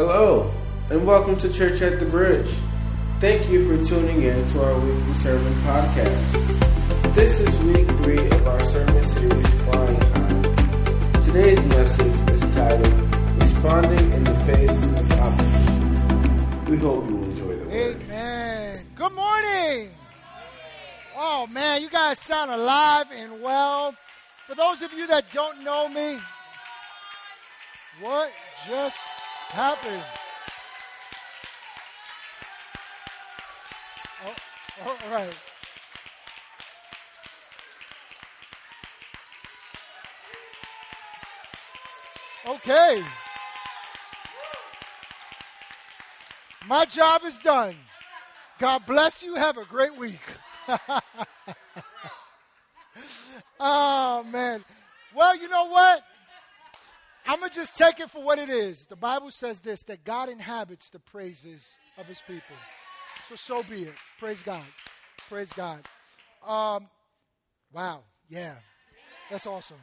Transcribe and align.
Hello, 0.00 0.50
and 0.88 1.06
welcome 1.06 1.36
to 1.36 1.52
Church 1.52 1.82
at 1.82 2.00
the 2.00 2.06
Bridge. 2.06 2.50
Thank 3.20 3.50
you 3.50 3.68
for 3.68 3.84
tuning 3.84 4.22
in 4.22 4.50
to 4.52 4.64
our 4.64 4.80
weekly 4.80 5.12
sermon 5.12 5.52
podcast. 5.60 7.14
This 7.14 7.38
is 7.38 7.58
week 7.58 7.86
three 7.98 8.26
of 8.26 8.46
our 8.46 8.64
sermon 8.64 9.04
series, 9.04 9.46
Flying 9.46 10.00
High. 10.00 11.22
Today's 11.22 11.62
message 11.66 12.30
is 12.30 12.40
titled, 12.54 13.42
Responding 13.42 14.12
in 14.12 14.24
the 14.24 14.34
Face 14.46 14.70
of 14.70 15.12
Opposition. 15.20 16.64
We 16.64 16.78
hope 16.78 17.06
you 17.06 17.22
enjoy 17.22 17.56
the 17.56 17.64
word. 17.66 18.00
Amen. 18.00 18.86
Good 18.94 19.12
morning. 19.12 19.90
Oh, 21.14 21.46
man, 21.52 21.82
you 21.82 21.90
guys 21.90 22.18
sound 22.18 22.50
alive 22.50 23.08
and 23.14 23.42
well. 23.42 23.94
For 24.46 24.54
those 24.54 24.80
of 24.80 24.94
you 24.94 25.06
that 25.08 25.30
don't 25.30 25.62
know 25.62 25.90
me, 25.90 26.18
what 28.00 28.32
just 28.66 28.96
happened? 29.50 30.02
Oh, 34.26 34.34
all 34.86 35.12
right. 35.12 35.34
Okay. 42.46 43.02
My 46.66 46.84
job 46.84 47.22
is 47.24 47.38
done. 47.38 47.76
God 48.58 48.86
bless 48.86 49.22
you. 49.22 49.34
Have 49.34 49.56
a 49.56 49.64
great 49.64 49.96
week. 49.96 50.20
oh, 53.58 54.22
man. 54.30 54.64
Well, 55.14 55.36
you 55.36 55.48
know 55.48 55.66
what? 55.66 56.04
I'm 57.30 57.38
going 57.38 57.50
to 57.50 57.54
just 57.54 57.76
take 57.76 58.00
it 58.00 58.10
for 58.10 58.20
what 58.20 58.40
it 58.40 58.48
is. 58.48 58.86
The 58.86 58.96
Bible 58.96 59.30
says 59.30 59.60
this 59.60 59.84
that 59.84 60.02
God 60.02 60.28
inhabits 60.28 60.90
the 60.90 60.98
praises 60.98 61.76
of 61.96 62.06
his 62.06 62.20
people. 62.26 62.56
So, 63.28 63.36
so 63.36 63.62
be 63.62 63.84
it. 63.84 63.94
Praise 64.18 64.42
God. 64.42 64.64
Praise 65.28 65.52
God. 65.52 65.78
Um, 66.44 66.88
wow. 67.72 68.00
Yeah. 68.28 68.54
That's 69.30 69.46
awesome. 69.46 69.76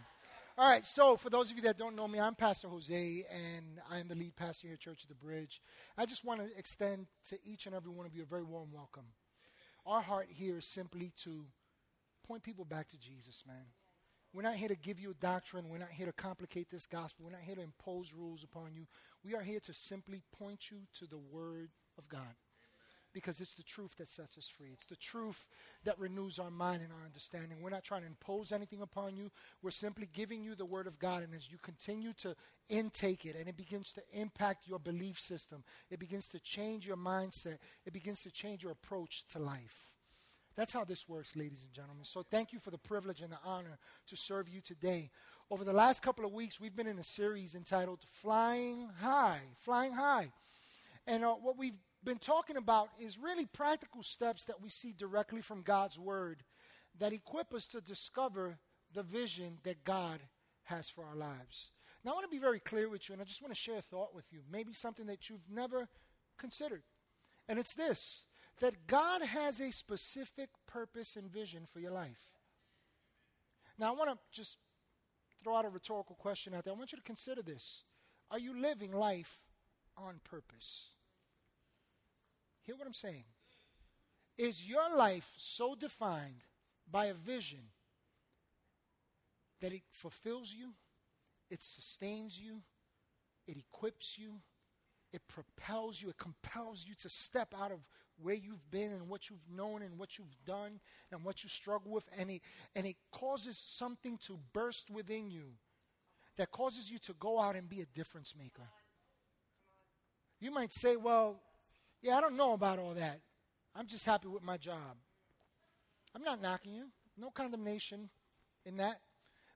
All 0.57 0.69
right, 0.69 0.85
so 0.85 1.15
for 1.15 1.29
those 1.29 1.49
of 1.49 1.55
you 1.55 1.63
that 1.63 1.77
don't 1.77 1.95
know 1.95 2.05
me, 2.05 2.19
I'm 2.19 2.35
Pastor 2.35 2.67
Jose, 2.67 3.23
and 3.31 3.79
I 3.89 3.99
am 3.99 4.09
the 4.09 4.15
lead 4.15 4.35
pastor 4.35 4.67
here 4.67 4.73
at 4.73 4.81
Church 4.81 5.03
of 5.03 5.07
the 5.07 5.15
Bridge. 5.15 5.61
I 5.97 6.05
just 6.05 6.25
want 6.25 6.41
to 6.41 6.57
extend 6.57 7.07
to 7.29 7.37
each 7.45 7.65
and 7.65 7.73
every 7.73 7.91
one 7.91 8.05
of 8.05 8.13
you 8.13 8.23
a 8.23 8.25
very 8.25 8.43
warm 8.43 8.73
welcome. 8.73 9.05
Our 9.85 10.01
heart 10.01 10.27
here 10.29 10.57
is 10.57 10.65
simply 10.65 11.13
to 11.23 11.45
point 12.27 12.43
people 12.43 12.65
back 12.65 12.89
to 12.89 12.99
Jesus, 12.99 13.43
man. 13.47 13.67
We're 14.33 14.43
not 14.43 14.55
here 14.55 14.67
to 14.67 14.75
give 14.75 14.99
you 14.99 15.11
a 15.11 15.15
doctrine. 15.15 15.69
We're 15.69 15.77
not 15.77 15.91
here 15.91 16.05
to 16.05 16.13
complicate 16.13 16.69
this 16.69 16.85
gospel. 16.85 17.25
We're 17.25 17.31
not 17.31 17.41
here 17.41 17.55
to 17.55 17.61
impose 17.61 18.13
rules 18.13 18.43
upon 18.43 18.73
you. 18.75 18.85
We 19.23 19.35
are 19.35 19.41
here 19.41 19.59
to 19.61 19.73
simply 19.73 20.21
point 20.37 20.69
you 20.69 20.79
to 20.99 21.07
the 21.07 21.17
Word 21.17 21.69
of 21.97 22.07
God 22.07 22.35
because 23.13 23.41
it's 23.41 23.55
the 23.55 23.63
truth 23.63 23.95
that 23.97 24.07
sets 24.07 24.37
us 24.37 24.47
free. 24.47 24.69
It's 24.73 24.85
the 24.85 24.95
truth 24.95 25.47
that 25.85 25.97
renews 25.97 26.37
our 26.37 26.51
mind 26.51 26.83
and 26.83 26.91
our 26.91 27.03
understanding. 27.05 27.57
We're 27.61 27.71
not 27.71 27.83
trying 27.83 28.01
to 28.01 28.07
impose 28.07 28.51
anything 28.51 28.81
upon 28.81 29.15
you. 29.15 29.31
We're 29.63 29.71
simply 29.71 30.07
giving 30.13 30.43
you 30.43 30.53
the 30.53 30.65
Word 30.65 30.85
of 30.85 30.99
God. 30.99 31.23
And 31.23 31.33
as 31.33 31.51
you 31.51 31.57
continue 31.57 32.13
to 32.19 32.35
intake 32.69 33.25
it 33.25 33.35
and 33.35 33.47
it 33.47 33.57
begins 33.57 33.91
to 33.93 34.01
impact 34.13 34.67
your 34.67 34.77
belief 34.77 35.19
system, 35.19 35.63
it 35.89 35.99
begins 35.99 36.29
to 36.29 36.39
change 36.39 36.85
your 36.85 36.97
mindset, 36.97 37.57
it 37.85 37.93
begins 37.93 38.21
to 38.21 38.31
change 38.31 38.61
your 38.61 38.73
approach 38.73 39.23
to 39.29 39.39
life. 39.39 39.96
That's 40.57 40.73
how 40.73 40.83
this 40.83 41.07
works, 41.07 41.35
ladies 41.35 41.63
and 41.65 41.73
gentlemen. 41.73 42.03
So 42.03 42.23
thank 42.23 42.51
you 42.51 42.57
for 42.57 42.71
the 42.71 42.79
privilege 42.79 43.21
and 43.21 43.31
the 43.31 43.37
honor 43.45 43.77
to 44.07 44.15
serve 44.17 44.49
you 44.49 44.59
today. 44.59 45.11
Over 45.51 45.63
the 45.63 45.71
last 45.71 46.01
couple 46.01 46.25
of 46.25 46.33
weeks, 46.33 46.59
we've 46.59 46.75
been 46.75 46.87
in 46.87 46.97
a 46.97 47.03
series 47.03 47.53
entitled 47.53 47.99
Flying 48.11 48.89
High. 48.99 49.39
Flying 49.59 49.93
High. 49.93 50.31
And 51.05 51.23
uh, 51.23 51.35
what 51.35 51.59
we've 51.59 51.77
been 52.03 52.17
talking 52.17 52.57
about 52.57 52.89
is 52.99 53.19
really 53.19 53.45
practical 53.45 54.01
steps 54.01 54.45
that 54.45 54.59
we 54.59 54.69
see 54.69 54.93
directly 54.97 55.41
from 55.41 55.61
God's 55.61 55.99
Word 55.99 56.43
that 56.97 57.13
equip 57.13 57.53
us 57.53 57.67
to 57.67 57.79
discover 57.79 58.57
the 58.95 59.03
vision 59.03 59.59
that 59.63 59.83
God 59.83 60.21
has 60.63 60.89
for 60.89 61.05
our 61.05 61.15
lives. 61.15 61.69
Now, 62.03 62.11
I 62.11 62.13
want 62.15 62.25
to 62.25 62.35
be 62.35 62.41
very 62.41 62.59
clear 62.59 62.89
with 62.89 63.07
you, 63.07 63.13
and 63.13 63.21
I 63.21 63.25
just 63.25 63.43
want 63.43 63.53
to 63.53 63.59
share 63.59 63.77
a 63.77 63.81
thought 63.81 64.15
with 64.15 64.25
you, 64.31 64.39
maybe 64.51 64.73
something 64.73 65.05
that 65.05 65.29
you've 65.29 65.47
never 65.51 65.87
considered. 66.39 66.81
And 67.47 67.59
it's 67.59 67.75
this 67.75 68.25
that 68.59 68.87
God 68.87 69.21
has 69.21 69.59
a 69.59 69.71
specific 69.71 70.49
purpose 70.65 71.15
and 71.15 71.31
vision 71.31 71.63
for 71.71 71.79
your 71.79 71.91
life. 71.91 72.31
Now, 73.77 73.93
I 73.93 73.95
want 73.95 74.09
to 74.09 74.17
just 74.31 74.57
throw 75.43 75.55
out 75.55 75.65
a 75.65 75.69
rhetorical 75.69 76.15
question 76.15 76.53
out 76.53 76.63
there. 76.63 76.73
I 76.73 76.77
want 76.77 76.91
you 76.91 76.97
to 76.97 77.03
consider 77.03 77.41
this. 77.41 77.83
Are 78.31 78.39
you 78.39 78.59
living 78.59 78.91
life 78.91 79.39
on 79.95 80.19
purpose? 80.23 80.89
Hear 82.63 82.75
what 82.75 82.87
I'm 82.87 82.93
saying. 82.93 83.23
Is 84.37 84.65
your 84.65 84.95
life 84.95 85.33
so 85.37 85.75
defined 85.75 86.43
by 86.91 87.05
a 87.05 87.13
vision 87.13 87.59
that 89.61 89.71
it 89.71 89.81
fulfills 89.89 90.53
you, 90.53 90.73
it 91.49 91.63
sustains 91.63 92.39
you, 92.39 92.61
it 93.47 93.57
equips 93.57 94.17
you, 94.17 94.33
it 95.13 95.21
propels 95.27 96.01
you, 96.01 96.09
it 96.09 96.17
compels 96.17 96.85
you 96.87 96.93
to 96.95 97.09
step 97.09 97.53
out 97.59 97.71
of 97.71 97.79
where 98.21 98.35
you've 98.35 98.69
been 98.71 98.91
and 98.91 99.07
what 99.07 99.29
you've 99.29 99.47
known 99.49 99.81
and 99.81 99.97
what 99.97 100.17
you've 100.17 100.35
done 100.45 100.79
and 101.11 101.23
what 101.23 101.43
you 101.43 101.49
struggle 101.49 101.91
with, 101.91 102.05
and 102.17 102.29
it, 102.31 102.41
and 102.75 102.85
it 102.85 102.95
causes 103.11 103.57
something 103.57 104.17
to 104.17 104.39
burst 104.53 104.89
within 104.89 105.29
you 105.29 105.53
that 106.37 106.51
causes 106.51 106.91
you 106.91 106.99
to 106.99 107.13
go 107.19 107.39
out 107.39 107.55
and 107.55 107.69
be 107.69 107.81
a 107.81 107.85
difference 107.85 108.33
maker. 108.37 108.69
You 110.39 110.51
might 110.51 110.71
say, 110.71 110.95
well, 110.95 111.41
yeah, 112.01 112.17
I 112.17 112.21
don't 112.21 112.37
know 112.37 112.53
about 112.53 112.79
all 112.79 112.93
that. 112.93 113.19
I'm 113.75 113.87
just 113.87 114.05
happy 114.05 114.27
with 114.27 114.43
my 114.43 114.57
job. 114.57 114.97
I'm 116.15 116.23
not 116.23 116.41
knocking 116.41 116.73
you, 116.73 116.85
no 117.17 117.29
condemnation 117.29 118.09
in 118.65 118.77
that. 118.77 119.01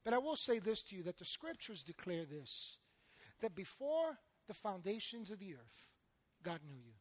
But 0.03 0.13
I 0.13 0.17
will 0.17 0.35
say 0.35 0.59
this 0.59 0.83
to 0.83 0.95
you 0.95 1.03
that 1.03 1.17
the 1.17 1.25
scriptures 1.25 1.83
declare 1.83 2.25
this 2.25 2.77
that 3.41 3.55
before 3.55 4.17
the 4.47 4.53
foundations 4.53 5.31
of 5.31 5.39
the 5.39 5.53
earth, 5.53 5.89
God 6.43 6.59
knew 6.67 6.75
you. 6.75 6.93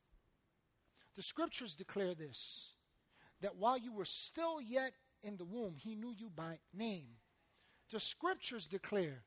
The 1.21 1.25
scriptures 1.25 1.75
declare 1.75 2.15
this 2.15 2.71
that 3.43 3.57
while 3.57 3.77
you 3.77 3.93
were 3.93 4.07
still 4.07 4.59
yet 4.59 4.95
in 5.23 5.37
the 5.37 5.45
womb, 5.45 5.75
He 5.77 5.95
knew 5.95 6.15
you 6.17 6.31
by 6.35 6.61
name. 6.73 7.09
The 7.93 8.01
scriptures 8.01 8.67
declare 8.67 9.25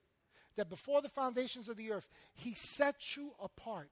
that 0.56 0.72
before 0.72 1.04
the 1.04 1.10
foundations 1.10 1.70
of 1.70 1.78
the 1.78 1.92
earth, 1.92 2.10
He 2.34 2.56
set 2.56 3.16
you 3.16 3.34
apart 3.40 3.92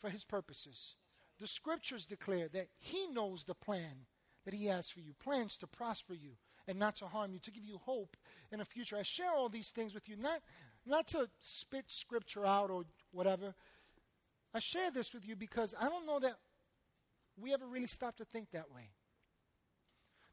for 0.00 0.10
His 0.10 0.24
purposes. 0.24 0.96
The 1.38 1.46
scriptures 1.46 2.06
declare 2.06 2.48
that 2.48 2.66
He 2.76 3.06
knows 3.06 3.44
the 3.44 3.54
plan 3.54 4.06
that 4.44 4.52
He 4.52 4.66
has 4.66 4.90
for 4.90 4.98
you 4.98 5.12
plans 5.22 5.56
to 5.58 5.68
prosper 5.68 6.14
you 6.14 6.32
and 6.66 6.76
not 6.76 6.96
to 6.96 7.04
harm 7.06 7.34
you, 7.34 7.38
to 7.38 7.52
give 7.52 7.64
you 7.64 7.78
hope 7.84 8.16
in 8.50 8.60
a 8.60 8.64
future. 8.64 8.96
I 8.96 9.02
share 9.02 9.30
all 9.32 9.48
these 9.48 9.70
things 9.70 9.94
with 9.94 10.08
you, 10.08 10.16
not, 10.16 10.40
not 10.84 11.06
to 11.08 11.28
spit 11.38 11.84
scripture 11.86 12.44
out 12.44 12.72
or 12.72 12.82
whatever. 13.12 13.54
I 14.52 14.58
share 14.58 14.90
this 14.90 15.14
with 15.14 15.24
you 15.24 15.36
because 15.36 15.72
I 15.80 15.88
don't 15.88 16.04
know 16.04 16.18
that 16.18 16.34
we 17.40 17.52
ever 17.52 17.66
really 17.66 17.86
stop 17.86 18.16
to 18.16 18.24
think 18.24 18.50
that 18.50 18.70
way. 18.70 18.90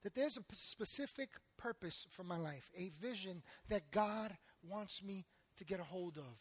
That 0.04 0.16
there's 0.16 0.38
a 0.38 0.44
specific 0.54 1.30
purpose 1.58 2.08
for 2.10 2.24
my 2.24 2.38
life, 2.38 2.72
a 2.76 2.90
vision 3.00 3.44
that 3.70 3.92
God 3.92 4.36
wants 4.68 5.04
me 5.04 5.26
to 5.58 5.66
get 5.66 5.80
a 5.80 5.84
hold 5.84 6.18
of. 6.18 6.40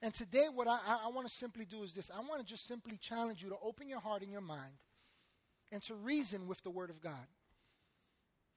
And 0.00 0.14
today, 0.14 0.46
what 0.52 0.68
I, 0.68 0.78
I 1.04 1.08
want 1.08 1.28
to 1.28 1.34
simply 1.34 1.64
do 1.64 1.82
is 1.82 1.92
this 1.92 2.10
I 2.10 2.20
want 2.20 2.40
to 2.40 2.46
just 2.46 2.66
simply 2.66 2.96
challenge 2.96 3.42
you 3.42 3.50
to 3.50 3.56
open 3.62 3.88
your 3.88 4.00
heart 4.00 4.22
and 4.22 4.30
your 4.30 4.40
mind 4.40 4.74
and 5.70 5.82
to 5.84 5.94
reason 5.94 6.46
with 6.46 6.62
the 6.62 6.70
Word 6.70 6.90
of 6.90 7.00
God. 7.00 7.26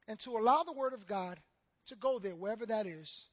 And 0.08 0.20
to 0.20 0.38
allow 0.38 0.64
the 0.64 0.72
Word 0.72 0.94
of 0.94 1.06
God 1.06 1.40
to 1.88 1.96
go 1.96 2.20
there, 2.20 2.36
wherever 2.36 2.66
that 2.66 2.86
is, 2.86 3.26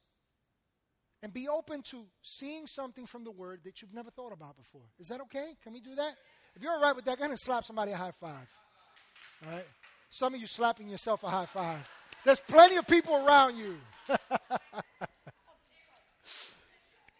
and 1.21 1.33
be 1.33 1.47
open 1.47 1.81
to 1.83 2.05
seeing 2.21 2.67
something 2.67 3.05
from 3.05 3.23
the 3.23 3.31
Word 3.31 3.61
that 3.63 3.81
you've 3.81 3.93
never 3.93 4.09
thought 4.09 4.31
about 4.31 4.57
before. 4.57 4.89
Is 4.99 5.09
that 5.09 5.21
okay? 5.21 5.55
Can 5.63 5.73
we 5.73 5.81
do 5.81 5.95
that? 5.95 6.15
If 6.59 6.63
you're 6.63 6.73
all 6.73 6.81
right 6.81 6.93
with 6.93 7.05
that, 7.05 7.17
go 7.17 7.21
ahead 7.21 7.31
and 7.31 7.39
slap 7.39 7.63
somebody 7.63 7.93
a 7.93 7.95
high 7.95 8.11
five. 8.11 8.49
All 9.45 9.53
right? 9.53 9.65
Some 10.09 10.33
of 10.33 10.41
you 10.41 10.45
slapping 10.45 10.89
yourself 10.89 11.23
a 11.23 11.29
high 11.29 11.45
five. 11.45 11.89
There's 12.25 12.41
plenty 12.41 12.75
of 12.75 12.85
people 12.85 13.15
around 13.15 13.55
you. 13.55 13.77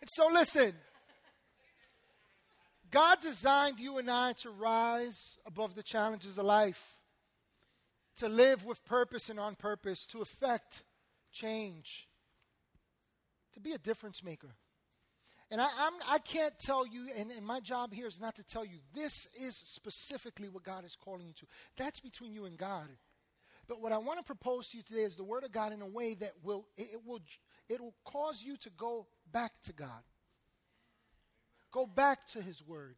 so 0.05 0.27
listen. 0.27 0.73
God 2.91 3.21
designed 3.21 3.79
you 3.79 3.97
and 3.97 4.11
I 4.11 4.33
to 4.41 4.49
rise 4.49 5.37
above 5.45 5.73
the 5.73 5.83
challenges 5.83 6.37
of 6.37 6.43
life, 6.43 6.97
to 8.17 8.27
live 8.27 8.65
with 8.65 8.83
purpose 8.83 9.29
and 9.29 9.39
on 9.39 9.55
purpose, 9.55 10.05
to 10.07 10.21
effect 10.21 10.83
change, 11.31 12.09
to 13.53 13.61
be 13.61 13.71
a 13.71 13.77
difference 13.77 14.21
maker. 14.21 14.49
And 15.51 15.59
I, 15.59 15.65
I'm, 15.65 15.93
I 16.07 16.19
can 16.19 16.43
not 16.43 16.59
tell 16.59 16.85
you, 16.85 17.07
and, 17.17 17.31
and 17.31 17.45
my 17.45 17.59
job 17.59 17.93
here 17.93 18.07
is 18.07 18.21
not 18.21 18.35
to 18.35 18.43
tell 18.43 18.63
you, 18.63 18.77
this 18.93 19.27
is 19.33 19.55
specifically 19.55 20.47
what 20.47 20.63
God 20.63 20.85
is 20.85 20.95
calling 20.95 21.25
you 21.25 21.33
to. 21.33 21.47
That's 21.77 21.99
between 21.99 22.33
you 22.33 22.45
and 22.45 22.57
God. 22.57 22.87
But 23.67 23.81
what 23.81 23.91
I 23.91 23.97
want 23.97 24.19
to 24.19 24.23
propose 24.23 24.69
to 24.69 24.77
you 24.77 24.83
today 24.83 25.01
is 25.01 25.15
the 25.15 25.23
Word 25.23 25.43
of 25.43 25.51
God 25.51 25.73
in 25.73 25.81
a 25.81 25.87
way 25.87 26.13
that 26.15 26.33
will, 26.43 26.65
it, 26.77 26.89
it 26.93 27.01
will, 27.05 27.21
it 27.67 27.81
will 27.81 27.95
cause 28.03 28.43
you 28.43 28.57
to 28.57 28.69
go 28.71 29.07
back 29.31 29.51
to 29.63 29.73
God. 29.73 30.03
go 31.71 31.85
back 31.85 32.27
to 32.27 32.41
His 32.41 32.65
Word 32.65 32.95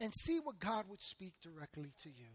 and 0.00 0.12
see 0.12 0.38
what 0.40 0.58
God 0.58 0.86
would 0.88 1.02
speak 1.02 1.34
directly 1.40 1.92
to 2.02 2.08
you. 2.08 2.26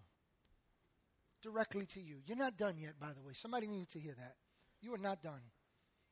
Directly 1.41 1.85
to 1.87 2.01
you. 2.01 2.17
You're 2.25 2.37
not 2.37 2.57
done 2.57 2.75
yet, 2.77 2.99
by 2.99 3.13
the 3.13 3.21
way. 3.21 3.33
Somebody 3.33 3.67
needed 3.67 3.89
to 3.89 3.99
hear 3.99 4.15
that. 4.17 4.35
You 4.81 4.93
are 4.93 4.99
not 4.99 5.21
done. 5.21 5.41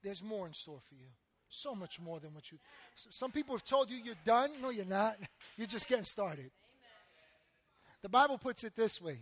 There's 0.04 0.24
more 0.24 0.48
in 0.48 0.54
store 0.54 0.82
for 0.88 0.96
you. 0.96 1.08
So 1.50 1.76
much 1.76 2.00
more 2.00 2.20
than 2.20 2.34
what 2.34 2.52
you. 2.52 2.58
Some 2.96 3.32
people 3.32 3.56
have 3.56 3.64
told 3.64 3.90
you 3.90 3.98
you're 4.04 4.16
done. 4.26 4.52
No, 4.62 4.70
you're 4.70 4.86
not. 4.86 5.18
You're 5.58 5.68
just 5.68 5.88
getting 5.88 6.04
started. 6.04 6.52
The 8.02 8.10
Bible 8.10 8.38
puts 8.38 8.66
it 8.66 8.76
this 8.76 9.02
way 9.02 9.20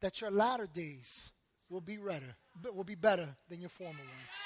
that 0.00 0.20
your 0.20 0.30
latter 0.30 0.68
days 0.72 1.30
will 1.68 1.80
be 1.80 1.96
better, 1.96 2.36
will 2.72 2.84
be 2.84 2.94
better 2.94 3.28
than 3.48 3.60
your 3.60 3.68
former 3.68 3.98
ones. 3.98 4.36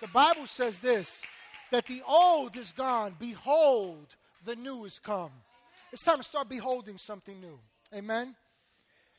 The 0.00 0.08
Bible 0.08 0.46
says 0.46 0.80
this 0.80 1.24
that 1.70 1.86
the 1.86 2.02
old 2.06 2.56
is 2.56 2.72
gone, 2.72 3.14
behold, 3.18 4.16
the 4.44 4.56
new 4.56 4.84
is 4.84 4.98
come. 4.98 5.30
It's 5.92 6.04
time 6.04 6.18
to 6.18 6.22
start 6.22 6.48
beholding 6.48 6.98
something 6.98 7.40
new. 7.40 7.58
Amen. 7.94 8.34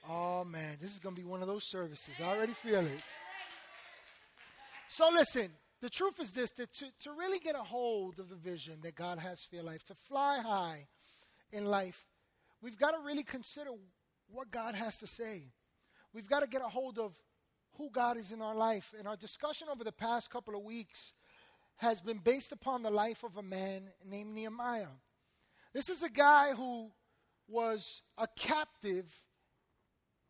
Oh 0.07 0.43
man, 0.43 0.77
this 0.81 0.91
is 0.91 0.99
going 0.99 1.15
to 1.15 1.21
be 1.21 1.27
one 1.27 1.41
of 1.41 1.47
those 1.47 1.67
services. 1.69 2.15
I 2.21 2.35
already 2.35 2.53
feel 2.53 2.79
it. 2.79 3.03
So 4.87 5.09
listen, 5.11 5.49
the 5.81 5.89
truth 5.89 6.19
is 6.19 6.33
this 6.33 6.51
that 6.51 6.73
to, 6.73 6.85
to 7.01 7.11
really 7.11 7.39
get 7.39 7.55
a 7.55 7.63
hold 7.63 8.19
of 8.19 8.29
the 8.29 8.35
vision 8.35 8.79
that 8.81 8.95
God 8.95 9.19
has 9.19 9.43
for 9.43 9.55
your 9.55 9.63
life, 9.63 9.83
to 9.85 9.93
fly 9.93 10.39
high 10.39 10.87
in 11.51 11.65
life, 11.65 12.05
we've 12.61 12.77
got 12.77 12.91
to 12.91 12.99
really 13.05 13.23
consider 13.23 13.71
what 14.31 14.51
God 14.51 14.75
has 14.75 14.99
to 14.99 15.07
say. 15.07 15.51
We've 16.13 16.27
got 16.27 16.41
to 16.41 16.47
get 16.47 16.61
a 16.61 16.67
hold 16.67 16.99
of 16.99 17.15
who 17.77 17.89
God 17.91 18.17
is 18.17 18.31
in 18.31 18.41
our 18.41 18.55
life. 18.55 18.93
And 18.97 19.07
our 19.07 19.15
discussion 19.15 19.67
over 19.71 19.83
the 19.83 19.91
past 19.91 20.29
couple 20.29 20.55
of 20.55 20.63
weeks 20.63 21.13
has 21.77 22.01
been 22.01 22.17
based 22.17 22.51
upon 22.51 22.83
the 22.83 22.91
life 22.91 23.23
of 23.23 23.37
a 23.37 23.41
man 23.43 23.83
named 24.05 24.35
Nehemiah. 24.35 24.87
This 25.73 25.89
is 25.89 26.03
a 26.03 26.09
guy 26.09 26.53
who 26.53 26.91
was 27.47 28.01
a 28.17 28.27
captive, 28.35 29.05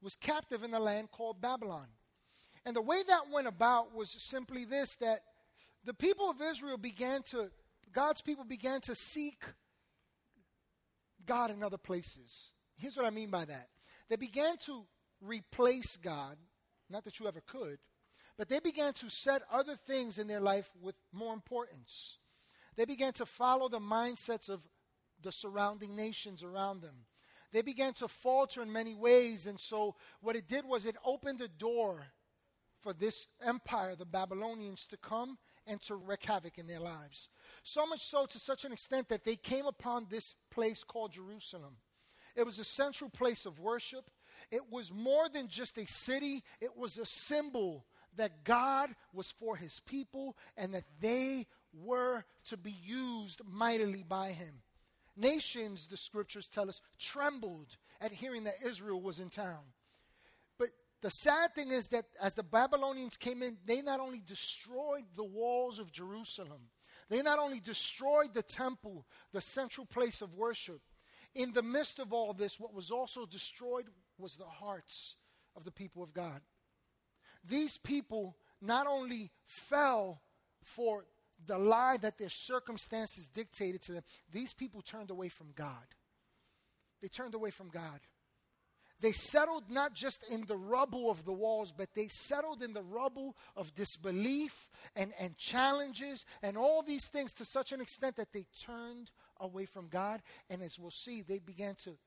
was 0.01 0.15
captive 0.15 0.63
in 0.63 0.69
the 0.69 0.79
land 0.79 1.09
called 1.11 1.41
Babylon. 1.41 1.87
And 2.65 2.75
the 2.75 2.81
way 2.81 3.01
that 3.07 3.31
went 3.31 3.47
about 3.47 3.95
was 3.95 4.11
simply 4.11 4.63
this 4.63 4.95
that 4.97 5.21
the 5.83 5.93
people 5.93 6.29
of 6.29 6.41
Israel 6.41 6.77
began 6.77 7.21
to, 7.23 7.49
God's 7.91 8.21
people 8.21 8.43
began 8.43 8.81
to 8.81 8.95
seek 8.95 9.43
God 11.25 11.51
in 11.51 11.63
other 11.63 11.77
places. 11.77 12.51
Here's 12.77 12.95
what 12.95 13.05
I 13.05 13.09
mean 13.09 13.29
by 13.29 13.45
that 13.45 13.69
they 14.09 14.15
began 14.15 14.57
to 14.65 14.85
replace 15.21 15.97
God, 15.97 16.37
not 16.89 17.03
that 17.03 17.19
you 17.19 17.27
ever 17.27 17.41
could, 17.45 17.77
but 18.37 18.49
they 18.49 18.59
began 18.59 18.93
to 18.93 19.09
set 19.09 19.43
other 19.51 19.75
things 19.75 20.17
in 20.17 20.27
their 20.27 20.39
life 20.39 20.69
with 20.81 20.95
more 21.11 21.33
importance. 21.33 22.17
They 22.75 22.85
began 22.85 23.13
to 23.13 23.25
follow 23.25 23.67
the 23.67 23.79
mindsets 23.79 24.49
of 24.49 24.61
the 25.21 25.31
surrounding 25.31 25.95
nations 25.95 26.43
around 26.43 26.81
them. 26.81 27.05
They 27.51 27.61
began 27.61 27.93
to 27.95 28.07
falter 28.07 28.61
in 28.61 28.71
many 28.71 28.95
ways, 28.95 29.45
and 29.45 29.59
so 29.59 29.95
what 30.21 30.35
it 30.35 30.47
did 30.47 30.65
was 30.65 30.85
it 30.85 30.95
opened 31.03 31.41
a 31.41 31.47
door 31.47 32.05
for 32.79 32.93
this 32.93 33.27
empire, 33.43 33.95
the 33.95 34.05
Babylonians, 34.05 34.87
to 34.87 34.97
come 34.97 35.37
and 35.69 35.81
to 35.83 35.95
wreak 35.95 36.25
havoc 36.25 36.57
in 36.57 36.67
their 36.67 36.79
lives. 36.79 37.29
So 37.63 37.85
much 37.85 38.01
so 38.01 38.25
to 38.25 38.39
such 38.39 38.65
an 38.65 38.71
extent 38.71 39.09
that 39.09 39.23
they 39.23 39.35
came 39.35 39.67
upon 39.67 40.07
this 40.09 40.35
place 40.49 40.83
called 40.83 41.13
Jerusalem. 41.13 41.77
It 42.35 42.45
was 42.45 42.57
a 42.59 42.63
central 42.63 43.09
place 43.09 43.45
of 43.45 43.59
worship. 43.59 44.09
It 44.51 44.71
was 44.71 44.91
more 44.91 45.29
than 45.29 45.47
just 45.47 45.77
a 45.77 45.85
city, 45.85 46.43
it 46.59 46.75
was 46.75 46.97
a 46.97 47.05
symbol 47.05 47.85
that 48.15 48.43
God 48.43 48.89
was 49.13 49.31
for 49.31 49.55
his 49.55 49.79
people 49.81 50.35
and 50.57 50.73
that 50.73 50.85
they 50.99 51.45
were 51.73 52.25
to 52.45 52.57
be 52.57 52.75
used 52.83 53.41
mightily 53.45 54.03
by 54.03 54.29
him. 54.31 54.61
Nations, 55.15 55.87
the 55.87 55.97
scriptures 55.97 56.47
tell 56.47 56.69
us, 56.69 56.81
trembled 56.97 57.77
at 58.01 58.11
hearing 58.11 58.45
that 58.45 58.55
Israel 58.65 59.01
was 59.01 59.19
in 59.19 59.29
town. 59.29 59.59
The 61.01 61.11
sad 61.11 61.55
thing 61.55 61.71
is 61.71 61.87
that 61.89 62.05
as 62.21 62.35
the 62.35 62.43
Babylonians 62.43 63.15
came 63.15 63.41
in, 63.41 63.57
they 63.65 63.81
not 63.81 63.99
only 63.99 64.21
destroyed 64.25 65.05
the 65.15 65.23
walls 65.23 65.79
of 65.79 65.91
Jerusalem, 65.91 66.69
they 67.09 67.21
not 67.21 67.39
only 67.39 67.59
destroyed 67.59 68.33
the 68.33 68.43
temple, 68.43 69.05
the 69.31 69.41
central 69.41 69.85
place 69.85 70.21
of 70.21 70.35
worship, 70.35 70.81
in 71.35 71.53
the 71.53 71.63
midst 71.63 71.99
of 71.99 72.11
all 72.11 72.33
this, 72.33 72.59
what 72.59 72.73
was 72.73 72.91
also 72.91 73.25
destroyed 73.25 73.85
was 74.17 74.35
the 74.35 74.45
hearts 74.45 75.15
of 75.55 75.63
the 75.63 75.71
people 75.71 76.03
of 76.03 76.13
God. 76.13 76.41
These 77.43 77.77
people 77.77 78.35
not 78.61 78.87
only 78.87 79.31
fell 79.45 80.21
for 80.63 81.05
the 81.45 81.57
lie 81.57 81.97
that 81.97 82.17
their 82.17 82.29
circumstances 82.29 83.27
dictated 83.27 83.81
to 83.83 83.93
them, 83.93 84.03
these 84.31 84.53
people 84.53 84.81
turned 84.81 85.11
away 85.11 85.29
from 85.29 85.51
God. 85.55 85.95
They 87.01 87.07
turned 87.07 87.35
away 87.35 87.51
from 87.51 87.69
God. 87.69 88.01
They 89.01 89.13
settled 89.13 89.69
not 89.69 89.93
just 89.93 90.23
in 90.29 90.45
the 90.45 90.57
rubble 90.57 91.09
of 91.09 91.23
the 91.23 91.33
walls, 91.33 91.71
but 91.71 91.93
they 91.95 92.07
settled 92.07 92.61
in 92.61 92.73
the 92.73 92.81
rubble 92.81 93.37
of 93.55 93.73
disbelief 93.73 94.69
and, 94.95 95.13
and 95.19 95.37
challenges 95.37 96.25
and 96.43 96.57
all 96.57 96.81
these 96.81 97.07
things 97.07 97.31
to 97.33 97.45
such 97.45 97.71
an 97.71 97.79
extent 97.79 98.17
that 98.17 98.33
they 98.33 98.45
turned 98.61 99.11
away 99.39 99.65
from 99.65 99.87
God. 99.87 100.21
And 100.49 100.61
as 100.61 100.77
we'll 100.77 100.91
see, 100.91 101.21
they 101.21 101.39
began 101.39 101.75
to 101.83 101.97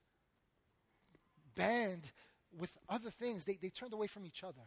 band 1.55 2.13
with 2.59 2.73
other 2.89 3.11
things. 3.11 3.45
They, 3.45 3.59
they 3.61 3.71
turned 3.71 3.95
away 3.95 4.07
from 4.07 4.27
each 4.27 4.45
other. 4.45 4.63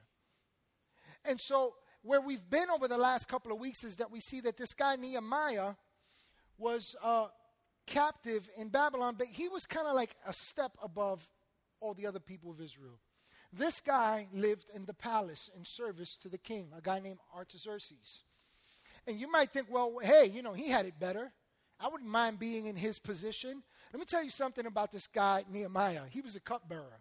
And 1.26 1.40
so 1.40 1.76
where 2.02 2.22
we've 2.22 2.50
been 2.50 2.70
over 2.72 2.88
the 2.88 2.98
last 2.98 3.28
couple 3.28 3.52
of 3.52 3.60
weeks 3.60 3.84
is 3.84 3.98
that 3.98 4.12
we 4.12 4.20
see 4.20 4.42
that 4.42 4.58
this 4.58 4.74
guy, 4.74 4.96
Nehemiah, 4.96 5.74
was 6.58 6.96
uh, 7.04 7.28
captive 7.86 8.50
in 8.58 8.70
Babylon, 8.70 9.16
but 9.18 9.28
he 9.28 9.48
was 9.48 9.66
kind 9.66 9.88
of 9.88 9.96
like 9.96 10.16
a 10.28 10.34
step 10.34 10.72
above 10.84 11.28
all 11.80 11.94
the 11.94 12.08
other 12.08 12.20
people 12.20 12.52
of 12.52 12.62
Israel. 12.62 13.00
This 13.54 13.80
guy 13.80 14.28
lived 14.34 14.66
in 14.74 14.86
the 14.86 14.94
palace 14.94 15.50
in 15.56 15.64
service 15.64 16.18
to 16.18 16.30
the 16.30 16.38
king, 16.38 16.70
a 16.78 16.82
guy 16.82 17.00
named 17.00 17.20
Artaxerxes. 17.36 18.24
And 19.08 19.20
you 19.20 19.32
might 19.32 19.52
think, 19.52 19.68
well, 19.70 20.00
hey, 20.02 20.32
you 20.34 20.42
know, 20.42 20.54
he 20.54 20.70
had 20.70 20.86
it 20.86 21.00
better. 21.00 21.32
I 21.80 21.88
wouldn't 21.88 22.10
mind 22.10 22.40
being 22.40 22.66
in 22.66 22.76
his 22.76 23.00
position. 23.00 23.62
Let 23.94 24.00
me 24.00 24.06
tell 24.06 24.24
you 24.24 24.30
something 24.30 24.66
about 24.66 24.92
this 24.92 25.08
guy, 25.08 25.44
Nehemiah. 25.52 26.04
He 26.10 26.22
was 26.22 26.36
a 26.36 26.40
cupbearer, 26.40 27.00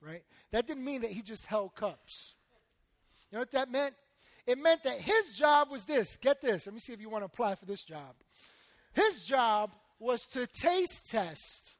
right? 0.00 0.22
That 0.50 0.66
didn't 0.66 0.84
mean 0.84 1.02
that 1.02 1.10
he 1.10 1.22
just 1.22 1.46
held 1.46 1.74
cups. 1.74 2.34
You 3.30 3.36
know 3.36 3.40
what 3.40 3.50
that 3.52 3.70
meant? 3.70 3.94
It 4.46 4.58
meant 4.58 4.82
that 4.84 5.00
his 5.00 5.34
job 5.36 5.70
was 5.70 5.84
this. 5.84 6.16
Get 6.16 6.40
this. 6.40 6.66
Let 6.66 6.74
me 6.74 6.80
see 6.80 6.92
if 6.92 7.00
you 7.00 7.08
want 7.08 7.22
to 7.22 7.26
apply 7.26 7.54
for 7.54 7.64
this 7.64 7.84
job. 7.84 8.14
His 8.92 9.24
job 9.24 9.74
was 9.98 10.26
to 10.28 10.46
taste 10.46 11.10
test 11.10 11.74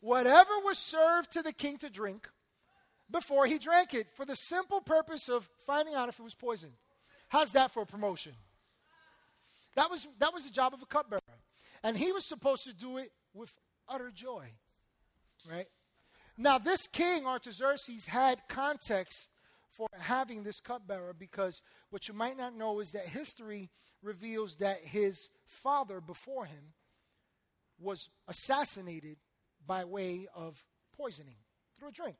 whatever 0.00 0.50
was 0.64 0.78
served 0.78 1.32
to 1.32 1.42
the 1.42 1.52
king 1.52 1.76
to 1.78 1.90
drink 1.90 2.28
before 3.10 3.46
he 3.46 3.58
drank 3.58 3.94
it 3.94 4.08
for 4.14 4.24
the 4.24 4.34
simple 4.34 4.80
purpose 4.80 5.28
of 5.28 5.48
finding 5.66 5.94
out 5.94 6.08
if 6.08 6.18
it 6.18 6.22
was 6.22 6.34
poison. 6.34 6.70
How's 7.28 7.52
that 7.52 7.70
for 7.70 7.82
a 7.82 7.86
promotion? 7.86 8.32
That 9.76 9.90
was, 9.90 10.06
that 10.18 10.32
was 10.32 10.44
the 10.44 10.52
job 10.52 10.74
of 10.74 10.82
a 10.82 10.86
cupbearer. 10.86 11.20
And 11.82 11.96
he 11.96 12.12
was 12.12 12.28
supposed 12.28 12.64
to 12.64 12.74
do 12.74 12.98
it 12.98 13.12
with 13.32 13.52
utter 13.88 14.10
joy. 14.10 14.52
Right? 15.48 15.66
Now, 16.36 16.58
this 16.58 16.86
king, 16.86 17.26
Artaxerxes, 17.26 18.06
had 18.06 18.40
context 18.48 19.30
for 19.72 19.86
having 19.98 20.42
this 20.42 20.60
cupbearer 20.60 21.14
because 21.14 21.62
what 21.90 22.08
you 22.08 22.14
might 22.14 22.36
not 22.36 22.56
know 22.56 22.80
is 22.80 22.90
that 22.92 23.06
history 23.06 23.70
reveals 24.02 24.56
that 24.56 24.78
his 24.82 25.28
father 25.46 26.00
before 26.00 26.46
him 26.46 26.74
was 27.78 28.08
assassinated 28.28 29.16
by 29.66 29.84
way 29.84 30.26
of 30.34 30.64
poisoning 30.96 31.36
through 31.78 31.88
a 31.88 31.92
drink. 31.92 32.16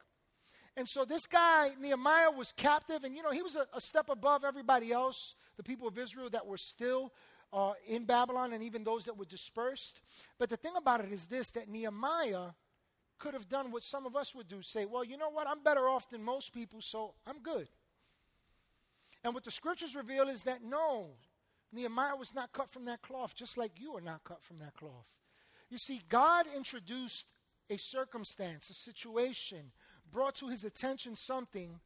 And 0.77 0.89
so 0.89 1.05
this 1.05 1.27
guy, 1.27 1.71
Nehemiah, 1.81 2.31
was 2.31 2.53
captive, 2.53 3.05
and 3.05 3.17
you 3.17 3.23
know, 3.23 3.33
he 3.33 3.43
was 3.43 3.57
a, 3.57 3.67
a 3.75 3.81
step 3.81 4.09
above 4.09 4.45
everybody 4.45 4.93
else, 4.93 5.35
the 5.57 5.63
people 5.63 5.89
of 5.89 5.99
Israel 5.99 6.31
that 6.31 6.47
were 6.47 6.57
still 6.57 7.13
uh, 7.53 7.73
in 7.87 8.05
Babylon 8.05 8.53
and 8.53 8.63
even 8.63 8.85
those 8.85 9.05
that 9.05 9.17
were 9.17 9.25
dispersed. 9.25 10.01
But 10.39 10.49
the 10.49 10.57
thing 10.57 10.73
about 10.77 11.05
it 11.05 11.13
is 11.13 11.27
this 11.27 11.51
that 11.53 11.69
Nehemiah 11.69 12.51
could 13.19 13.35
have 13.35 13.49
done 13.49 13.71
what 13.71 13.83
some 13.83 14.07
of 14.07 14.17
us 14.17 14.35
would 14.35 14.49
do 14.49 14.63
say, 14.63 14.87
well, 14.87 15.05
you 15.05 15.19
know 15.19 15.31
what? 15.31 15.47
I'm 15.47 15.63
better 15.63 15.89
off 15.89 16.09
than 16.09 16.23
most 16.23 16.55
people, 16.55 16.81
so 16.81 17.15
I'm 17.27 17.41
good. 17.43 17.69
And 19.23 19.35
what 19.35 19.45
the 19.45 19.51
scriptures 19.51 19.95
reveal 19.95 20.29
is 20.29 20.43
that 20.43 20.63
no, 20.63 21.11
Nehemiah 21.73 22.17
was 22.17 22.35
not 22.35 22.53
cut 22.53 22.71
from 22.71 22.87
that 22.87 23.03
cloth, 23.03 23.35
just 23.35 23.59
like 23.59 23.73
you 23.79 23.95
are 23.97 24.01
not 24.01 24.25
cut 24.25 24.43
from 24.43 24.59
that 24.61 24.75
cloth. 24.75 25.20
You 25.71 25.79
see, 25.79 26.01
God 26.09 26.47
introduced 26.55 27.33
a 27.71 27.77
circumstance, 27.77 28.69
a 28.71 28.75
situation, 28.75 29.73
brought 30.11 30.35
to 30.37 30.49
his 30.49 30.65
attention 30.65 31.15
something 31.15 31.81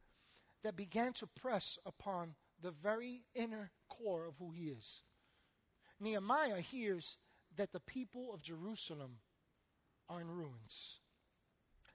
that 0.63 0.75
began 0.75 1.13
to 1.13 1.27
press 1.27 1.77
upon 1.85 2.33
the 2.61 2.71
very 2.71 3.21
inner 3.35 3.71
core 3.87 4.25
of 4.25 4.35
who 4.39 4.51
he 4.51 4.69
is. 4.69 5.03
Nehemiah 5.99 6.61
hears 6.61 7.17
that 7.55 7.71
the 7.71 7.79
people 7.79 8.33
of 8.33 8.41
Jerusalem 8.41 9.17
are 10.09 10.21
in 10.21 10.29
ruins. 10.29 10.97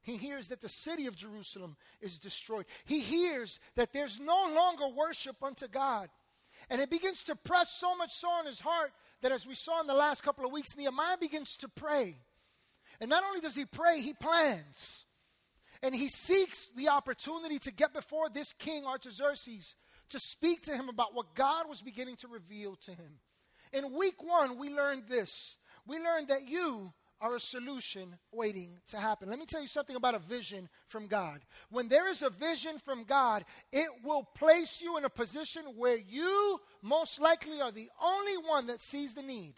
He 0.02 0.16
hears 0.16 0.49
that 0.49 0.61
the 0.61 0.68
city 0.68 1.06
of 1.06 1.16
Jerusalem 1.16 1.76
is 2.00 2.18
destroyed. 2.18 2.64
He 2.85 3.00
hears 3.00 3.61
that 3.75 3.92
there's 3.92 4.18
no 4.18 4.50
longer 4.54 4.88
worship 4.88 5.42
unto 5.42 5.68
God. 5.68 6.09
And 6.71 6.81
it 6.81 6.89
begins 6.89 7.25
to 7.25 7.35
press 7.35 7.69
so 7.79 7.97
much 7.97 8.12
so 8.12 8.29
on 8.31 8.47
his 8.47 8.61
heart 8.61 8.93
that, 9.23 9.33
as 9.33 9.47
we 9.47 9.55
saw 9.55 9.81
in 9.81 9.89
the 9.89 9.95
last 9.95 10.23
couple 10.23 10.47
of 10.47 10.53
weeks, 10.53 10.77
Nehemiah 10.77 11.19
begins 11.21 11.57
to 11.57 11.69
pray. 11.69 12.17
And 13.00 13.11
not 13.11 13.25
only 13.25 13.41
does 13.41 13.57
he 13.57 13.65
pray, 13.65 14.00
he 14.00 14.12
plans. 14.12 15.05
And 15.83 15.95
he 15.95 16.09
seeks 16.09 16.71
the 16.77 16.91
opportunity 16.91 17.59
to 17.61 17.73
get 17.73 17.93
before 17.93 18.29
this 18.29 18.53
king, 18.53 18.87
Artaxerxes, 18.87 19.75
to 20.11 20.21
speak 20.21 20.62
to 20.62 20.73
him 20.73 20.89
about 20.89 21.15
what 21.15 21.35
God 21.35 21.69
was 21.69 21.83
beginning 21.83 22.17
to 22.17 22.29
reveal 22.29 22.77
to 22.85 22.93
him. 22.93 23.19
In 23.73 23.95
week 23.95 24.23
one, 24.23 24.59
we 24.59 24.69
learned 24.69 25.05
this. 25.09 25.57
We 25.87 25.99
learned 25.99 26.29
that 26.29 26.49
you 26.49 26.93
are 27.21 27.35
a 27.35 27.41
solution 27.41 28.17
waiting 28.33 28.79
to 28.87 28.97
happen. 28.97 29.29
Let 29.29 29.39
me 29.39 29.45
tell 29.45 29.61
you 29.61 29.67
something 29.67 29.97
about 29.97 30.15
a 30.15 30.19
vision 30.19 30.69
from 30.87 31.07
God. 31.07 31.41
When 31.71 31.89
there 31.89 32.09
is 32.09 32.23
a 32.23 32.31
vision 32.31 32.79
from 32.79 33.05
God, 33.05 33.45
it 33.73 33.89
will 34.03 34.23
place 34.23 34.81
you 34.81 34.97
in 34.97 35.05
a 35.05 35.11
position 35.11 35.62
where 35.77 35.99
you 35.99 36.61
most 36.83 37.21
likely 37.21 37.61
are 37.61 37.73
the 37.73 37.91
only 38.03 38.37
one 38.39 38.69
that 38.69 38.81
sees 38.81 39.15
the 39.15 39.23
need. 39.23 39.55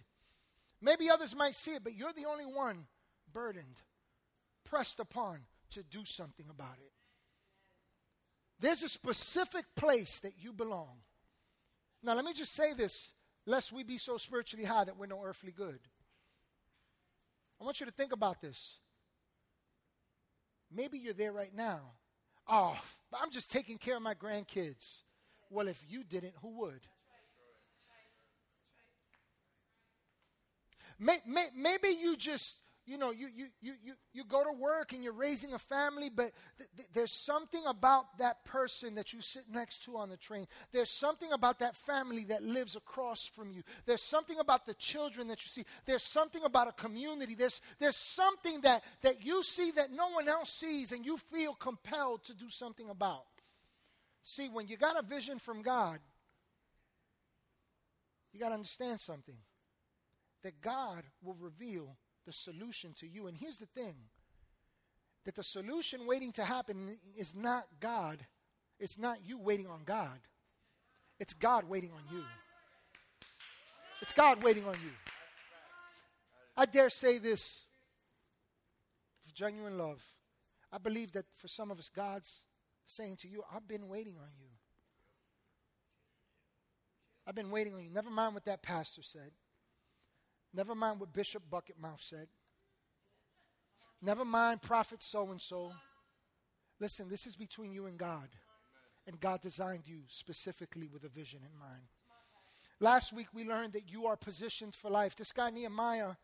Maybe 0.81 1.09
others 1.09 1.37
might 1.37 1.55
see 1.55 1.73
it, 1.73 1.85
but 1.85 1.95
you're 1.95 2.13
the 2.13 2.27
only 2.27 2.47
one 2.47 2.87
burdened, 3.33 3.81
pressed 4.65 4.99
upon 4.99 5.41
to 5.71 5.83
do 5.85 6.05
something 6.05 6.47
about 6.51 6.79
it. 6.85 6.93
There's 8.59 8.83
a 8.83 8.89
specific 8.89 9.65
place 9.77 10.21
that 10.21 10.35
you 10.39 10.53
belong. 10.53 10.99
Now, 12.03 12.15
let 12.15 12.25
me 12.25 12.33
just 12.33 12.55
say 12.55 12.73
this, 12.73 13.13
lest 13.47 13.73
we 13.73 13.85
be 13.85 13.99
so 13.99 14.17
spiritually 14.17 14.65
high 14.65 14.85
that 14.85 14.97
we're 14.97 15.07
no 15.07 15.23
earthly 15.25 15.53
good. 15.53 15.79
I 17.63 17.65
want 17.65 17.79
you 17.79 17.87
to 17.87 17.93
think 17.93 18.11
about 18.11 18.41
this. 18.41 18.79
Maybe 20.75 20.99
you're 20.99 21.15
there 21.15 21.31
right 21.31 21.55
now. 21.55 21.79
Oh, 22.49 22.77
I'm 23.15 23.31
just 23.31 23.53
taking 23.53 23.79
care 23.79 23.95
of 23.97 24.03
my 24.03 24.15
grandkids. 24.15 25.03
Well, 25.49 25.69
if 25.69 25.81
you 25.89 26.03
didn't, 26.03 26.33
who 26.43 26.59
would? 26.63 26.81
Maybe 30.99 31.89
you 32.01 32.17
just 32.17 32.57
you 32.93 32.99
know, 32.99 33.11
you, 33.11 33.29
you, 33.35 33.47
you, 33.63 33.73
you, 33.83 33.95
you 34.13 34.23
go 34.23 34.45
to 34.45 34.53
work 34.53 34.93
and 34.93 35.03
you're 35.03 35.15
raising 35.15 35.55
a 35.55 35.59
family, 35.59 36.11
but 36.15 36.31
th- 36.59 36.69
th- 36.77 36.89
there's 36.93 37.11
something 37.11 37.63
about 37.67 38.19
that 38.19 38.45
person 38.45 38.97
that 38.97 39.15
you 39.15 39.23
sit 39.23 39.45
next 39.51 39.83
to 39.87 39.97
on 39.97 40.11
the 40.11 40.19
train. 40.19 40.47
There's 40.73 40.91
something 40.91 41.33
about 41.33 41.61
that 41.61 41.75
family 41.75 42.25
that 42.25 42.43
lives 42.43 42.77
across 42.77 43.27
from 43.27 43.51
you. 43.51 43.63
There's 43.87 44.03
something 44.03 44.39
about 44.39 44.67
the 44.67 44.75
children 44.75 45.29
that 45.29 45.43
you 45.43 45.49
see. 45.49 45.65
There's 45.87 46.03
something 46.03 46.45
about 46.45 46.69
a 46.69 46.73
community. 46.73 47.35
There's, 47.35 47.63
there's 47.79 47.97
something 47.97 48.61
that, 48.61 48.85
that 49.01 49.25
you 49.25 49.43
see 49.43 49.71
that 49.71 49.91
no 49.91 50.11
one 50.11 50.29
else 50.29 50.51
sees 50.53 50.93
and 50.93 51.07
you 51.07 51.17
feel 51.17 51.55
compelled 51.55 52.25
to 52.25 52.35
do 52.35 52.51
something 52.51 52.91
about. 52.91 53.25
See, 54.23 54.51
when 54.51 54.69
you 54.69 54.77
got 54.77 55.03
a 55.03 55.03
vision 55.03 55.39
from 55.39 55.63
God, 55.63 55.99
you 58.35 58.39
got 58.39 58.51
to 58.51 58.55
understand 58.55 59.01
something 59.01 59.39
that 60.43 60.61
God 60.61 61.05
will 61.23 61.37
reveal 61.41 61.97
the 62.25 62.33
solution 62.33 62.93
to 63.01 63.07
you. 63.07 63.27
And 63.27 63.37
here's 63.37 63.59
the 63.59 63.67
thing 63.67 63.95
that 65.25 65.35
the 65.35 65.45
solution 65.45 66.07
waiting 66.07 66.33
to 66.33 66.45
happen 66.45 66.99
is 67.17 67.35
not 67.35 67.67
God, 67.81 68.27
it's 68.79 68.99
not 68.99 69.19
you 69.25 69.39
waiting 69.39 69.67
on 69.67 69.83
God, 69.85 70.19
it's 71.21 71.35
God 71.35 71.69
waiting 71.69 71.91
on 71.93 72.17
you. 72.17 72.25
It's 74.01 74.13
God 74.13 74.43
waiting 74.43 74.67
on 74.67 74.75
you. 74.75 74.91
I 76.57 76.67
dare 76.67 76.91
say 76.91 77.19
this 77.19 77.63
with 79.25 79.33
genuine 79.33 79.79
love. 79.79 80.03
I 80.73 80.79
believe 80.79 81.13
that 81.13 81.27
for 81.37 81.47
some 81.47 81.71
of 81.71 81.79
us, 81.79 81.89
God's 81.89 82.41
saying 82.85 83.17
to 83.19 83.29
you, 83.29 83.45
I've 83.55 83.69
been 83.69 83.89
waiting 83.89 84.17
on 84.17 84.29
you. 84.41 84.49
I've 87.27 87.37
been 87.37 87.51
waiting 87.51 87.75
on 87.75 87.85
you. 87.85 87.91
Never 87.91 88.11
mind 88.11 88.35
what 88.35 88.45
that 88.47 88.63
pastor 88.63 89.03
said. 89.03 89.31
Never 90.55 90.75
mind 90.75 91.01
what 91.01 91.13
Bishop 91.13 91.43
Bucketmouth 91.51 92.01
said. 92.01 92.29
Never 94.03 94.25
mind 94.25 94.63
prophet 94.63 95.03
so 95.03 95.31
and 95.31 95.41
so. 95.41 95.73
Listen, 96.81 97.09
this 97.09 97.27
is 97.27 97.37
between 97.37 97.73
you 97.73 97.87
and 97.87 97.97
God. 97.97 98.29
And 99.07 99.19
God 99.19 99.41
designed 99.41 99.85
you 99.87 100.01
specifically 100.09 100.89
with 100.89 101.05
a 101.05 101.09
vision 101.09 101.41
in 101.43 101.59
mind. 101.59 101.83
Last 102.81 103.13
week 103.13 103.29
we 103.33 103.45
learned 103.45 103.73
that 103.73 103.91
you 103.91 104.07
are 104.07 104.17
positioned 104.17 104.75
for 104.75 104.91
life. 104.91 105.17
This 105.17 105.33
guy 105.33 105.51
Nehemiah 105.51 106.17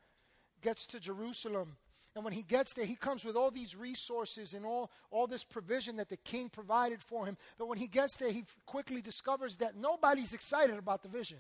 gets 0.61 0.87
to 0.89 1.01
Jerusalem. 1.01 1.77
And 2.15 2.25
when 2.25 2.33
he 2.33 2.43
gets 2.43 2.75
there, 2.75 2.85
he 2.85 2.97
comes 2.97 3.25
with 3.25 3.37
all 3.37 3.53
these 3.53 3.77
resources 3.77 4.55
and 4.55 4.67
all, 4.67 4.91
all 5.11 5.29
this 5.29 5.45
provision 5.45 5.97
that 5.97 6.09
the 6.09 6.17
king 6.17 6.49
provided 6.49 7.01
for 7.01 7.27
him. 7.27 7.37
But 7.59 7.69
when 7.69 7.79
he 7.79 7.87
gets 7.87 8.17
there, 8.17 8.33
he 8.33 8.45
quickly 8.67 9.01
discovers 9.01 9.59
that 9.59 9.77
nobody's 9.77 10.33
excited 10.33 10.77
about 10.79 11.03
the 11.03 11.09
vision 11.09 11.39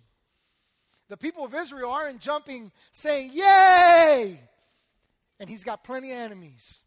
the 1.08 1.16
people 1.16 1.44
of 1.44 1.54
Israel 1.54 1.90
aren't 1.90 2.20
jumping 2.20 2.72
saying, 2.92 3.32
Yay! 3.32 4.40
And 5.40 5.48
he's 5.48 5.64
got 5.64 5.84
plenty 5.84 6.12
of 6.12 6.18
enemies. 6.18 6.82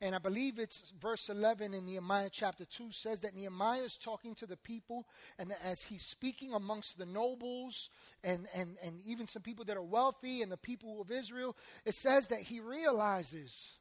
And 0.00 0.14
I 0.14 0.18
believe 0.18 0.58
it's 0.58 0.92
verse 1.00 1.30
11 1.30 1.72
in 1.72 1.86
Nehemiah 1.86 2.28
chapter 2.30 2.66
2 2.66 2.90
says 2.90 3.20
that 3.20 3.34
Nehemiah 3.34 3.82
is 3.82 3.96
talking 3.96 4.34
to 4.34 4.46
the 4.46 4.56
people, 4.56 5.06
and 5.38 5.54
as 5.64 5.84
he's 5.84 6.02
speaking 6.02 6.52
amongst 6.52 6.98
the 6.98 7.06
nobles 7.06 7.88
and, 8.22 8.46
and, 8.54 8.76
and 8.84 9.00
even 9.06 9.26
some 9.26 9.40
people 9.40 9.64
that 9.64 9.78
are 9.78 9.82
wealthy 9.82 10.42
and 10.42 10.52
the 10.52 10.58
people 10.58 11.00
of 11.00 11.10
Israel, 11.10 11.56
it 11.86 11.94
says 11.94 12.28
that 12.28 12.40
he 12.40 12.60
realizes 12.60 13.78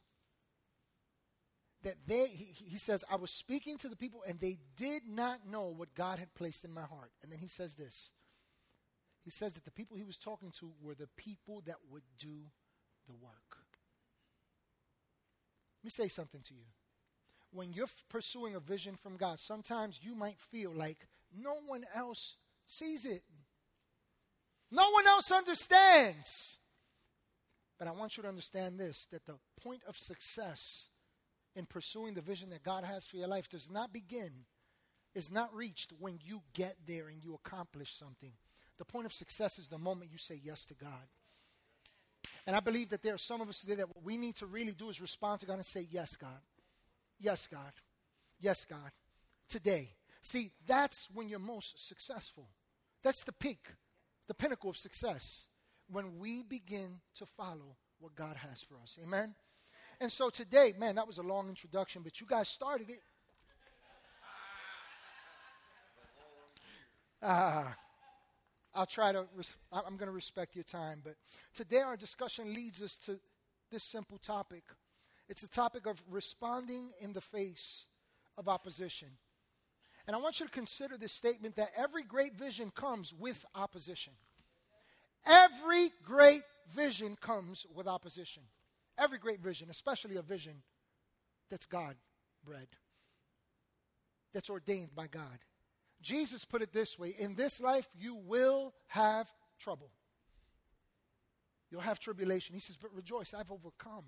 that 1.83 1.95
they, 2.07 2.27
he, 2.27 2.53
he 2.67 2.77
says, 2.77 3.03
I 3.11 3.17
was 3.17 3.31
speaking 3.31 3.77
to 3.79 3.89
the 3.89 3.95
people 3.97 4.23
and 4.25 4.39
they 4.39 4.59
did 4.77 5.03
not 5.05 5.45
know 5.45 5.73
what 5.75 5.93
God 5.93 6.19
had 6.19 6.33
placed 6.35 6.63
in 6.63 6.71
my 6.71 6.83
heart. 6.83 7.11
And 7.21 7.31
then 7.31 7.39
he 7.39 7.49
says 7.49 7.75
this 7.75 8.11
he 9.23 9.29
says 9.29 9.53
that 9.53 9.65
the 9.65 9.71
people 9.71 9.95
he 9.95 10.03
was 10.03 10.17
talking 10.17 10.51
to 10.59 10.71
were 10.81 10.95
the 10.95 11.09
people 11.15 11.61
that 11.65 11.77
would 11.89 12.03
do 12.19 12.41
the 13.07 13.13
work. 13.13 13.57
Let 15.81 15.85
me 15.85 15.89
say 15.89 16.07
something 16.07 16.41
to 16.41 16.53
you. 16.53 16.65
When 17.51 17.73
you're 17.73 17.87
pursuing 18.09 18.55
a 18.55 18.59
vision 18.59 18.95
from 18.95 19.15
God, 19.15 19.39
sometimes 19.39 19.99
you 20.01 20.15
might 20.15 20.39
feel 20.39 20.71
like 20.73 21.07
no 21.35 21.55
one 21.65 21.85
else 21.95 22.37
sees 22.65 23.05
it, 23.05 23.23
no 24.71 24.89
one 24.91 25.07
else 25.07 25.31
understands. 25.31 26.57
But 27.77 27.87
I 27.87 27.91
want 27.91 28.17
you 28.17 28.23
to 28.23 28.29
understand 28.29 28.79
this 28.79 29.05
that 29.11 29.25
the 29.25 29.35
point 29.61 29.81
of 29.87 29.97
success 29.97 30.89
in 31.55 31.65
pursuing 31.65 32.13
the 32.13 32.21
vision 32.21 32.49
that 32.49 32.63
God 32.63 32.83
has 32.83 33.05
for 33.05 33.17
your 33.17 33.27
life 33.27 33.49
does 33.49 33.69
not 33.69 33.93
begin, 33.93 34.31
is 35.13 35.31
not 35.31 35.53
reached 35.53 35.91
when 35.99 36.19
you 36.23 36.41
get 36.53 36.77
there 36.87 37.07
and 37.07 37.23
you 37.23 37.35
accomplish 37.35 37.93
something. 37.97 38.33
The 38.77 38.85
point 38.85 39.05
of 39.05 39.13
success 39.13 39.59
is 39.59 39.67
the 39.67 39.77
moment 39.77 40.11
you 40.11 40.17
say 40.17 40.39
yes 40.43 40.65
to 40.65 40.73
God. 40.73 41.07
And 42.45 42.55
I 42.55 42.59
believe 42.59 42.89
that 42.89 43.01
there 43.01 43.13
are 43.13 43.19
some 43.19 43.41
of 43.41 43.49
us 43.49 43.61
today 43.61 43.75
that 43.75 43.87
what 43.87 44.03
we 44.03 44.17
need 44.17 44.35
to 44.37 44.45
really 44.45 44.73
do 44.73 44.89
is 44.89 44.99
respond 44.99 45.39
to 45.41 45.45
God 45.45 45.55
and 45.55 45.65
say, 45.65 45.87
Yes, 45.89 46.15
God. 46.15 46.41
Yes, 47.19 47.47
God. 47.47 47.71
Yes, 48.39 48.65
God. 48.65 48.91
Today. 49.47 49.91
See, 50.21 50.51
that's 50.65 51.09
when 51.13 51.29
you're 51.29 51.39
most 51.39 51.87
successful. 51.87 52.47
That's 53.03 53.23
the 53.23 53.31
peak, 53.31 53.67
the 54.27 54.33
pinnacle 54.33 54.69
of 54.69 54.77
success. 54.77 55.45
When 55.89 56.17
we 56.17 56.43
begin 56.43 57.01
to 57.15 57.25
follow 57.25 57.77
what 57.99 58.15
God 58.15 58.37
has 58.37 58.61
for 58.61 58.75
us. 58.81 58.97
Amen? 59.03 59.35
And 59.99 60.11
so 60.11 60.29
today, 60.29 60.73
man, 60.77 60.95
that 60.95 61.07
was 61.07 61.17
a 61.17 61.23
long 61.23 61.49
introduction, 61.49 62.01
but 62.01 62.19
you 62.19 62.27
guys 62.27 62.47
started 62.49 62.89
it. 62.89 63.01
Ah. 67.21 67.75
I'll 68.75 68.85
try 68.85 69.11
to, 69.11 69.25
I'm 69.71 69.97
going 69.97 70.07
to 70.07 70.11
respect 70.11 70.55
your 70.55 70.63
time. 70.63 71.01
But 71.03 71.15
today 71.53 71.81
our 71.81 71.95
discussion 71.95 72.53
leads 72.53 72.81
us 72.81 72.97
to 73.05 73.19
this 73.71 73.83
simple 73.83 74.17
topic. 74.17 74.63
It's 75.29 75.43
a 75.43 75.49
topic 75.49 75.85
of 75.85 76.01
responding 76.09 76.89
in 76.99 77.13
the 77.13 77.21
face 77.21 77.85
of 78.37 78.47
opposition. 78.47 79.09
And 80.07 80.15
I 80.15 80.19
want 80.19 80.39
you 80.39 80.45
to 80.45 80.51
consider 80.51 80.97
this 80.97 81.13
statement 81.13 81.55
that 81.55 81.71
every 81.77 82.03
great 82.03 82.35
vision 82.35 82.71
comes 82.75 83.13
with 83.13 83.45
opposition. 83.55 84.13
Every 85.25 85.91
great 86.03 86.43
vision 86.75 87.15
comes 87.21 87.65
with 87.73 87.87
opposition. 87.87 88.43
Every 88.97 89.17
great 89.17 89.39
vision, 89.39 89.69
especially 89.69 90.17
a 90.17 90.21
vision 90.21 90.61
that's 91.49 91.65
God 91.65 91.95
bred, 92.43 92.67
that's 94.33 94.49
ordained 94.49 94.93
by 94.93 95.07
God. 95.07 95.39
Jesus 96.03 96.45
put 96.45 96.61
it 96.61 96.71
this 96.71 96.99
way 96.99 97.15
In 97.17 97.35
this 97.35 97.59
life, 97.59 97.87
you 97.97 98.15
will 98.15 98.73
have 98.87 99.31
trouble. 99.59 99.89
You'll 101.71 101.81
have 101.81 101.99
tribulation. 101.99 102.53
He 102.53 102.59
says, 102.59 102.77
But 102.77 102.93
rejoice, 102.93 103.33
I've 103.33 103.51
overcome. 103.51 104.05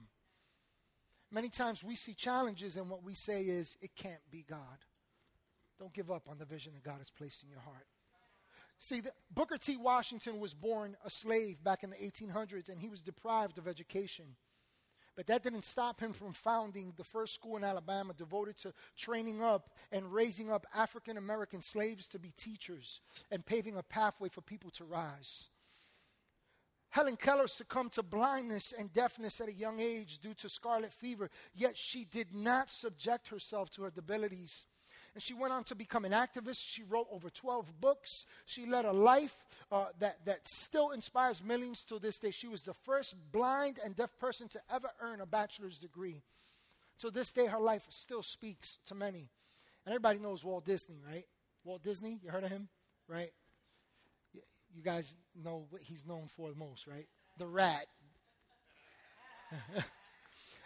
Many 1.32 1.50
times 1.50 1.84
we 1.84 1.96
see 1.96 2.14
challenges, 2.14 2.78
and 2.78 2.90
what 2.90 3.04
we 3.04 3.16
say 3.16 3.44
is, 3.44 3.78
It 3.82 3.96
can't 3.96 4.22
be 4.30 4.46
God. 4.48 4.86
Don't 5.80 5.94
give 5.94 6.12
up 6.12 6.28
on 6.30 6.38
the 6.38 6.46
vision 6.46 6.74
that 6.74 6.84
God 6.84 7.00
has 7.00 7.10
placed 7.10 7.44
in 7.44 7.50
your 7.50 7.60
heart. 7.60 7.88
See, 8.78 9.00
the, 9.00 9.12
Booker 9.32 9.58
T. 9.58 9.78
Washington 9.78 10.40
was 10.40 10.54
born 10.54 10.96
a 11.06 11.10
slave 11.10 11.64
back 11.64 11.84
in 11.84 11.90
the 11.90 11.96
1800s, 11.96 12.70
and 12.70 12.80
he 12.80 12.90
was 12.90 13.02
deprived 13.02 13.58
of 13.58 13.68
education. 13.68 14.36
But 15.16 15.28
that 15.28 15.44
didn't 15.44 15.64
stop 15.64 16.00
him 16.00 16.12
from 16.12 16.34
founding 16.34 16.94
the 16.98 17.04
first 17.04 17.34
school 17.34 17.56
in 17.56 17.64
Alabama 17.64 18.14
devoted 18.14 18.58
to 18.58 18.74
training 18.98 19.42
up 19.42 19.70
and 19.92 20.12
raising 20.14 20.52
up 20.52 20.68
African 20.76 21.18
American 21.18 21.62
slaves 21.62 22.08
to 22.10 22.20
be 22.20 22.32
teachers 22.36 23.00
and 23.32 23.46
paving 23.46 23.78
a 23.78 23.84
pathway 23.84 24.28
for 24.28 24.42
people 24.42 24.72
to 24.72 24.84
rise. 24.84 25.48
Helen 26.90 27.18
Keller 27.18 27.48
succumbed 27.48 27.92
to 27.94 28.04
blindness 28.04 28.74
and 28.78 28.92
deafness 28.94 29.42
at 29.42 29.50
a 29.50 29.54
young 29.54 29.82
age 29.82 30.20
due 30.20 30.34
to 30.36 30.48
scarlet 30.48 30.94
fever, 30.94 31.30
yet 31.54 31.78
she 31.78 32.06
did 32.06 32.34
not 32.34 32.72
subject 32.72 33.28
herself 33.28 33.70
to 33.72 33.84
her 33.84 33.90
debilities. 33.90 34.66
And 35.16 35.24
she 35.24 35.34
went 35.34 35.54
on 35.54 35.64
to 35.66 35.76
become 35.76 36.06
an 36.06 36.12
activist. 36.12 36.58
She 36.60 36.84
wrote 36.84 37.08
over 37.10 37.30
12 37.30 37.80
books. 37.80 38.26
She 38.46 38.66
led 38.66 38.86
a 38.86 38.92
life 38.92 39.46
uh, 39.72 39.86
that, 40.00 40.26
that 40.26 40.48
still 40.48 40.92
inspires 40.92 41.42
millions 41.42 41.84
to 41.86 42.00
this 42.00 42.20
day. 42.20 42.32
She 42.32 42.50
was 42.50 42.64
the 42.64 42.74
first 42.74 43.16
blind 43.32 43.80
and 43.84 43.96
deaf 43.96 44.10
person 44.20 44.50
to 44.50 44.60
ever 44.72 44.90
earn 45.02 45.22
a 45.22 45.26
bachelor's 45.26 45.80
degree. 45.80 46.22
To 47.00 47.10
this 47.10 47.32
day, 47.32 47.46
her 47.46 47.60
life 47.60 47.86
still 47.90 48.24
speaks 48.24 48.78
to 48.88 48.96
many. 48.96 49.30
And 49.86 49.94
everybody 49.94 50.20
knows 50.20 50.44
Walt 50.44 50.66
Disney, 50.66 51.00
right? 51.10 51.26
Walt 51.64 51.82
Disney, 51.82 52.20
you 52.22 52.30
heard 52.30 52.44
of 52.44 52.50
him, 52.52 52.68
right? 53.08 53.32
you 54.76 54.84
guys 54.84 55.16
know 55.42 55.66
what 55.70 55.82
he's 55.82 56.06
known 56.06 56.28
for 56.36 56.50
the 56.50 56.56
most, 56.56 56.86
right? 56.86 57.08
The 57.38 57.48
rat. 57.48 57.86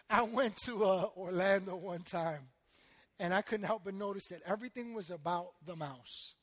I 0.10 0.24
went 0.24 0.58
to 0.64 0.84
uh, 0.84 1.06
Orlando 1.16 1.76
one 1.76 2.02
time, 2.02 2.48
and 3.20 3.34
I 3.34 3.42
couldn't 3.42 3.66
help 3.66 3.84
but 3.84 3.94
notice 3.94 4.30
that 4.30 4.42
everything 4.46 4.94
was 4.94 5.10
about 5.10 5.50
the 5.66 5.76
mouse. 5.76 6.36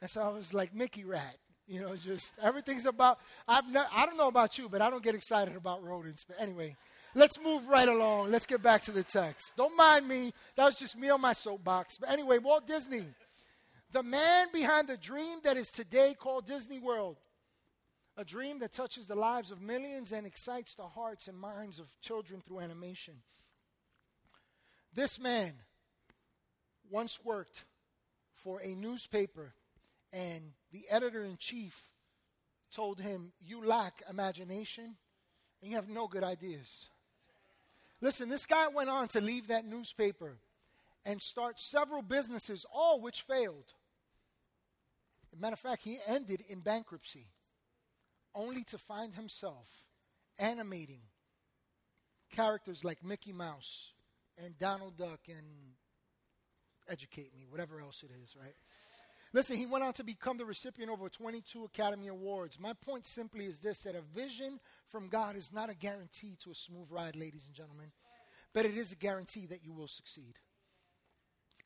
And 0.00 0.10
so 0.10 0.22
I 0.22 0.28
was 0.28 0.52
like 0.52 0.74
Mickey 0.74 1.04
Rat, 1.04 1.36
you 1.66 1.80
know, 1.80 1.94
just 1.96 2.34
everything's 2.42 2.86
about. 2.86 3.18
I've 3.46 3.68
ne- 3.70 3.80
I 3.94 4.04
don't 4.06 4.16
know 4.16 4.28
about 4.28 4.58
you, 4.58 4.68
but 4.68 4.82
I 4.82 4.90
don't 4.90 5.02
get 5.02 5.14
excited 5.14 5.56
about 5.56 5.82
rodents. 5.84 6.24
But 6.24 6.40
anyway, 6.40 6.76
let's 7.14 7.40
move 7.40 7.68
right 7.68 7.88
along. 7.88 8.30
Let's 8.30 8.46
get 8.46 8.62
back 8.62 8.82
to 8.82 8.92
the 8.92 9.04
text. 9.04 9.54
Don't 9.56 9.76
mind 9.76 10.08
me. 10.08 10.32
That 10.56 10.64
was 10.64 10.76
just 10.76 10.98
me 10.98 11.08
on 11.10 11.20
my 11.20 11.32
soapbox. 11.32 11.98
But 11.98 12.10
anyway, 12.10 12.38
Walt 12.38 12.66
Disney 12.66 13.04
the 13.92 14.02
man 14.02 14.48
behind 14.52 14.88
the 14.88 14.96
dream 14.96 15.38
that 15.44 15.56
is 15.56 15.68
today 15.68 16.14
called 16.18 16.46
Disney 16.46 16.78
World. 16.78 17.18
A 18.16 18.24
dream 18.24 18.58
that 18.58 18.72
touches 18.72 19.06
the 19.06 19.14
lives 19.14 19.50
of 19.50 19.60
millions 19.60 20.12
and 20.12 20.26
excites 20.26 20.74
the 20.74 20.86
hearts 20.86 21.28
and 21.28 21.38
minds 21.38 21.78
of 21.78 21.86
children 22.00 22.40
through 22.40 22.60
animation. 22.60 23.14
This 24.94 25.18
man 25.18 25.52
once 26.92 27.18
worked 27.24 27.64
for 28.34 28.60
a 28.60 28.74
newspaper, 28.74 29.54
and 30.12 30.52
the 30.72 30.84
editor 30.90 31.24
in 31.24 31.36
chief 31.38 31.80
told 32.70 33.00
him, 33.00 33.32
You 33.40 33.64
lack 33.64 34.02
imagination 34.08 34.96
and 35.60 35.70
you 35.70 35.76
have 35.76 35.88
no 35.88 36.06
good 36.06 36.22
ideas. 36.22 36.88
Listen, 38.00 38.28
this 38.28 38.46
guy 38.46 38.68
went 38.68 38.90
on 38.90 39.08
to 39.08 39.20
leave 39.20 39.48
that 39.48 39.64
newspaper 39.64 40.36
and 41.04 41.22
start 41.22 41.60
several 41.60 42.02
businesses, 42.02 42.66
all 42.72 43.00
which 43.00 43.22
failed. 43.22 43.72
Matter 45.38 45.54
of 45.54 45.60
fact, 45.60 45.84
he 45.84 45.96
ended 46.06 46.44
in 46.48 46.60
bankruptcy, 46.60 47.26
only 48.34 48.64
to 48.64 48.76
find 48.76 49.14
himself 49.14 49.68
animating 50.38 51.00
characters 52.30 52.84
like 52.84 53.02
Mickey 53.02 53.32
Mouse 53.32 53.92
and 54.36 54.58
Donald 54.58 54.98
Duck 54.98 55.20
and 55.28 55.46
Educate 56.88 57.34
Me, 57.34 57.46
whatever 57.48 57.80
else 57.80 58.02
it 58.02 58.10
is, 58.22 58.36
right? 58.38 58.54
Listen, 59.34 59.56
he 59.56 59.64
went 59.66 59.82
on 59.82 59.94
to 59.94 60.04
become 60.04 60.36
the 60.36 60.44
recipient 60.44 60.90
of 60.92 61.00
over 61.00 61.08
22 61.08 61.64
Academy 61.64 62.08
Awards. 62.08 62.60
My 62.60 62.74
point 62.74 63.06
simply 63.06 63.46
is 63.46 63.60
this 63.60 63.80
that 63.82 63.94
a 63.94 64.02
vision 64.14 64.60
from 64.88 65.08
God 65.08 65.36
is 65.36 65.52
not 65.52 65.70
a 65.70 65.74
guarantee 65.74 66.36
to 66.44 66.50
a 66.50 66.54
smooth 66.54 66.90
ride, 66.90 67.16
ladies 67.16 67.46
and 67.46 67.54
gentlemen, 67.54 67.92
but 68.52 68.66
it 68.66 68.76
is 68.76 68.92
a 68.92 68.96
guarantee 68.96 69.46
that 69.46 69.64
you 69.64 69.72
will 69.72 69.88
succeed. 69.88 70.34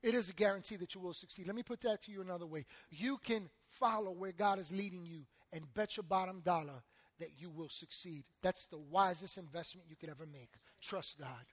It 0.03 0.15
is 0.15 0.29
a 0.29 0.35
guarantee 0.35 0.77
that 0.77 0.95
you 0.95 1.01
will 1.01 1.15
succeed. 1.15 1.49
Let 1.49 1.57
me 1.57 1.65
put 1.65 1.81
that 1.81 2.03
to 2.03 2.13
you 2.13 2.21
another 2.21 2.47
way. 2.47 2.67
You 2.91 3.17
can 3.17 3.49
follow 3.63 4.13
where 4.13 4.31
God 4.31 4.61
is 4.61 4.71
leading 4.71 5.05
you 5.05 5.27
and 5.53 5.73
bet 5.75 5.97
your 5.97 6.05
bottom 6.05 6.41
dollar 6.41 6.85
that 7.19 7.31
you 7.39 7.51
will 7.51 7.69
succeed. 7.69 8.25
That's 8.43 8.67
the 8.67 8.79
wisest 8.79 9.39
investment 9.39 9.89
you 9.89 9.97
could 9.97 10.11
ever 10.11 10.27
make. 10.27 10.51
Trust 10.81 11.19
God. 11.19 11.47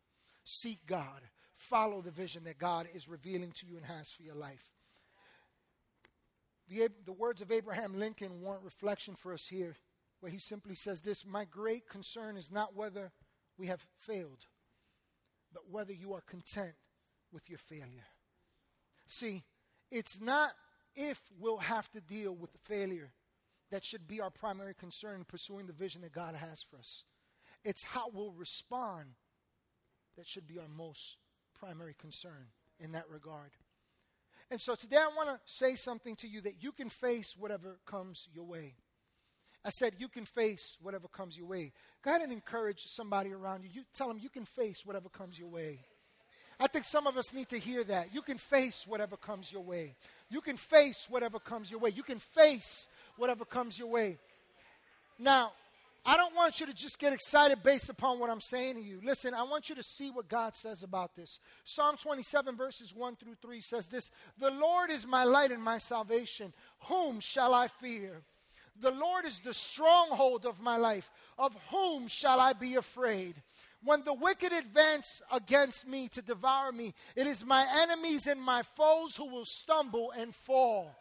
Seek 0.44 0.86
God. 0.86 1.22
Follow 1.70 2.02
the 2.02 2.12
vision 2.12 2.44
that 2.44 2.58
God 2.58 2.88
is 2.94 3.08
revealing 3.08 3.52
to 3.54 3.66
you 3.66 3.78
and 3.78 3.86
has 3.86 4.12
for 4.12 4.22
your 4.22 4.36
life. 4.36 4.66
The, 6.68 6.90
the 7.06 7.14
words 7.14 7.42
of 7.42 7.52
Abraham 7.52 7.98
Lincoln 7.98 8.42
warrant 8.42 8.64
reflection 8.64 9.16
for 9.16 9.34
us 9.34 9.48
here, 9.48 9.76
where 10.20 10.32
he 10.32 10.40
simply 10.40 10.76
says 10.76 11.02
this 11.02 11.26
My 11.26 11.46
great 11.46 11.88
concern 11.88 12.36
is 12.36 12.52
not 12.52 12.76
whether 12.76 13.12
we 13.58 13.68
have 13.68 13.86
failed, 14.00 14.46
but 15.54 15.70
whether 15.70 15.94
you 15.94 16.14
are 16.14 16.22
content 16.22 16.74
with 17.32 17.50
your 17.50 17.60
failure. 17.60 18.08
See, 19.08 19.44
it's 19.90 20.20
not 20.20 20.52
if 20.96 21.22
we'll 21.40 21.58
have 21.58 21.90
to 21.92 22.02
deal 22.02 22.36
with 22.36 22.52
failure 22.64 23.14
that 23.72 23.86
should 23.86 24.08
be 24.08 24.20
our 24.20 24.30
primary 24.30 24.74
concern 24.74 25.20
in 25.20 25.24
pursuing 25.26 25.66
the 25.68 25.74
vision 25.74 26.02
that 26.02 26.12
God 26.12 26.36
has 26.36 26.62
for 26.62 26.78
us. 26.78 27.04
It's 27.64 27.84
how 27.84 28.10
we'll 28.14 28.34
respond 28.34 29.16
that 30.18 30.28
should 30.28 30.48
be 30.48 30.60
our 30.60 30.68
most 30.68 31.18
primary 31.60 31.96
concern 32.00 32.48
in 32.80 32.92
that 32.94 33.10
regard. 33.10 33.52
And 34.52 34.60
so 34.62 34.76
today 34.76 34.98
I 34.98 35.10
want 35.16 35.30
to 35.30 35.40
say 35.46 35.76
something 35.76 36.16
to 36.18 36.28
you 36.28 36.42
that 36.42 36.62
you 36.62 36.72
can 36.72 36.90
face 36.90 37.36
whatever 37.38 37.80
comes 37.86 38.28
your 38.34 38.46
way. 38.46 38.76
I 39.66 39.70
said 39.70 39.94
you 39.98 40.10
can 40.10 40.26
face 40.26 40.78
whatever 40.82 41.08
comes 41.08 41.38
your 41.38 41.48
way. 41.48 41.72
Go 42.04 42.12
ahead 42.12 42.22
and 42.22 42.34
encourage 42.34 42.84
somebody 42.86 43.32
around 43.32 43.64
you. 43.64 43.70
You 43.74 43.84
tell 43.94 44.10
them 44.10 44.20
you 44.22 44.30
can 44.30 44.46
face 44.46 44.86
whatever 44.86 45.08
comes 45.10 45.40
your 45.40 45.48
way. 45.48 45.80
I 46.60 46.68
think 46.68 46.86
some 46.86 47.08
of 47.08 47.18
us 47.18 47.34
need 47.34 47.50
to 47.50 47.58
hear 47.58 47.84
that. 47.86 48.14
You 48.14 48.22
can 48.22 48.38
face 48.38 48.86
whatever 48.86 49.18
comes 49.18 49.52
your 49.52 49.64
way. 49.64 49.96
You 50.30 50.42
can 50.42 50.58
face 50.58 51.08
whatever 51.10 51.40
comes 51.40 51.72
your 51.72 51.80
way. 51.80 51.90
You 51.90 52.04
can 52.04 52.20
face 52.20 52.88
whatever 53.18 53.46
comes 53.46 53.80
your 53.80 53.88
way. 53.88 54.18
Now, 55.18 55.54
I 56.06 56.18
don't 56.18 56.36
want 56.36 56.60
you 56.60 56.66
to 56.66 56.74
just 56.74 57.00
get 57.00 57.14
excited 57.14 57.64
based 57.64 57.90
upon 57.90 58.20
what 58.20 58.30
I'm 58.30 58.42
saying 58.42 58.76
to 58.76 58.82
you. 58.82 59.00
Listen, 59.04 59.34
I 59.34 59.44
want 59.44 59.70
you 59.70 59.76
to 59.76 59.84
see 59.84 60.12
what 60.12 60.28
God 60.28 60.54
says 60.54 60.84
about 60.84 61.16
this. 61.16 61.40
Psalm 61.64 61.96
27, 61.96 62.58
verses 62.58 62.94
1 62.94 63.16
through 63.16 63.36
3 63.42 63.62
says 63.62 63.88
this 63.88 64.12
The 64.38 64.52
Lord 64.52 64.92
is 64.92 65.08
my 65.08 65.24
light 65.24 65.52
and 65.52 65.64
my 65.64 65.78
salvation. 65.78 66.54
Whom 66.88 67.22
shall 67.22 67.54
I 67.54 67.70
fear? 67.70 68.22
The 68.82 68.92
Lord 68.92 69.26
is 69.26 69.40
the 69.40 69.54
stronghold 69.54 70.46
of 70.46 70.60
my 70.60 70.76
life. 70.76 71.10
Of 71.38 71.56
whom 71.72 72.08
shall 72.08 72.40
I 72.40 72.52
be 72.52 72.76
afraid? 72.76 73.36
When 73.82 74.04
the 74.04 74.14
wicked 74.14 74.52
advance 74.52 75.22
against 75.32 75.88
me 75.88 76.10
to 76.10 76.22
devour 76.22 76.72
me, 76.72 76.94
it 77.16 77.28
is 77.28 77.46
my 77.46 77.66
enemies 77.82 78.28
and 78.28 78.42
my 78.42 78.64
foes 78.64 79.16
who 79.16 79.30
will 79.30 79.46
stumble 79.46 80.12
and 80.18 80.36
fall. 80.36 80.96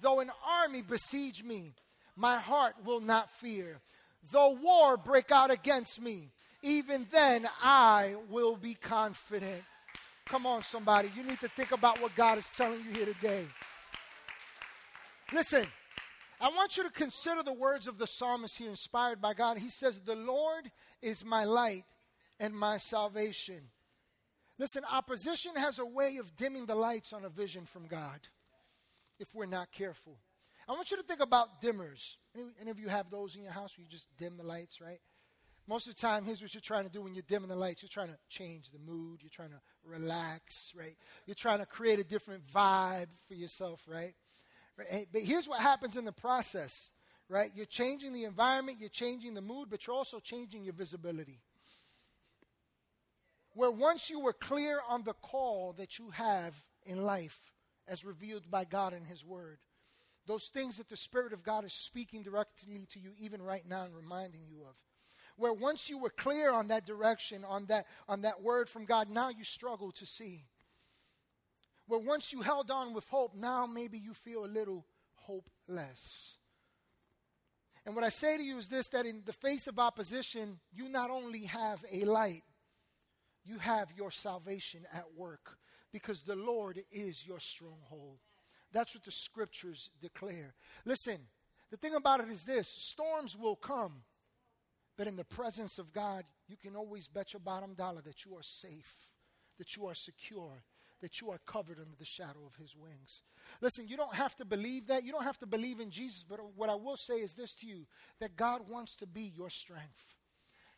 Though 0.00 0.20
an 0.20 0.30
army 0.62 0.82
besiege 0.82 1.42
me, 1.42 1.74
my 2.20 2.36
heart 2.36 2.74
will 2.84 3.00
not 3.00 3.30
fear. 3.30 3.80
Though 4.30 4.50
war 4.50 4.98
break 4.98 5.32
out 5.32 5.50
against 5.50 6.00
me, 6.02 6.28
even 6.62 7.06
then 7.10 7.48
I 7.62 8.14
will 8.28 8.56
be 8.56 8.74
confident. 8.74 9.62
Come 10.26 10.44
on, 10.44 10.62
somebody. 10.62 11.10
You 11.16 11.22
need 11.22 11.40
to 11.40 11.48
think 11.48 11.72
about 11.72 12.00
what 12.00 12.14
God 12.14 12.36
is 12.36 12.50
telling 12.50 12.80
you 12.84 12.92
here 12.92 13.06
today. 13.06 13.46
Listen, 15.32 15.66
I 16.40 16.50
want 16.50 16.76
you 16.76 16.82
to 16.82 16.90
consider 16.90 17.42
the 17.42 17.54
words 17.54 17.86
of 17.86 17.96
the 17.96 18.06
psalmist 18.06 18.58
here, 18.58 18.68
inspired 18.68 19.22
by 19.22 19.32
God. 19.32 19.58
He 19.58 19.70
says, 19.70 19.98
The 19.98 20.14
Lord 20.14 20.70
is 21.00 21.24
my 21.24 21.44
light 21.44 21.84
and 22.38 22.54
my 22.54 22.76
salvation. 22.76 23.62
Listen, 24.58 24.82
opposition 24.92 25.52
has 25.56 25.78
a 25.78 25.86
way 25.86 26.18
of 26.18 26.36
dimming 26.36 26.66
the 26.66 26.74
lights 26.74 27.14
on 27.14 27.24
a 27.24 27.30
vision 27.30 27.64
from 27.64 27.86
God 27.86 28.20
if 29.18 29.34
we're 29.34 29.46
not 29.46 29.72
careful. 29.72 30.18
I 30.70 30.72
want 30.74 30.92
you 30.92 30.96
to 30.98 31.02
think 31.02 31.20
about 31.20 31.60
dimmers. 31.60 32.14
Any, 32.32 32.44
any, 32.60 32.70
of 32.70 32.78
you 32.78 32.86
have 32.86 33.10
those 33.10 33.34
in 33.34 33.42
your 33.42 33.50
house 33.50 33.76
where 33.76 33.82
you 33.82 33.90
just 33.90 34.06
dim 34.18 34.36
the 34.36 34.44
lights, 34.44 34.80
right? 34.80 35.00
Most 35.66 35.88
of 35.88 35.96
the 35.96 36.00
time, 36.00 36.24
here's 36.24 36.40
what 36.40 36.54
you're 36.54 36.60
trying 36.60 36.84
to 36.84 36.90
do 36.90 37.02
when 37.02 37.12
you're 37.12 37.24
dimming 37.26 37.48
the 37.48 37.56
lights. 37.56 37.82
You're 37.82 37.88
trying 37.88 38.10
to 38.10 38.18
change 38.28 38.70
the 38.70 38.78
mood. 38.78 39.18
You're 39.20 39.30
trying 39.30 39.50
to 39.50 39.60
relax, 39.84 40.72
right? 40.78 40.96
You're 41.26 41.34
trying 41.34 41.58
to 41.58 41.66
create 41.66 41.98
a 41.98 42.04
different 42.04 42.46
vibe 42.46 43.08
for 43.26 43.34
yourself, 43.34 43.82
right? 43.88 44.14
But 44.76 45.22
here's 45.22 45.48
what 45.48 45.60
happens 45.60 45.96
in 45.96 46.04
the 46.04 46.12
process, 46.12 46.92
right? 47.28 47.50
You're 47.52 47.66
changing 47.66 48.12
the 48.12 48.22
environment, 48.22 48.78
you're 48.78 48.90
changing 48.90 49.34
the 49.34 49.42
mood, 49.42 49.70
but 49.70 49.84
you're 49.88 49.96
also 49.96 50.20
changing 50.20 50.62
your 50.62 50.74
visibility. 50.74 51.40
Where 53.54 53.72
once 53.72 54.08
you 54.08 54.20
were 54.20 54.32
clear 54.32 54.78
on 54.88 55.02
the 55.02 55.14
call 55.14 55.74
that 55.78 55.98
you 55.98 56.10
have 56.10 56.62
in 56.86 57.02
life 57.02 57.40
as 57.88 58.04
revealed 58.04 58.48
by 58.48 58.64
God 58.64 58.92
in 58.92 59.04
His 59.04 59.24
Word, 59.24 59.58
those 60.26 60.48
things 60.48 60.78
that 60.78 60.88
the 60.88 60.96
Spirit 60.96 61.32
of 61.32 61.42
God 61.42 61.64
is 61.64 61.72
speaking 61.72 62.22
directly 62.22 62.86
to 62.90 63.00
you 63.00 63.10
even 63.18 63.42
right 63.42 63.66
now 63.68 63.84
and 63.84 63.94
reminding 63.94 64.42
you 64.48 64.62
of. 64.62 64.74
Where 65.36 65.52
once 65.52 65.88
you 65.88 65.98
were 65.98 66.10
clear 66.10 66.52
on 66.52 66.68
that 66.68 66.86
direction, 66.86 67.44
on 67.44 67.66
that, 67.66 67.86
on 68.08 68.22
that 68.22 68.42
word 68.42 68.68
from 68.68 68.84
God, 68.84 69.08
now 69.08 69.30
you 69.30 69.44
struggle 69.44 69.90
to 69.92 70.06
see 70.06 70.44
where 71.90 71.98
once 71.98 72.32
you 72.32 72.40
held 72.40 72.70
on 72.70 72.94
with 72.94 73.08
hope, 73.08 73.34
now 73.34 73.66
maybe 73.66 73.98
you 73.98 74.14
feel 74.14 74.44
a 74.44 74.46
little 74.46 74.86
hopeless. 75.16 76.36
And 77.84 77.96
what 77.96 78.04
I 78.04 78.10
say 78.10 78.36
to 78.36 78.42
you 78.44 78.58
is 78.58 78.68
this 78.68 78.86
that 78.88 79.06
in 79.06 79.22
the 79.26 79.32
face 79.32 79.66
of 79.66 79.80
opposition, 79.80 80.60
you 80.72 80.88
not 80.88 81.10
only 81.10 81.46
have 81.46 81.84
a 81.90 82.04
light, 82.04 82.44
you 83.44 83.58
have 83.58 83.92
your 83.96 84.12
salvation 84.12 84.86
at 84.92 85.06
work 85.16 85.58
because 85.92 86.22
the 86.22 86.36
Lord 86.36 86.80
is 86.92 87.26
your 87.26 87.40
stronghold. 87.40 88.20
That's 88.72 88.94
what 88.94 89.04
the 89.04 89.12
scriptures 89.12 89.90
declare. 90.00 90.54
Listen, 90.84 91.18
the 91.70 91.76
thing 91.76 91.94
about 91.94 92.20
it 92.20 92.28
is 92.28 92.44
this 92.44 92.68
storms 92.68 93.36
will 93.36 93.56
come, 93.56 94.02
but 94.96 95.06
in 95.06 95.16
the 95.16 95.24
presence 95.24 95.78
of 95.78 95.92
God, 95.92 96.24
you 96.48 96.56
can 96.56 96.76
always 96.76 97.08
bet 97.08 97.32
your 97.32 97.40
bottom 97.40 97.74
dollar 97.74 98.00
that 98.02 98.24
you 98.24 98.36
are 98.36 98.42
safe, 98.42 99.08
that 99.58 99.76
you 99.76 99.86
are 99.86 99.94
secure, 99.94 100.64
that 101.00 101.20
you 101.20 101.30
are 101.30 101.40
covered 101.46 101.78
under 101.78 101.96
the 101.98 102.04
shadow 102.04 102.40
of 102.46 102.56
his 102.56 102.76
wings. 102.76 103.22
Listen, 103.60 103.88
you 103.88 103.96
don't 103.96 104.14
have 104.14 104.36
to 104.36 104.44
believe 104.44 104.86
that. 104.88 105.04
You 105.04 105.12
don't 105.12 105.24
have 105.24 105.38
to 105.38 105.46
believe 105.46 105.80
in 105.80 105.90
Jesus, 105.90 106.24
but 106.28 106.38
what 106.54 106.68
I 106.68 106.74
will 106.74 106.96
say 106.96 107.14
is 107.14 107.34
this 107.34 107.54
to 107.56 107.66
you 107.66 107.86
that 108.20 108.36
God 108.36 108.68
wants 108.68 108.96
to 108.96 109.06
be 109.06 109.32
your 109.34 109.50
strength. 109.50 110.16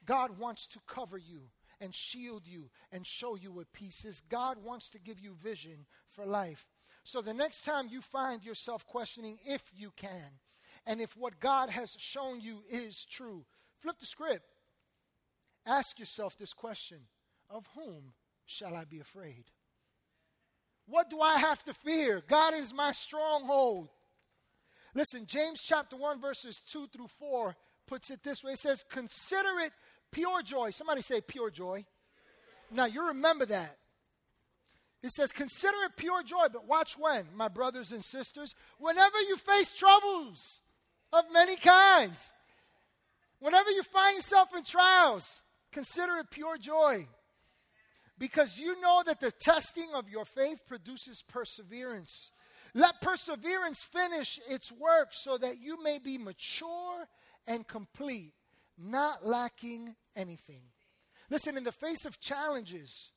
God 0.04 0.38
wants 0.38 0.66
to 0.68 0.80
cover 0.86 1.18
you 1.18 1.42
and 1.80 1.94
shield 1.94 2.46
you 2.46 2.70
and 2.92 3.06
show 3.06 3.34
you 3.34 3.52
what 3.52 3.72
peace 3.72 4.04
is. 4.04 4.20
God 4.20 4.58
wants 4.62 4.90
to 4.90 5.00
give 5.00 5.18
you 5.18 5.34
vision 5.34 5.86
for 6.10 6.24
life. 6.24 6.66
So 7.04 7.20
the 7.20 7.34
next 7.34 7.64
time 7.64 7.88
you 7.90 8.00
find 8.00 8.44
yourself 8.44 8.86
questioning 8.86 9.38
if 9.44 9.62
you 9.74 9.92
can 9.96 10.38
and 10.86 11.00
if 11.00 11.16
what 11.16 11.40
God 11.40 11.70
has 11.70 11.96
shown 11.98 12.40
you 12.40 12.62
is 12.68 13.04
true, 13.04 13.44
flip 13.80 13.98
the 13.98 14.06
script. 14.06 14.44
Ask 15.66 15.98
yourself 15.98 16.36
this 16.36 16.52
question 16.52 16.98
Of 17.50 17.66
whom 17.74 18.14
shall 18.46 18.74
I 18.74 18.84
be 18.84 19.00
afraid? 19.00 19.44
What 20.86 21.10
do 21.10 21.20
I 21.20 21.36
have 21.36 21.62
to 21.64 21.74
fear? 21.74 22.22
God 22.26 22.54
is 22.54 22.74
my 22.74 22.92
stronghold. 22.92 23.88
Listen, 24.94 25.26
James 25.26 25.62
chapter 25.62 25.96
1, 25.96 26.20
verses 26.20 26.60
2 26.70 26.88
through 26.88 27.06
4 27.06 27.56
puts 27.86 28.10
it 28.10 28.22
this 28.22 28.44
way 28.44 28.52
it 28.52 28.58
says, 28.58 28.84
Consider 28.90 29.60
it 29.60 29.72
pure 30.10 30.42
joy. 30.42 30.70
Somebody 30.70 31.02
say 31.02 31.20
pure 31.20 31.50
joy. 31.50 31.84
Now, 32.70 32.86
you 32.86 33.08
remember 33.08 33.46
that. 33.46 33.78
It 35.02 35.10
says, 35.10 35.32
Consider 35.32 35.76
it 35.84 35.96
pure 35.96 36.22
joy, 36.22 36.46
but 36.52 36.66
watch 36.66 36.96
when, 36.98 37.26
my 37.34 37.48
brothers 37.48 37.92
and 37.92 38.04
sisters, 38.04 38.54
whenever 38.78 39.20
you 39.20 39.36
face 39.36 39.72
troubles 39.72 40.60
of 41.12 41.24
many 41.32 41.56
kinds, 41.56 42.32
whenever 43.40 43.70
you 43.70 43.82
find 43.82 44.16
yourself 44.16 44.48
in 44.56 44.62
trials, 44.62 45.42
consider 45.72 46.18
it 46.18 46.30
pure 46.30 46.56
joy 46.56 47.06
because 48.18 48.56
you 48.56 48.80
know 48.80 49.02
that 49.04 49.18
the 49.18 49.32
testing 49.32 49.88
of 49.94 50.08
your 50.08 50.24
faith 50.24 50.64
produces 50.66 51.24
perseverance. 51.26 52.30
Let 52.72 53.00
perseverance 53.00 53.82
finish 53.82 54.38
its 54.48 54.70
work 54.70 55.08
so 55.10 55.36
that 55.38 55.60
you 55.60 55.82
may 55.82 55.98
be 55.98 56.18
mature 56.18 57.08
and 57.48 57.66
complete, 57.66 58.32
not 58.78 59.26
lacking 59.26 59.96
anything. 60.14 60.62
Listen, 61.30 61.56
in 61.56 61.64
the 61.64 61.72
face 61.72 62.04
of 62.04 62.20
challenges, 62.20 63.10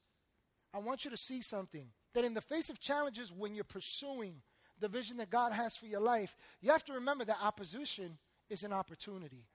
I 0.75 0.79
want 0.79 1.05
you 1.05 1.11
to 1.11 1.17
see 1.17 1.41
something. 1.41 1.87
That 2.13 2.25
in 2.25 2.33
the 2.33 2.41
face 2.41 2.69
of 2.69 2.79
challenges, 2.79 3.31
when 3.31 3.55
you're 3.55 3.63
pursuing 3.63 4.41
the 4.79 4.89
vision 4.89 5.17
that 5.17 5.29
God 5.29 5.53
has 5.53 5.77
for 5.77 5.85
your 5.85 6.01
life, 6.01 6.35
you 6.61 6.71
have 6.71 6.83
to 6.85 6.93
remember 6.93 7.23
that 7.25 7.37
opposition 7.41 8.17
is 8.49 8.63
an 8.63 8.73
opportunity. 8.73 9.45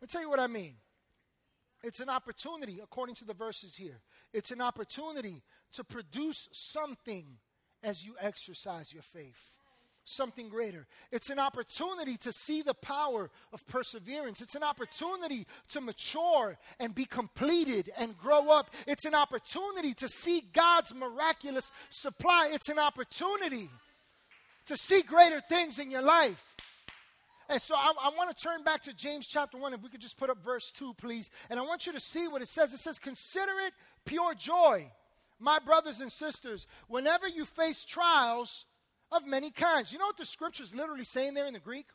Let 0.00 0.02
me 0.02 0.08
tell 0.10 0.22
you 0.22 0.30
what 0.30 0.40
I 0.40 0.46
mean. 0.46 0.76
It's 1.82 2.00
an 2.00 2.08
opportunity, 2.08 2.80
according 2.82 3.14
to 3.16 3.24
the 3.24 3.34
verses 3.34 3.76
here. 3.76 4.00
It's 4.32 4.50
an 4.50 4.60
opportunity 4.60 5.42
to 5.74 5.84
produce 5.84 6.48
something 6.52 7.38
as 7.82 8.04
you 8.04 8.14
exercise 8.20 8.92
your 8.92 9.02
faith. 9.02 9.52
Something 10.10 10.48
greater. 10.48 10.86
It's 11.12 11.28
an 11.28 11.38
opportunity 11.38 12.16
to 12.16 12.32
see 12.32 12.62
the 12.62 12.72
power 12.72 13.30
of 13.52 13.66
perseverance. 13.66 14.40
It's 14.40 14.54
an 14.54 14.62
opportunity 14.62 15.46
to 15.68 15.82
mature 15.82 16.56
and 16.80 16.94
be 16.94 17.04
completed 17.04 17.90
and 17.98 18.16
grow 18.16 18.48
up. 18.48 18.70
It's 18.86 19.04
an 19.04 19.14
opportunity 19.14 19.92
to 19.92 20.08
see 20.08 20.42
God's 20.54 20.94
miraculous 20.94 21.70
supply. 21.90 22.48
It's 22.50 22.70
an 22.70 22.78
opportunity 22.78 23.68
to 24.64 24.78
see 24.78 25.02
greater 25.02 25.42
things 25.42 25.78
in 25.78 25.90
your 25.90 26.00
life. 26.00 26.42
And 27.50 27.60
so 27.60 27.74
I, 27.74 27.92
I 28.04 28.10
want 28.16 28.34
to 28.34 28.42
turn 28.42 28.62
back 28.62 28.84
to 28.84 28.94
James 28.94 29.26
chapter 29.26 29.58
1, 29.58 29.74
if 29.74 29.82
we 29.82 29.90
could 29.90 30.00
just 30.00 30.16
put 30.16 30.30
up 30.30 30.42
verse 30.42 30.70
2, 30.70 30.94
please. 30.94 31.28
And 31.50 31.60
I 31.60 31.64
want 31.64 31.86
you 31.86 31.92
to 31.92 32.00
see 32.00 32.28
what 32.28 32.40
it 32.40 32.48
says. 32.48 32.72
It 32.72 32.78
says, 32.78 32.98
Consider 32.98 33.52
it 33.66 33.74
pure 34.06 34.32
joy, 34.32 34.90
my 35.38 35.58
brothers 35.58 36.00
and 36.00 36.10
sisters, 36.10 36.66
whenever 36.86 37.28
you 37.28 37.44
face 37.44 37.84
trials 37.84 38.64
of 39.12 39.26
many 39.26 39.50
kinds. 39.50 39.92
You 39.92 39.98
know 39.98 40.06
what 40.06 40.16
the 40.16 40.26
scripture 40.26 40.62
is 40.62 40.74
literally 40.74 41.04
saying 41.04 41.34
there 41.34 41.46
in 41.46 41.54
the 41.54 41.60
Greek? 41.60 41.86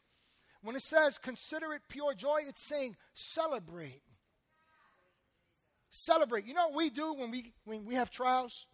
When 0.62 0.76
it 0.76 0.82
says, 0.82 1.18
Consider 1.18 1.74
it 1.74 1.82
pure 1.90 2.14
joy, 2.14 2.42
it's 2.48 2.64
saying, 2.64 2.96
Celebrate. 3.14 4.02
Celebrate. 5.90 6.46
You 6.46 6.54
know 6.54 6.70
what 6.70 6.78
we 6.78 6.90
do 6.90 7.14
when 7.14 7.30
we, 7.30 7.54
when 7.66 7.86
we 7.86 7.96
have 7.96 8.10
trials? 8.10 8.68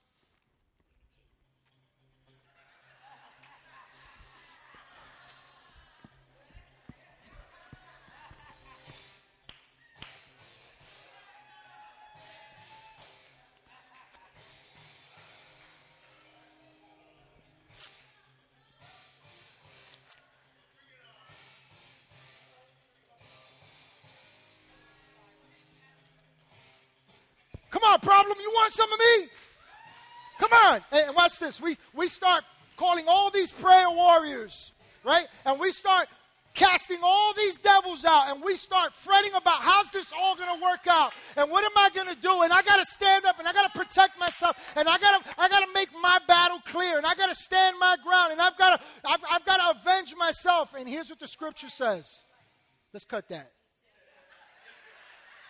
Want 28.70 28.74
some 28.74 28.92
of 28.92 29.00
me? 29.00 29.30
Come 30.40 30.54
on. 30.54 30.82
And 30.92 31.16
watch 31.16 31.40
this. 31.40 31.62
We, 31.62 31.76
we 31.94 32.08
start 32.08 32.44
calling 32.78 33.06
all 33.08 33.32
these 33.32 33.52
prayer 33.52 33.90
warriors, 33.90 34.72
right? 35.04 35.28
And 35.46 35.60
we 35.60 35.72
start 35.72 36.08
casting 36.54 36.98
all 37.04 37.34
these 37.36 37.60
devils 37.60 38.06
out 38.06 38.30
and 38.30 38.44
we 38.44 38.56
start 38.56 38.92
fretting 38.92 39.32
about 39.36 39.62
how's 39.62 39.92
this 39.92 40.12
all 40.20 40.36
going 40.36 40.58
to 40.58 40.64
work 40.64 40.88
out 40.90 41.14
and 41.38 41.50
what 41.50 41.64
am 41.64 41.72
i 41.78 41.90
going 41.94 42.08
to 42.08 42.20
do 42.22 42.42
and 42.42 42.52
i 42.52 42.62
got 42.64 42.78
to 42.78 42.86
stand 42.86 43.24
up 43.24 43.38
and 43.38 43.48
i 43.48 43.54
got 43.54 43.72
to 43.72 43.80
protect 43.80 44.20
myself 44.20 44.58
and 44.76 44.90
i 44.90 44.98
got 44.98 45.24
to 45.24 45.30
i 45.38 45.48
got 45.48 45.60
to 45.60 45.72
make 45.76 45.90
my 46.02 46.20
battle 46.28 46.58
clear 46.66 46.98
and 46.98 47.06
i 47.06 47.14
got 47.14 47.30
to 47.30 47.36
stand 47.36 47.78
my 47.80 47.96
ground 48.04 48.32
and 48.32 48.42
i've 48.42 48.58
got 48.58 48.78
to 48.78 48.86
I've, 49.06 49.20
I've 49.32 49.46
got 49.46 49.58
to 49.58 49.80
avenge 49.80 50.16
myself 50.18 50.74
and 50.78 50.90
here's 50.90 51.10
what 51.10 51.20
the 51.20 51.28
scripture 51.28 51.70
says 51.70 52.24
let's 52.94 53.06
cut 53.06 53.30
that 53.30 53.52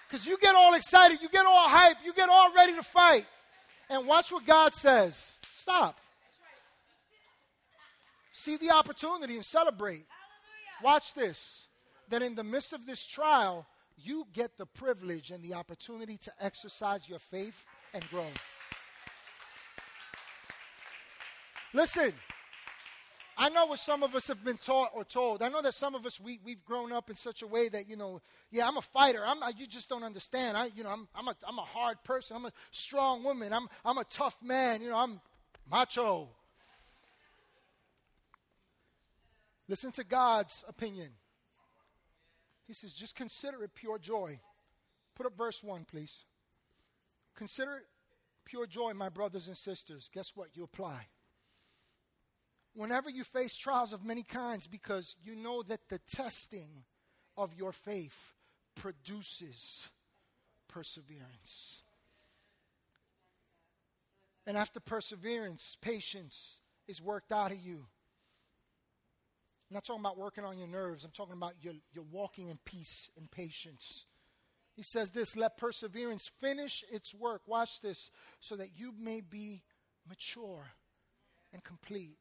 because 0.09 0.25
you 0.25 0.37
get 0.39 0.55
all 0.55 0.73
excited, 0.73 1.21
you 1.21 1.29
get 1.29 1.45
all 1.45 1.69
hype, 1.69 1.97
you 2.03 2.13
get 2.13 2.29
all 2.29 2.51
ready 2.53 2.73
to 2.73 2.81
fight. 2.81 3.25
And 3.89 4.07
watch 4.07 4.31
what 4.31 4.45
God 4.45 4.73
says. 4.73 5.35
Stop. 5.53 5.99
See 8.33 8.57
the 8.57 8.71
opportunity 8.71 9.35
and 9.35 9.45
celebrate. 9.45 10.05
Watch 10.83 11.13
this. 11.13 11.65
That 12.09 12.23
in 12.23 12.33
the 12.33 12.43
midst 12.43 12.73
of 12.73 12.87
this 12.87 13.05
trial, 13.05 13.67
you 13.97 14.25
get 14.33 14.57
the 14.57 14.65
privilege 14.65 15.29
and 15.29 15.43
the 15.43 15.53
opportunity 15.53 16.17
to 16.17 16.31
exercise 16.39 17.07
your 17.07 17.19
faith 17.19 17.65
and 17.93 18.03
grow. 18.09 18.25
Listen, 21.73 22.13
I 23.41 23.47
know 23.47 23.67
what 23.67 23.79
some 23.79 24.03
of 24.03 24.15
us 24.15 24.27
have 24.27 24.43
been 24.43 24.57
taught 24.57 24.91
or 24.93 25.05
told. 25.05 25.41
I 25.41 25.47
know 25.47 25.61
that 25.61 25.73
some 25.73 25.95
of 25.95 26.05
us 26.05 26.19
we 26.19 26.41
we've 26.43 26.63
grown 26.65 26.91
up 26.91 27.09
in 27.09 27.15
such 27.15 27.41
a 27.41 27.47
way 27.47 27.69
that 27.69 27.89
you 27.89 27.95
know, 27.95 28.21
yeah, 28.51 28.67
I'm 28.67 28.75
a 28.75 28.81
fighter. 28.81 29.23
I'm 29.25 29.37
you 29.57 29.65
just 29.65 29.87
don't 29.87 30.03
understand. 30.03 30.57
I 30.57 30.69
you 30.75 30.83
know 30.83 30.89
I'm 30.89 31.07
I'm 31.15 31.29
a 31.29 31.35
I'm 31.47 31.57
a 31.57 31.63
hard 31.63 32.03
person. 32.03 32.35
I'm 32.35 32.45
a 32.45 32.51
strong 32.71 33.23
woman. 33.23 33.53
I'm 33.53 33.69
I'm 33.85 33.97
a 33.97 34.03
tough 34.03 34.35
man. 34.43 34.81
You 34.81 34.89
know 34.89 34.97
I'm 34.97 35.21
macho. 35.71 36.27
Listen 39.69 39.93
to 39.93 40.03
God's 40.03 40.65
opinion. 40.67 41.09
He 42.67 42.73
says, 42.73 42.93
just 42.93 43.15
consider 43.15 43.63
it 43.63 43.73
pure 43.73 43.99
joy. 43.99 44.39
Put 45.15 45.27
up 45.27 45.37
verse 45.37 45.63
1, 45.63 45.85
please. 45.85 46.23
Consider 47.35 47.77
it 47.77 47.85
pure 48.45 48.65
joy, 48.65 48.93
my 48.93 49.09
brothers 49.09 49.47
and 49.47 49.55
sisters. 49.55 50.09
Guess 50.11 50.33
what? 50.35 50.49
You 50.55 50.63
apply 50.63 51.05
whenever 52.73 53.09
you 53.09 53.23
face 53.23 53.55
trials 53.55 53.93
of 53.93 54.03
many 54.03 54.23
kinds 54.23 54.67
because 54.67 55.15
you 55.23 55.35
know 55.35 55.63
that 55.63 55.89
the 55.89 55.99
testing 56.07 56.83
of 57.37 57.53
your 57.53 57.71
faith 57.71 58.33
produces 58.75 59.89
perseverance. 60.67 61.81
And 64.45 64.57
after 64.57 64.79
perseverance, 64.79 65.77
patience 65.81 66.59
is 66.87 67.01
worked 67.01 67.31
out 67.31 67.51
of 67.51 67.59
you. 67.59 67.85
I'm 69.69 69.75
not 69.75 69.83
talking 69.83 70.01
about 70.01 70.17
working 70.17 70.43
on 70.43 70.57
your 70.57 70.67
nerves. 70.67 71.05
I'm 71.05 71.11
talking 71.11 71.35
about 71.35 71.53
you're, 71.61 71.75
you're 71.93 72.05
walking 72.11 72.49
in 72.49 72.57
peace 72.65 73.11
and 73.17 73.29
patience. 73.29 74.05
He 74.75 74.81
says 74.81 75.11
this 75.11 75.35
let 75.35 75.57
perseverance 75.57 76.31
finish 76.39 76.83
its 76.91 77.13
work. 77.13 77.41
Watch 77.45 77.81
this, 77.81 78.09
so 78.39 78.55
that 78.55 78.69
you 78.75 78.93
may 78.97 79.21
be 79.21 79.61
mature 80.07 80.69
and 81.53 81.63
complete 81.63 82.17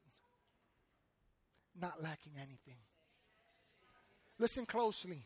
not 1.79 2.01
lacking 2.01 2.33
anything. 2.37 2.77
Listen 4.37 4.65
closely. 4.65 5.25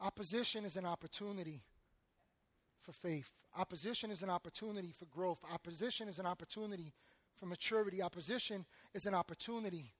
Opposition 0.00 0.64
is 0.64 0.76
an 0.76 0.86
opportunity 0.86 1.62
for 2.82 2.92
faith. 2.92 3.32
Opposition 3.56 4.10
is 4.10 4.22
an 4.22 4.30
opportunity 4.30 4.94
for 4.96 5.06
growth. 5.06 5.40
Opposition 5.52 6.08
is 6.08 6.18
an 6.18 6.26
opportunity 6.26 6.92
for 7.34 7.46
maturity. 7.46 8.00
Opposition 8.00 8.64
is 8.94 9.06
an 9.06 9.14
opportunity 9.14 9.92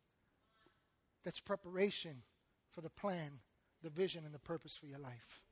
that's 1.24 1.40
preparation 1.40 2.22
for 2.70 2.80
the 2.80 2.90
plan, 2.90 3.40
the 3.82 3.90
vision, 3.90 4.24
and 4.24 4.32
the 4.32 4.38
purpose 4.38 4.76
for 4.76 4.86
your 4.86 4.98
life. 4.98 5.42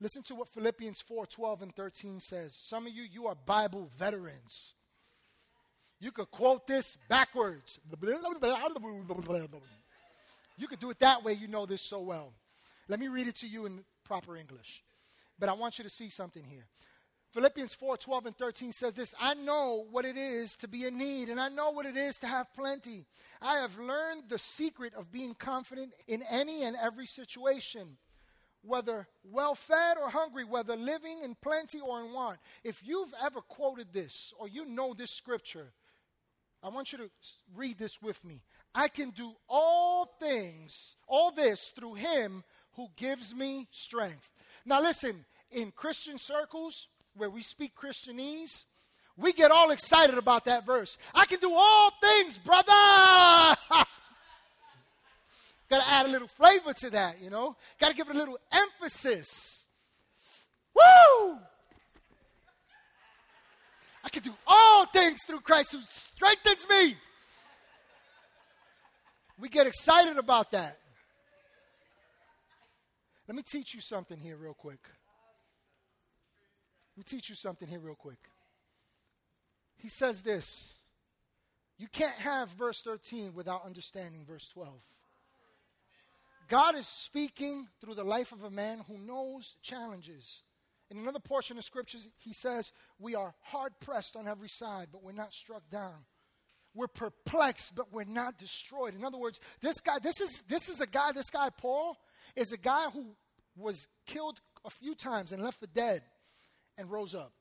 Listen 0.00 0.22
to 0.24 0.34
what 0.34 0.48
Philippians 0.48 1.00
4 1.02 1.26
12 1.26 1.62
and 1.62 1.76
13 1.76 2.20
says. 2.20 2.54
Some 2.54 2.86
of 2.86 2.92
you, 2.92 3.02
you 3.02 3.26
are 3.26 3.34
Bible 3.34 3.90
veterans. 3.96 4.74
You 6.00 6.12
could 6.12 6.30
quote 6.30 6.66
this 6.66 6.96
backwards. 7.08 7.78
You 10.56 10.66
could 10.66 10.80
do 10.80 10.90
it 10.90 10.98
that 11.00 11.22
way, 11.24 11.34
you 11.34 11.46
know 11.48 11.66
this 11.66 11.82
so 11.82 12.00
well. 12.00 12.32
Let 12.88 12.98
me 12.98 13.08
read 13.08 13.28
it 13.28 13.36
to 13.36 13.46
you 13.46 13.66
in 13.66 13.84
proper 14.04 14.36
English. 14.36 14.82
But 15.38 15.48
I 15.48 15.52
want 15.52 15.78
you 15.78 15.84
to 15.84 15.90
see 15.90 16.08
something 16.08 16.44
here. 16.44 16.66
Philippians 17.32 17.74
4 17.74 17.96
12 17.96 18.26
and 18.26 18.36
13 18.36 18.72
says 18.72 18.94
this 18.94 19.14
I 19.20 19.34
know 19.34 19.86
what 19.90 20.04
it 20.04 20.16
is 20.16 20.56
to 20.58 20.68
be 20.68 20.86
in 20.86 20.98
need, 20.98 21.28
and 21.28 21.40
I 21.40 21.48
know 21.48 21.70
what 21.70 21.86
it 21.86 21.96
is 21.96 22.18
to 22.20 22.26
have 22.26 22.52
plenty. 22.54 23.06
I 23.40 23.58
have 23.58 23.78
learned 23.78 24.24
the 24.28 24.38
secret 24.38 24.94
of 24.94 25.12
being 25.12 25.34
confident 25.34 25.92
in 26.08 26.22
any 26.28 26.64
and 26.64 26.76
every 26.82 27.06
situation, 27.06 27.98
whether 28.62 29.06
well 29.22 29.54
fed 29.54 29.96
or 29.96 30.10
hungry, 30.10 30.44
whether 30.44 30.74
living 30.74 31.20
in 31.22 31.36
plenty 31.36 31.78
or 31.78 32.00
in 32.00 32.12
want. 32.12 32.38
If 32.64 32.82
you've 32.84 33.14
ever 33.22 33.40
quoted 33.40 33.92
this 33.92 34.34
or 34.38 34.48
you 34.48 34.66
know 34.66 34.92
this 34.92 35.12
scripture, 35.12 35.72
I 36.62 36.68
want 36.68 36.92
you 36.92 36.98
to 36.98 37.10
read 37.56 37.78
this 37.78 38.02
with 38.02 38.22
me. 38.24 38.42
I 38.74 38.88
can 38.88 39.10
do 39.10 39.32
all 39.48 40.14
things, 40.20 40.94
all 41.08 41.30
this 41.30 41.72
through 41.74 41.94
him 41.94 42.44
who 42.76 42.88
gives 42.96 43.34
me 43.34 43.66
strength. 43.70 44.28
Now, 44.64 44.82
listen, 44.82 45.24
in 45.50 45.70
Christian 45.72 46.18
circles 46.18 46.88
where 47.16 47.30
we 47.30 47.42
speak 47.42 47.72
Christianese, 47.74 48.64
we 49.16 49.32
get 49.32 49.50
all 49.50 49.70
excited 49.70 50.18
about 50.18 50.44
that 50.44 50.66
verse. 50.66 50.98
I 51.14 51.24
can 51.26 51.40
do 51.40 51.52
all 51.52 51.90
things, 52.02 52.38
brother. 52.38 52.72
Got 55.70 55.82
to 55.82 55.88
add 55.88 56.06
a 56.06 56.10
little 56.10 56.28
flavor 56.28 56.72
to 56.72 56.90
that, 56.90 57.20
you 57.22 57.30
know? 57.30 57.56
Got 57.80 57.90
to 57.90 57.96
give 57.96 58.08
it 58.10 58.16
a 58.16 58.18
little 58.18 58.38
emphasis. 58.52 59.66
Woo! 60.74 61.38
Can 64.12 64.22
do 64.22 64.34
all 64.46 64.86
things 64.86 65.20
through 65.26 65.40
Christ 65.40 65.72
who 65.72 65.82
strengthens 65.82 66.66
me. 66.68 66.96
We 69.38 69.48
get 69.48 69.66
excited 69.66 70.18
about 70.18 70.50
that. 70.50 70.78
Let 73.26 73.36
me 73.36 73.42
teach 73.48 73.74
you 73.74 73.80
something 73.80 74.18
here, 74.18 74.36
real 74.36 74.54
quick. 74.54 74.80
Let 76.96 76.98
me 76.98 77.04
teach 77.06 77.28
you 77.28 77.36
something 77.36 77.68
here, 77.68 77.78
real 77.78 77.94
quick. 77.94 78.18
He 79.78 79.88
says 79.88 80.22
this 80.22 80.72
You 81.78 81.88
can't 81.88 82.16
have 82.16 82.48
verse 82.50 82.82
13 82.82 83.32
without 83.34 83.64
understanding 83.64 84.24
verse 84.26 84.48
12. 84.48 84.74
God 86.48 86.74
is 86.74 86.88
speaking 86.88 87.68
through 87.80 87.94
the 87.94 88.04
life 88.04 88.32
of 88.32 88.42
a 88.42 88.50
man 88.50 88.80
who 88.88 88.98
knows 88.98 89.54
challenges. 89.62 90.42
In 90.90 90.98
another 90.98 91.20
portion 91.20 91.56
of 91.56 91.64
scriptures, 91.64 92.08
he 92.18 92.32
says, 92.32 92.72
We 92.98 93.14
are 93.14 93.34
hard 93.42 93.72
pressed 93.80 94.16
on 94.16 94.26
every 94.26 94.48
side, 94.48 94.88
but 94.92 95.02
we're 95.04 95.12
not 95.12 95.32
struck 95.32 95.62
down. 95.70 96.04
We're 96.74 96.88
perplexed, 96.88 97.74
but 97.74 97.92
we're 97.92 98.04
not 98.04 98.38
destroyed. 98.38 98.94
In 98.94 99.04
other 99.04 99.18
words, 99.18 99.40
this 99.60 99.80
guy, 99.80 99.98
this 99.98 100.20
is 100.20 100.42
this 100.48 100.68
is 100.68 100.80
a 100.80 100.86
guy, 100.86 101.12
this 101.12 101.30
guy, 101.30 101.50
Paul, 101.50 101.96
is 102.36 102.52
a 102.52 102.56
guy 102.56 102.90
who 102.90 103.14
was 103.56 103.88
killed 104.06 104.40
a 104.64 104.70
few 104.70 104.94
times 104.94 105.32
and 105.32 105.42
left 105.42 105.60
for 105.60 105.66
dead 105.66 106.02
and 106.76 106.90
rose 106.90 107.14
up. 107.14 107.32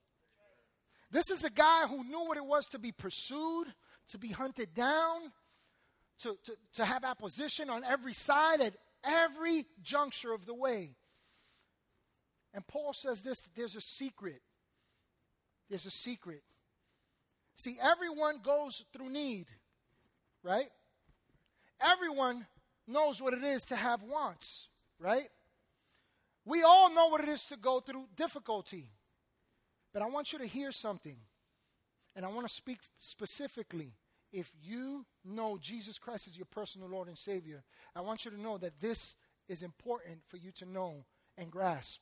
This 1.12 1.30
is 1.32 1.44
a 1.44 1.50
guy 1.50 1.88
who 1.88 2.04
knew 2.04 2.26
what 2.26 2.38
it 2.38 2.46
was 2.46 2.66
to 2.68 2.80
be 2.80 2.92
pursued, 2.92 3.68
to 4.10 4.18
be 4.18 4.30
hunted 4.30 4.74
down, 4.76 5.32
to, 6.20 6.38
to, 6.46 6.56
to 6.74 6.86
have 6.86 7.04
opposition 7.04 7.70
on 7.70 7.84
every 7.84 8.14
side 8.14 8.62
at 8.62 8.74
every 9.04 9.66
juncture 9.82 10.34
of 10.34 10.46
the 10.46 10.54
way. 10.54 10.96
And 12.54 12.66
Paul 12.68 12.94
says 12.94 13.22
this 13.22 13.48
there's 13.56 13.76
a 13.76 13.82
secret. 13.82 14.42
There's 15.70 15.86
a 15.86 15.92
secret. 15.92 16.42
See, 17.56 17.76
everyone 17.82 18.40
goes 18.44 18.84
through 18.94 19.10
need, 19.10 19.48
right? 20.44 20.70
Everyone 21.82 22.48
knows 22.88 23.22
what 23.22 23.34
it 23.34 23.44
is 23.44 23.66
to 23.66 23.76
have 23.76 24.02
wants, 24.02 24.68
right? 24.98 25.28
We 26.46 26.64
all 26.64 26.94
know 26.94 27.08
what 27.08 27.22
it 27.22 27.30
is 27.30 27.46
to 27.46 27.58
go 27.58 27.80
through 27.80 28.08
difficulty. 28.16 28.90
But 29.94 30.02
I 30.02 30.08
want 30.08 30.34
you 30.34 30.40
to 30.40 30.46
hear 30.46 30.72
something. 30.72 31.18
And 32.16 32.26
I 32.26 32.30
want 32.30 32.48
to 32.48 32.54
speak 32.54 32.80
specifically. 32.98 33.94
If 34.32 34.52
you 34.62 35.06
know 35.26 35.58
Jesus 35.60 35.98
Christ 35.98 36.28
as 36.28 36.38
your 36.38 36.46
personal 36.46 36.90
Lord 36.90 37.08
and 37.08 37.18
Savior, 37.18 37.64
I 37.96 38.02
want 38.02 38.26
you 38.26 38.32
to 38.32 38.40
know 38.40 38.58
that 38.58 38.80
this 38.80 39.16
is 39.48 39.62
important 39.62 40.20
for 40.28 40.38
you 40.38 40.52
to 40.54 40.66
know 40.66 41.06
and 41.38 41.52
grasp. 41.52 42.02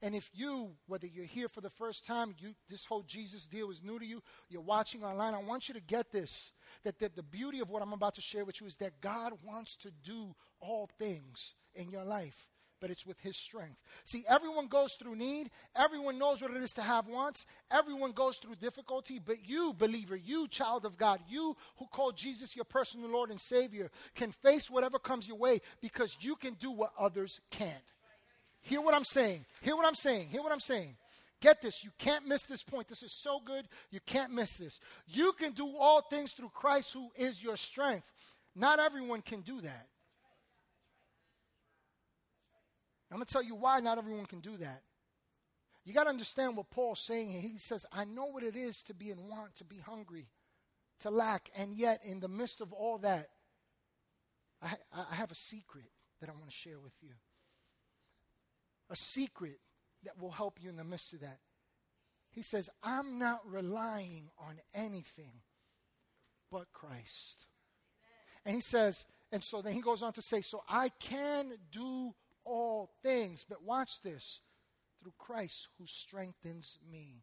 And 0.00 0.14
if 0.14 0.30
you, 0.32 0.70
whether 0.86 1.06
you're 1.06 1.24
here 1.24 1.48
for 1.48 1.60
the 1.60 1.70
first 1.70 2.06
time, 2.06 2.34
you, 2.38 2.54
this 2.68 2.84
whole 2.84 3.02
Jesus 3.02 3.46
deal 3.46 3.70
is 3.70 3.82
new 3.82 3.98
to 3.98 4.06
you, 4.06 4.22
you're 4.48 4.60
watching 4.60 5.02
online, 5.02 5.34
I 5.34 5.42
want 5.42 5.68
you 5.68 5.74
to 5.74 5.80
get 5.80 6.12
this 6.12 6.52
that 6.84 6.98
the, 6.98 7.10
the 7.14 7.22
beauty 7.22 7.58
of 7.58 7.70
what 7.70 7.82
I'm 7.82 7.92
about 7.92 8.14
to 8.14 8.20
share 8.20 8.44
with 8.44 8.60
you 8.60 8.66
is 8.66 8.76
that 8.76 9.00
God 9.00 9.32
wants 9.44 9.76
to 9.78 9.90
do 9.90 10.34
all 10.60 10.88
things 10.98 11.54
in 11.74 11.90
your 11.90 12.04
life 12.04 12.48
but 12.80 12.90
it's 12.90 13.06
with 13.06 13.18
his 13.20 13.36
strength. 13.36 13.76
See, 14.04 14.24
everyone 14.28 14.68
goes 14.68 14.94
through 14.94 15.16
need. 15.16 15.50
Everyone 15.74 16.18
knows 16.18 16.40
what 16.40 16.52
it 16.52 16.62
is 16.62 16.74
to 16.74 16.82
have 16.82 17.06
wants. 17.06 17.46
Everyone 17.70 18.12
goes 18.12 18.36
through 18.36 18.56
difficulty, 18.56 19.18
but 19.18 19.48
you, 19.48 19.72
believer, 19.72 20.16
you, 20.16 20.48
child 20.48 20.84
of 20.84 20.96
God, 20.96 21.20
you 21.28 21.56
who 21.76 21.86
call 21.86 22.12
Jesus 22.12 22.54
your 22.54 22.64
personal 22.64 23.10
Lord 23.10 23.30
and 23.30 23.40
Savior, 23.40 23.90
can 24.14 24.32
face 24.32 24.70
whatever 24.70 24.98
comes 24.98 25.26
your 25.26 25.38
way 25.38 25.60
because 25.80 26.16
you 26.20 26.36
can 26.36 26.54
do 26.54 26.70
what 26.70 26.92
others 26.98 27.40
can't. 27.50 27.92
Hear 28.68 28.82
what 28.82 28.94
I'm 28.94 29.04
saying. 29.04 29.46
Hear 29.62 29.74
what 29.76 29.86
I'm 29.86 29.94
saying. 29.94 30.28
Hear 30.28 30.42
what 30.42 30.52
I'm 30.52 30.60
saying. 30.60 30.94
Get 31.40 31.62
this. 31.62 31.82
You 31.82 31.90
can't 31.98 32.26
miss 32.26 32.42
this 32.42 32.62
point. 32.62 32.86
This 32.86 33.02
is 33.02 33.12
so 33.12 33.40
good. 33.42 33.66
You 33.90 34.00
can't 34.04 34.30
miss 34.30 34.58
this. 34.58 34.78
You 35.06 35.32
can 35.32 35.52
do 35.52 35.74
all 35.78 36.02
things 36.02 36.32
through 36.32 36.50
Christ 36.50 36.92
who 36.92 37.08
is 37.16 37.42
your 37.42 37.56
strength. 37.56 38.12
Not 38.54 38.78
everyone 38.78 39.22
can 39.22 39.40
do 39.40 39.62
that. 39.62 39.86
I'm 43.10 43.16
going 43.16 43.24
to 43.24 43.32
tell 43.32 43.42
you 43.42 43.54
why 43.54 43.80
not 43.80 43.96
everyone 43.96 44.26
can 44.26 44.40
do 44.40 44.58
that. 44.58 44.82
You 45.86 45.94
got 45.94 46.04
to 46.04 46.10
understand 46.10 46.54
what 46.54 46.68
Paul's 46.68 47.00
saying 47.00 47.30
here. 47.30 47.40
He 47.40 47.56
says, 47.56 47.86
I 47.90 48.04
know 48.04 48.26
what 48.26 48.42
it 48.42 48.54
is 48.54 48.82
to 48.82 48.94
be 48.94 49.10
in 49.10 49.28
want, 49.28 49.54
to 49.54 49.64
be 49.64 49.78
hungry, 49.78 50.26
to 51.00 51.10
lack, 51.10 51.48
and 51.56 51.74
yet 51.74 52.00
in 52.04 52.20
the 52.20 52.28
midst 52.28 52.60
of 52.60 52.74
all 52.74 52.98
that, 52.98 53.30
I, 54.62 54.74
I 54.92 55.14
have 55.14 55.32
a 55.32 55.36
secret 55.36 55.86
that 56.20 56.28
I 56.28 56.32
want 56.32 56.50
to 56.50 56.54
share 56.54 56.78
with 56.78 56.92
you 57.00 57.14
a 58.90 58.96
secret 58.96 59.58
that 60.04 60.20
will 60.20 60.30
help 60.30 60.58
you 60.60 60.70
in 60.70 60.76
the 60.76 60.84
midst 60.84 61.12
of 61.12 61.20
that. 61.20 61.38
He 62.30 62.42
says, 62.42 62.70
I'm 62.82 63.18
not 63.18 63.40
relying 63.50 64.30
on 64.38 64.60
anything 64.74 65.42
but 66.50 66.72
Christ. 66.72 67.46
And 68.44 68.54
he 68.54 68.60
says, 68.60 69.04
and 69.32 69.42
so 69.42 69.60
then 69.60 69.72
he 69.72 69.80
goes 69.80 70.02
on 70.02 70.12
to 70.14 70.22
say, 70.22 70.40
So 70.40 70.62
I 70.68 70.90
can 71.00 71.52
do 71.70 72.14
all 72.44 72.90
things, 73.02 73.44
but 73.48 73.62
watch 73.62 74.00
this 74.00 74.40
through 75.02 75.12
Christ 75.18 75.68
who 75.78 75.86
strengthens 75.86 76.78
me. 76.90 77.22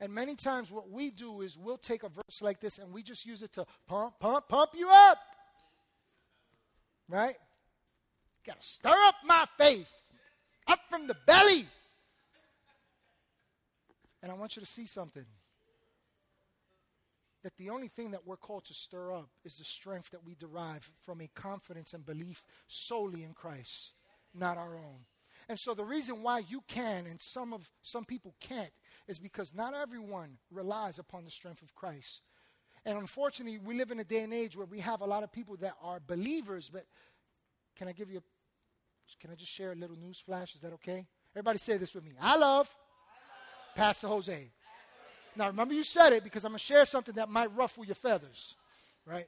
And 0.00 0.12
many 0.12 0.34
times, 0.34 0.72
what 0.72 0.90
we 0.90 1.10
do 1.10 1.42
is 1.42 1.56
we'll 1.56 1.76
take 1.76 2.02
a 2.02 2.08
verse 2.08 2.40
like 2.40 2.60
this 2.60 2.78
and 2.78 2.92
we 2.92 3.02
just 3.02 3.24
use 3.24 3.42
it 3.42 3.52
to 3.52 3.66
pump, 3.86 4.18
pump, 4.18 4.48
pump 4.48 4.70
you 4.74 4.88
up. 4.88 5.18
Right? 7.08 7.36
Got 8.44 8.60
to 8.60 8.66
stir 8.66 8.96
up 9.06 9.14
my 9.24 9.44
faith 9.58 9.90
up 10.66 10.80
from 10.88 11.06
the 11.06 11.16
belly. 11.26 11.66
And 14.22 14.30
I 14.30 14.34
want 14.34 14.56
you 14.56 14.60
to 14.60 14.66
see 14.66 14.86
something. 14.86 15.24
That 17.42 17.56
the 17.56 17.70
only 17.70 17.88
thing 17.88 18.12
that 18.12 18.24
we're 18.24 18.36
called 18.36 18.64
to 18.66 18.74
stir 18.74 19.12
up 19.12 19.28
is 19.44 19.56
the 19.56 19.64
strength 19.64 20.12
that 20.12 20.24
we 20.24 20.36
derive 20.36 20.88
from 21.04 21.20
a 21.20 21.28
confidence 21.34 21.92
and 21.92 22.06
belief 22.06 22.44
solely 22.68 23.24
in 23.24 23.34
Christ, 23.34 23.94
not 24.32 24.56
our 24.56 24.76
own. 24.76 25.06
And 25.48 25.58
so 25.58 25.74
the 25.74 25.84
reason 25.84 26.22
why 26.22 26.38
you 26.48 26.62
can 26.68 27.06
and 27.06 27.20
some 27.20 27.52
of 27.52 27.68
some 27.82 28.04
people 28.04 28.34
can't 28.38 28.70
is 29.08 29.18
because 29.18 29.52
not 29.54 29.74
everyone 29.74 30.38
relies 30.52 31.00
upon 31.00 31.24
the 31.24 31.32
strength 31.32 31.62
of 31.62 31.74
Christ. 31.74 32.20
And 32.84 32.98
unfortunately, 32.98 33.58
we 33.58 33.76
live 33.76 33.90
in 33.90 34.00
a 34.00 34.04
day 34.04 34.22
and 34.22 34.32
age 34.32 34.56
where 34.56 34.66
we 34.66 34.80
have 34.80 35.00
a 35.00 35.06
lot 35.06 35.22
of 35.22 35.32
people 35.32 35.56
that 35.56 35.74
are 35.82 36.00
believers, 36.04 36.70
but 36.72 36.86
can 37.76 37.88
I 37.88 37.92
give 37.92 38.10
you 38.10 38.18
a 38.18 38.22
can 39.20 39.30
I 39.30 39.34
just 39.34 39.52
share 39.52 39.72
a 39.72 39.74
little 39.74 39.96
news 39.96 40.18
flash? 40.18 40.54
Is 40.54 40.60
that 40.60 40.72
okay? 40.74 41.06
Everybody 41.34 41.58
say 41.58 41.76
this 41.76 41.94
with 41.94 42.04
me. 42.04 42.12
I 42.20 42.36
love, 42.36 42.36
I 42.36 42.38
love. 42.38 42.76
Pastor 43.74 44.08
Jose. 44.08 44.32
Pastor 44.32 44.50
now 45.36 45.46
remember 45.46 45.74
you 45.74 45.84
said 45.84 46.12
it 46.12 46.24
because 46.24 46.44
I'm 46.44 46.50
going 46.50 46.58
to 46.58 46.64
share 46.64 46.84
something 46.84 47.14
that 47.14 47.28
might 47.28 47.54
ruffle 47.54 47.84
your 47.84 47.94
feathers, 47.94 48.54
right? 49.06 49.26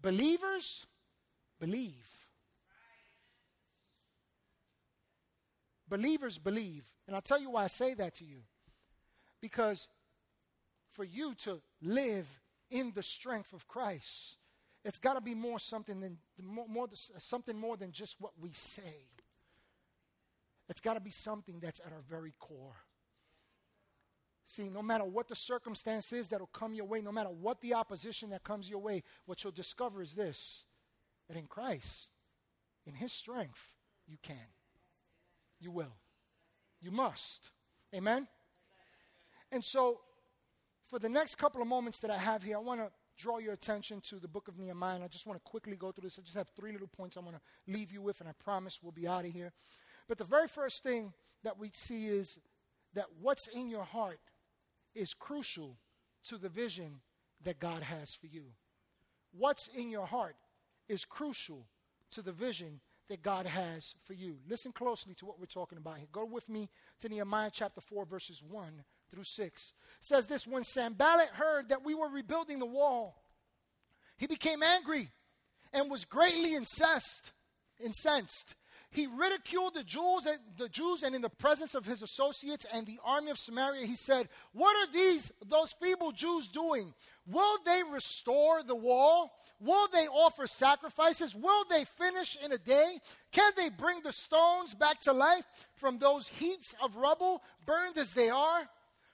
Believers 0.00 0.86
believe. 1.58 2.08
Believers 5.88 6.38
believe. 6.38 6.84
And 7.06 7.16
I'll 7.16 7.22
tell 7.22 7.40
you 7.40 7.50
why 7.50 7.64
I 7.64 7.68
say 7.68 7.94
that 7.94 8.14
to 8.16 8.24
you. 8.24 8.42
Because 9.40 9.88
for 10.92 11.04
you 11.04 11.34
to 11.36 11.60
live 11.82 12.26
in 12.70 12.92
the 12.94 13.02
strength 13.02 13.52
of 13.52 13.66
Christ, 13.66 14.36
it's 14.88 14.98
got 14.98 15.14
to 15.16 15.20
be 15.20 15.34
more 15.34 15.58
something 15.58 16.00
than 16.00 16.16
more, 16.42 16.66
more, 16.66 16.88
something 16.94 17.58
more 17.58 17.76
than 17.76 17.92
just 17.92 18.16
what 18.18 18.32
we 18.40 18.52
say. 18.52 19.06
It's 20.70 20.80
got 20.80 20.94
to 20.94 21.00
be 21.00 21.10
something 21.10 21.60
that's 21.60 21.78
at 21.84 21.92
our 21.92 22.00
very 22.08 22.32
core. 22.38 22.76
See, 24.46 24.70
no 24.70 24.80
matter 24.80 25.04
what 25.04 25.28
the 25.28 25.36
circumstance 25.36 26.10
is 26.14 26.28
that'll 26.28 26.46
come 26.46 26.74
your 26.74 26.86
way, 26.86 27.02
no 27.02 27.12
matter 27.12 27.28
what 27.28 27.60
the 27.60 27.74
opposition 27.74 28.30
that 28.30 28.44
comes 28.44 28.70
your 28.70 28.78
way, 28.78 29.02
what 29.26 29.44
you'll 29.44 29.52
discover 29.52 30.00
is 30.00 30.14
this 30.14 30.64
that 31.28 31.36
in 31.36 31.44
Christ, 31.44 32.10
in 32.86 32.94
His 32.94 33.12
strength, 33.12 33.74
you 34.06 34.16
can. 34.22 34.36
You 35.60 35.70
will. 35.70 35.96
You 36.80 36.92
must. 36.92 37.50
Amen? 37.94 38.26
And 39.52 39.62
so, 39.62 40.00
for 40.86 40.98
the 40.98 41.10
next 41.10 41.34
couple 41.34 41.60
of 41.60 41.68
moments 41.68 42.00
that 42.00 42.10
I 42.10 42.16
have 42.16 42.42
here, 42.42 42.56
I 42.56 42.60
want 42.60 42.80
to 42.80 42.90
draw 43.18 43.38
your 43.38 43.52
attention 43.52 44.00
to 44.02 44.16
the 44.16 44.28
book 44.28 44.48
of 44.48 44.58
Nehemiah. 44.58 44.94
And 44.94 45.04
I 45.04 45.08
just 45.08 45.26
want 45.26 45.42
to 45.42 45.50
quickly 45.50 45.76
go 45.76 45.92
through 45.92 46.08
this. 46.08 46.18
I 46.18 46.22
just 46.22 46.36
have 46.36 46.48
three 46.56 46.72
little 46.72 46.88
points 46.88 47.16
I 47.16 47.20
want 47.20 47.36
to 47.36 47.72
leave 47.72 47.92
you 47.92 48.00
with, 48.00 48.20
and 48.20 48.28
I 48.28 48.32
promise 48.32 48.78
we'll 48.82 48.92
be 48.92 49.08
out 49.08 49.24
of 49.24 49.32
here. 49.32 49.52
But 50.06 50.18
the 50.18 50.24
very 50.24 50.48
first 50.48 50.82
thing 50.82 51.12
that 51.44 51.58
we 51.58 51.70
see 51.72 52.06
is 52.06 52.38
that 52.94 53.06
what's 53.20 53.46
in 53.48 53.68
your 53.68 53.84
heart 53.84 54.20
is 54.94 55.12
crucial 55.12 55.76
to 56.24 56.38
the 56.38 56.48
vision 56.48 57.00
that 57.44 57.58
God 57.58 57.82
has 57.82 58.14
for 58.14 58.26
you. 58.26 58.44
What's 59.32 59.68
in 59.68 59.90
your 59.90 60.06
heart 60.06 60.36
is 60.88 61.04
crucial 61.04 61.66
to 62.12 62.22
the 62.22 62.32
vision 62.32 62.80
that 63.08 63.22
God 63.22 63.46
has 63.46 63.94
for 64.04 64.14
you. 64.14 64.38
Listen 64.48 64.72
closely 64.72 65.14
to 65.14 65.26
what 65.26 65.38
we're 65.38 65.46
talking 65.46 65.78
about 65.78 65.98
here. 65.98 66.08
Go 66.12 66.24
with 66.24 66.48
me 66.48 66.68
to 67.00 67.08
Nehemiah 67.08 67.50
chapter 67.52 67.80
4, 67.80 68.04
verses 68.04 68.42
1 68.42 68.84
through 69.10 69.24
6. 69.24 69.72
Says 70.00 70.26
this 70.26 70.46
When 70.46 70.64
Sanballat 70.64 71.30
heard 71.30 71.70
that 71.70 71.84
we 71.84 71.94
were 71.94 72.08
rebuilding 72.08 72.58
the 72.58 72.66
wall, 72.66 73.22
he 74.16 74.26
became 74.26 74.62
angry 74.62 75.10
and 75.72 75.90
was 75.90 76.04
greatly 76.04 76.54
incensed. 76.54 77.32
incensed. 77.80 78.54
He 78.90 79.06
ridiculed 79.06 79.74
the 79.74 79.84
Jews, 79.84 80.24
and, 80.24 80.38
the 80.56 80.68
Jews, 80.68 81.02
and 81.02 81.14
in 81.14 81.20
the 81.20 81.28
presence 81.28 81.74
of 81.74 81.84
his 81.84 82.00
associates 82.00 82.64
and 82.72 82.86
the 82.86 82.98
army 83.04 83.30
of 83.30 83.38
Samaria, 83.38 83.84
he 83.84 83.96
said, 83.96 84.30
"What 84.52 84.74
are 84.76 84.90
these 84.90 85.30
those 85.44 85.72
feeble 85.74 86.10
Jews 86.10 86.48
doing? 86.48 86.94
Will 87.26 87.58
they 87.64 87.82
restore 87.82 88.62
the 88.62 88.74
wall? 88.74 89.38
Will 89.60 89.88
they 89.88 90.08
offer 90.08 90.46
sacrifices? 90.46 91.34
Will 91.34 91.64
they 91.66 91.84
finish 91.84 92.36
in 92.36 92.50
a 92.50 92.58
day? 92.58 92.98
Can 93.30 93.52
they 93.56 93.68
bring 93.68 94.00
the 94.00 94.12
stones 94.12 94.74
back 94.74 95.00
to 95.00 95.12
life 95.12 95.44
from 95.74 95.98
those 95.98 96.26
heaps 96.26 96.74
of 96.82 96.96
rubble, 96.96 97.42
burned 97.66 97.98
as 97.98 98.14
they 98.14 98.30
are?" 98.30 98.70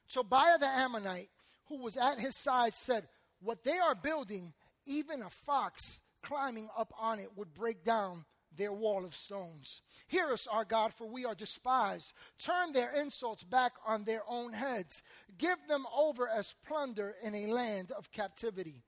Tobiah 0.09 0.59
the 0.59 0.67
Ammonite, 0.67 1.31
who 1.67 1.77
was 1.83 1.97
at 1.97 2.19
his 2.19 2.37
side, 2.37 2.75
said, 2.75 3.09
"What 3.41 3.65
they 3.65 3.79
are 3.79 3.95
building, 3.95 4.55
even 4.87 5.23
a 5.23 5.31
fox 5.31 6.01
climbing 6.23 6.71
up 6.77 6.93
on 6.99 7.19
it 7.19 7.37
would 7.37 7.55
break 7.55 7.85
down." 7.85 8.25
their 8.57 8.73
wall 8.73 9.05
of 9.05 9.17
stones. 9.17 9.83
Hear 10.07 10.33
us, 10.33 10.47
our 10.47 10.65
God, 10.65 10.95
for 10.95 11.07
we 11.07 11.25
are 11.25 11.35
despised. 11.35 12.13
Turn 12.39 12.73
their 12.73 12.91
insults 12.93 13.43
back 13.43 13.73
on 13.85 14.05
their 14.05 14.23
own 14.29 14.53
heads. 14.53 15.03
Give 15.37 15.59
them 15.67 15.87
over 15.95 16.29
as 16.29 16.55
plunder 16.65 17.17
in 17.23 17.35
a 17.35 17.47
land 17.47 17.91
of 17.91 18.13
captivity. 18.13 18.85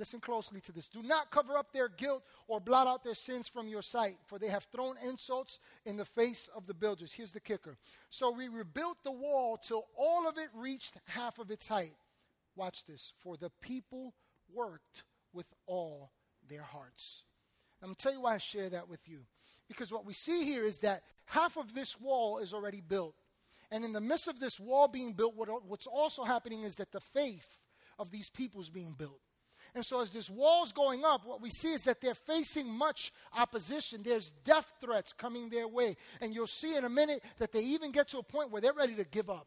Listen 0.00 0.18
closely 0.18 0.62
to 0.62 0.72
this. 0.72 0.88
Do 0.88 1.02
not 1.02 1.30
cover 1.30 1.58
up 1.58 1.74
their 1.74 1.90
guilt 1.90 2.22
or 2.48 2.58
blot 2.58 2.86
out 2.86 3.04
their 3.04 3.12
sins 3.12 3.48
from 3.48 3.68
your 3.68 3.82
sight, 3.82 4.16
for 4.24 4.38
they 4.38 4.48
have 4.48 4.66
thrown 4.72 4.96
insults 5.06 5.58
in 5.84 5.98
the 5.98 6.06
face 6.06 6.48
of 6.56 6.66
the 6.66 6.72
builders. 6.72 7.12
Here's 7.12 7.32
the 7.32 7.38
kicker. 7.38 7.76
So 8.08 8.30
we 8.30 8.48
rebuilt 8.48 8.96
the 9.04 9.12
wall 9.12 9.58
till 9.58 9.84
all 9.98 10.26
of 10.26 10.38
it 10.38 10.48
reached 10.54 10.94
half 11.04 11.38
of 11.38 11.50
its 11.50 11.68
height. 11.68 11.92
Watch 12.56 12.86
this. 12.86 13.12
For 13.18 13.36
the 13.36 13.50
people 13.60 14.14
worked 14.50 15.02
with 15.34 15.52
all 15.66 16.12
their 16.48 16.62
hearts. 16.62 17.24
I'm 17.82 17.88
going 17.88 17.96
to 17.96 18.02
tell 18.02 18.14
you 18.14 18.22
why 18.22 18.36
I 18.36 18.38
share 18.38 18.70
that 18.70 18.88
with 18.88 19.06
you. 19.06 19.26
Because 19.68 19.92
what 19.92 20.06
we 20.06 20.14
see 20.14 20.44
here 20.44 20.64
is 20.64 20.78
that 20.78 21.02
half 21.26 21.58
of 21.58 21.74
this 21.74 22.00
wall 22.00 22.38
is 22.38 22.54
already 22.54 22.80
built. 22.80 23.16
And 23.70 23.84
in 23.84 23.92
the 23.92 24.00
midst 24.00 24.28
of 24.28 24.40
this 24.40 24.58
wall 24.58 24.88
being 24.88 25.12
built, 25.12 25.36
what, 25.36 25.50
what's 25.66 25.86
also 25.86 26.24
happening 26.24 26.62
is 26.62 26.76
that 26.76 26.90
the 26.90 27.00
faith 27.00 27.60
of 27.98 28.10
these 28.10 28.30
people 28.30 28.62
is 28.62 28.70
being 28.70 28.94
built. 28.98 29.20
And 29.74 29.84
so, 29.84 30.00
as 30.00 30.10
this 30.10 30.28
wall's 30.28 30.72
going 30.72 31.04
up, 31.04 31.26
what 31.26 31.40
we 31.40 31.50
see 31.50 31.72
is 31.72 31.82
that 31.84 32.00
they're 32.00 32.14
facing 32.14 32.68
much 32.70 33.12
opposition. 33.36 34.02
There's 34.02 34.32
death 34.44 34.72
threats 34.80 35.12
coming 35.12 35.48
their 35.48 35.68
way. 35.68 35.96
And 36.20 36.34
you'll 36.34 36.46
see 36.46 36.76
in 36.76 36.84
a 36.84 36.90
minute 36.90 37.22
that 37.38 37.52
they 37.52 37.60
even 37.60 37.92
get 37.92 38.08
to 38.08 38.18
a 38.18 38.22
point 38.22 38.50
where 38.50 38.60
they're 38.60 38.72
ready 38.72 38.94
to 38.96 39.04
give 39.04 39.30
up. 39.30 39.46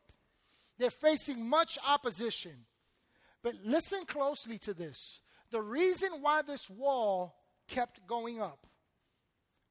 They're 0.78 0.90
facing 0.90 1.48
much 1.48 1.78
opposition. 1.88 2.66
But 3.44 3.56
listen 3.64 4.06
closely 4.06 4.58
to 4.60 4.74
this. 4.74 5.22
The 5.52 5.62
reason 5.62 6.10
why 6.22 6.42
this 6.42 6.70
wall 6.70 7.36
kept 7.68 8.08
going 8.08 8.42
up 8.42 8.66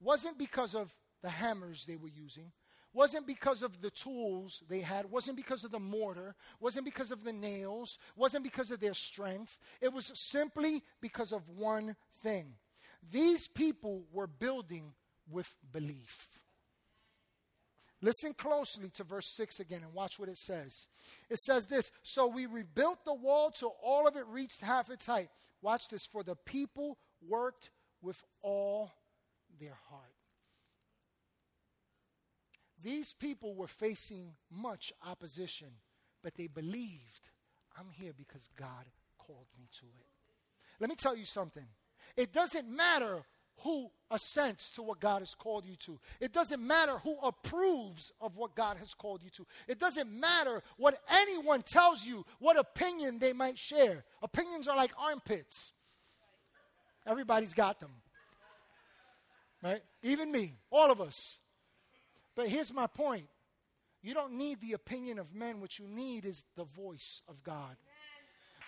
wasn't 0.01 0.39
because 0.39 0.75
of 0.75 0.95
the 1.23 1.31
hammers 1.31 1.87
they 1.87 1.97
were 1.97 2.09
using, 2.09 2.53
wasn't 2.93 3.27
because 3.27 3.63
of 3.63 3.81
the 3.81 3.91
tools 3.91 4.63
they 4.69 4.81
had, 4.81 5.11
wasn't 5.11 5.37
because 5.37 5.65
of 5.65 5.71
the 5.71 5.81
mortar, 5.81 6.35
wasn't 6.61 6.85
because 6.85 7.11
of 7.11 7.25
the 7.25 7.33
nails, 7.33 7.99
wasn't 8.17 8.45
because 8.45 8.71
of 8.71 8.81
their 8.81 8.95
strength. 8.95 9.59
It 9.81 9.93
was 9.93 10.11
simply 10.15 10.83
because 11.01 11.33
of 11.33 11.49
one 11.49 11.97
thing. 12.23 12.55
These 13.11 13.49
people 13.49 14.05
were 14.13 14.27
building 14.27 14.93
with 15.31 15.53
belief. 15.73 16.29
Listen 18.01 18.35
closely 18.35 18.89
to 18.91 19.05
verse 19.05 19.29
6 19.37 19.61
again 19.61 19.83
and 19.85 19.95
watch 19.95 20.19
what 20.19 20.29
it 20.29 20.37
says. 20.37 20.89
It 21.31 21.39
says 21.39 21.67
this 21.67 21.93
So 22.03 22.27
we 22.27 22.47
rebuilt 22.47 23.05
the 23.05 23.15
wall 23.15 23.51
till 23.51 23.77
all 23.83 24.09
of 24.09 24.17
it 24.17 24.27
reached 24.29 24.61
half 24.61 24.91
its 24.91 25.07
height. 25.07 25.29
Watch 25.63 25.89
this. 25.89 26.05
For 26.05 26.25
the 26.25 26.35
people 26.35 26.99
worked 27.27 27.71
with 28.03 28.23
all 28.43 28.91
their 29.61 29.79
heart. 29.89 30.12
These 32.83 33.13
people 33.13 33.55
were 33.55 33.69
facing 33.69 34.35
much 34.51 34.93
opposition, 35.07 35.69
but 36.23 36.35
they 36.35 36.49
believed, 36.49 37.31
I'm 37.79 37.91
here 37.91 38.13
because 38.17 38.49
God 38.57 38.87
called 39.19 39.47
me 39.59 39.69
to 39.81 39.87
it. 39.87 40.07
Let 40.81 40.91
me 40.91 40.97
tell 40.97 41.17
you 41.17 41.25
something. 41.25 41.67
It 42.17 42.33
doesn't 42.33 42.69
matter 42.69 43.23
who 43.61 43.91
assents 44.11 44.71
to 44.73 44.83
what 44.83 44.99
God 44.99 45.21
has 45.21 45.35
called 45.35 45.65
you 45.65 45.77
to. 45.77 45.99
It 46.21 46.33
doesn't 46.33 46.61
matter 46.61 46.99
who 47.05 47.17
approves 47.23 48.13
of 48.21 48.37
what 48.37 48.57
God 48.57 48.77
has 48.79 48.95
called 48.95 49.23
you 49.23 49.31
to. 49.31 49.47
It 49.69 49.79
doesn't 49.79 50.11
matter 50.11 50.63
what 50.77 50.99
anyone 51.09 51.63
tells 51.63 52.05
you, 52.05 52.25
what 52.41 52.59
opinion 52.59 53.19
they 53.19 53.33
might 53.33 53.59
share. 53.59 54.05
Opinions 54.23 54.67
are 54.67 54.77
like 54.77 54.93
armpits. 54.99 55.73
Everybody's 57.07 57.55
got 57.55 57.81
them. 57.81 57.93
Right? 59.63 59.83
Even 60.03 60.33
me, 60.33 60.55
all 60.73 60.91
of 60.91 61.01
us. 61.01 61.39
But 62.35 62.49
here's 62.49 62.73
my 62.73 62.87
point 62.87 63.29
you 64.03 64.15
don't 64.15 64.33
need 64.33 64.61
the 64.61 64.73
opinion 64.73 65.19
of 65.19 65.35
men, 65.35 65.61
what 65.61 65.79
you 65.79 65.87
need 65.87 66.25
is 66.25 66.45
the 66.57 66.65
voice 66.65 67.23
of 67.29 67.43
God. 67.45 67.77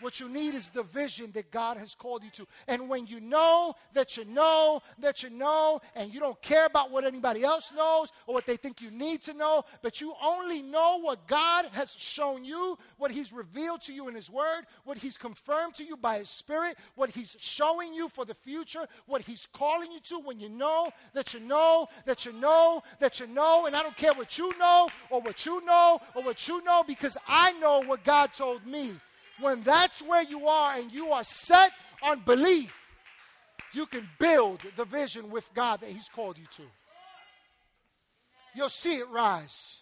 What 0.01 0.21
you 0.21 0.29
need 0.29 0.55
is 0.55 0.71
the 0.71 0.83
vision 0.83 1.31
that 1.33 1.51
God 1.51 1.77
has 1.77 1.95
called 1.95 2.23
you 2.23 2.31
to. 2.31 2.47
And 2.69 2.89
when 2.89 3.07
you 3.07 3.21
know 3.21 3.75
that 3.93 4.17
you 4.17 4.25
know 4.25 4.83
that 4.99 5.23
you 5.23 5.31
know, 5.31 5.81
and 5.95 6.13
you 6.13 6.21
don't 6.21 6.41
care 6.43 6.67
about 6.67 6.91
what 6.91 7.05
anybody 7.05 7.43
else 7.43 7.73
knows 7.75 8.13
or 8.27 8.35
what 8.35 8.47
they 8.47 8.57
think 8.57 8.81
you 8.81 8.91
need 8.91 9.23
to 9.23 9.35
know, 9.35 9.65
but 9.83 10.01
you 10.01 10.15
only 10.23 10.63
know 10.63 11.01
what 11.01 11.27
God 11.27 11.67
has 11.73 11.93
shown 11.99 12.45
you, 12.45 12.79
what 12.99 13.11
He's 13.11 13.33
revealed 13.33 13.83
to 13.83 13.93
you 13.93 14.09
in 14.09 14.15
His 14.15 14.31
Word, 14.31 14.65
what 14.85 14.99
He's 14.99 15.17
confirmed 15.17 15.75
to 15.77 15.85
you 15.85 15.97
by 15.97 16.19
His 16.19 16.29
Spirit, 16.29 16.77
what 16.95 17.11
He's 17.11 17.37
showing 17.39 17.95
you 17.95 18.09
for 18.09 18.25
the 18.25 18.35
future, 18.35 18.87
what 19.07 19.23
He's 19.23 19.47
calling 19.53 19.93
you 19.93 20.01
to, 20.01 20.19
when 20.21 20.41
you 20.41 20.49
know 20.49 20.91
that 21.13 21.35
you 21.35 21.41
know 21.41 21.89
that 22.05 22.25
you 22.25 22.33
know 22.33 22.83
that 23.01 23.21
you 23.21 23.27
know, 23.27 23.67
and 23.67 23.77
I 23.77 23.83
don't 23.83 23.97
care 23.97 24.13
what 24.13 24.39
you 24.39 24.57
know 24.59 24.89
or 25.11 25.21
what 25.21 25.47
you 25.47 25.65
know 25.65 26.01
or 26.15 26.23
what 26.23 26.47
you 26.49 26.63
know 26.65 26.85
because 26.87 27.17
I 27.27 27.53
know 27.53 27.83
what 27.83 28.05
God 28.05 28.33
told 28.33 28.67
me 28.67 28.93
when 29.41 29.63
that's 29.63 30.01
where 30.01 30.23
you 30.23 30.47
are 30.47 30.77
and 30.77 30.93
you 30.93 31.11
are 31.11 31.25
set 31.25 31.73
on 32.03 32.21
belief, 32.21 32.79
you 33.73 33.87
can 33.87 34.09
build 34.19 34.61
the 34.77 34.85
vision 34.85 35.31
with 35.31 35.49
God 35.55 35.81
that 35.81 35.91
He's 35.91 36.09
called 36.09 36.39
you 36.39 36.47
to. 36.57 36.63
You'll 38.55 38.69
see 38.69 38.97
it 38.97 39.09
rise. 39.09 39.81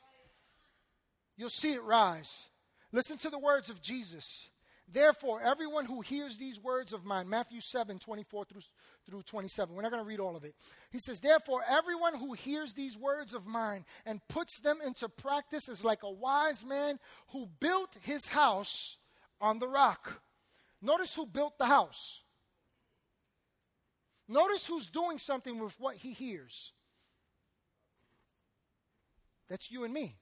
You'll 1.36 1.50
see 1.50 1.74
it 1.74 1.82
rise. 1.82 2.48
Listen 2.90 3.18
to 3.18 3.30
the 3.30 3.38
words 3.38 3.68
of 3.68 3.82
Jesus. 3.82 4.48
Therefore, 4.90 5.40
everyone 5.40 5.86
who 5.86 6.00
hears 6.00 6.36
these 6.36 6.61
words 6.61 6.92
of 6.92 7.05
mine, 7.05 7.28
Matthew 7.28 7.61
7, 7.61 7.98
24 7.98 8.44
through, 8.44 8.61
through 9.07 9.22
27, 9.22 9.74
we're 9.74 9.82
not 9.82 9.90
going 9.90 10.03
to 10.03 10.09
read 10.09 10.20
all 10.20 10.36
of 10.36 10.44
it. 10.44 10.55
He 10.90 10.98
says, 10.98 11.20
Therefore, 11.20 11.62
everyone 11.68 12.14
who 12.14 12.34
hears 12.34 12.74
these 12.74 12.98
words 12.98 13.32
of 13.32 13.46
mine 13.46 13.84
and 14.05 14.20
puts 14.28 14.61
them 14.61 14.78
into 14.84 15.09
practice 15.09 15.68
is 15.68 15.84
like 15.84 16.03
a 16.03 16.11
wise 16.11 16.64
man 16.64 16.98
who 17.28 17.48
built 17.61 17.96
his 18.03 18.26
house 18.26 18.98
on 19.43 19.59
the 19.59 19.68
rock. 19.68 20.22
Notice 20.80 21.14
who 21.14 21.26
built 21.26 21.59
the 21.59 21.66
house. 21.66 22.22
Notice 24.28 24.66
who's 24.66 24.88
doing 24.88 25.18
something 25.18 25.59
with 25.59 25.78
what 25.78 25.97
he 25.97 26.12
hears. 26.12 26.72
That's 29.51 29.70
you 29.70 29.84
and 29.84 29.93
me. 29.93 30.14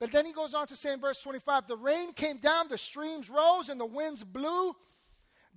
But 0.00 0.10
then 0.10 0.26
he 0.26 0.32
goes 0.32 0.52
on 0.52 0.66
to 0.66 0.76
say 0.76 0.92
in 0.92 1.00
verse 1.00 1.20
25 1.22 1.68
the 1.68 1.76
rain 1.76 2.12
came 2.12 2.38
down, 2.38 2.68
the 2.68 2.78
streams 2.78 3.30
rose, 3.30 3.68
and 3.68 3.80
the 3.80 3.86
winds 3.86 4.24
blew, 4.24 4.74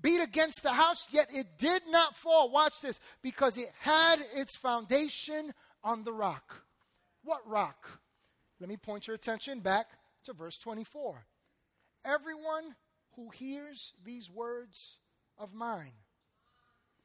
beat 0.01 0.21
against 0.21 0.63
the 0.63 0.71
house, 0.71 1.07
yet 1.11 1.27
it 1.33 1.47
did 1.57 1.81
not 1.89 2.15
fall. 2.15 2.51
Watch 2.51 2.81
this, 2.81 2.99
because 3.21 3.57
it 3.57 3.71
had 3.79 4.19
its 4.35 4.55
foundation 4.55 5.53
on 5.83 6.03
the 6.03 6.13
rock. 6.13 6.63
What 7.23 7.41
rock? 7.47 7.99
Let 8.59 8.69
me 8.69 8.77
point 8.77 9.07
your 9.07 9.15
attention 9.15 9.59
back 9.59 9.87
to 10.25 10.33
verse 10.33 10.57
24. 10.57 11.25
Everyone 12.05 12.75
who 13.15 13.29
hears 13.29 13.93
these 14.03 14.31
words 14.31 14.97
of 15.37 15.53
mine, 15.53 15.93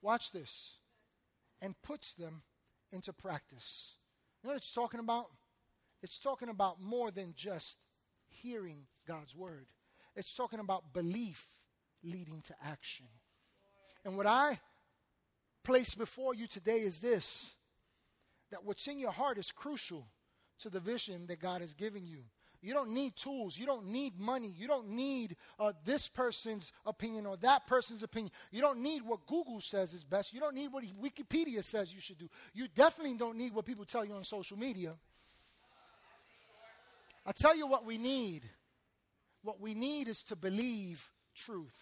watch 0.01 0.33
this, 0.33 0.79
and 1.61 1.75
puts 1.83 2.15
them 2.15 2.43
into 2.93 3.13
practice. 3.13 3.95
You 4.43 4.49
know 4.49 4.55
what 4.55 4.59
it's 4.59 4.73
talking 4.73 5.01
about? 5.01 5.27
It's 6.03 6.19
talking 6.19 6.49
about 6.49 6.81
more 6.81 7.11
than 7.11 7.35
just 7.37 7.79
hearing 8.29 8.87
God's 9.07 9.35
word, 9.35 9.67
it's 10.17 10.35
talking 10.35 10.61
about 10.61 10.93
belief 10.93 11.49
leading 12.03 12.41
to 12.43 12.55
action. 12.63 13.07
And 14.05 14.17
what 14.17 14.27
I 14.27 14.61
place 15.65 15.95
before 15.95 16.35
you 16.35 16.47
today 16.47 16.79
is 16.81 17.01
this 17.01 17.55
that 18.51 18.65
what's 18.65 18.87
in 18.87 18.99
your 18.99 19.11
heart 19.11 19.39
is 19.39 19.51
crucial 19.51 20.07
to 20.61 20.71
the 20.71 20.79
vision 20.79 21.27
that 21.27 21.41
God 21.41 21.61
has 21.61 21.75
given 21.75 22.07
you. 22.07 22.25
You 22.65 22.73
don't 22.73 22.95
need 22.95 23.15
tools. 23.15 23.59
You 23.59 23.67
don't 23.67 23.89
need 23.89 24.19
money. 24.19 24.55
You 24.57 24.67
don't 24.67 24.89
need 24.89 25.37
uh, 25.61 25.73
this 25.85 26.09
person's 26.09 26.73
opinion 26.87 27.27
or 27.27 27.37
that 27.39 27.67
person's 27.67 28.03
opinion. 28.03 28.33
You 28.51 28.63
don't 28.63 28.79
need 28.79 29.03
what 29.03 29.27
Google 29.27 29.61
says 29.61 29.93
is 29.93 30.03
best. 30.03 30.33
You 30.33 30.41
don't 30.41 30.55
need 30.55 30.73
what 30.73 30.83
Wikipedia 31.03 31.63
says 31.63 31.93
you 31.93 32.01
should 32.01 32.19
do. 32.19 32.29
You 32.55 32.67
definitely 32.75 33.19
don't 33.19 33.37
need 33.37 33.55
what 33.55 33.67
people 33.67 33.85
tell 33.85 34.03
you 34.03 34.15
on 34.15 34.25
social 34.25 34.59
media. 34.59 34.95
I'll 37.27 37.35
tell 37.35 37.55
you 37.55 37.67
what 37.67 37.85
we 37.85 37.99
need. 37.99 38.45
What 39.43 39.61
we 39.61 39.75
need 39.75 40.09
is 40.09 40.25
to 40.25 40.37
believe 40.37 41.11
truth. 41.37 41.75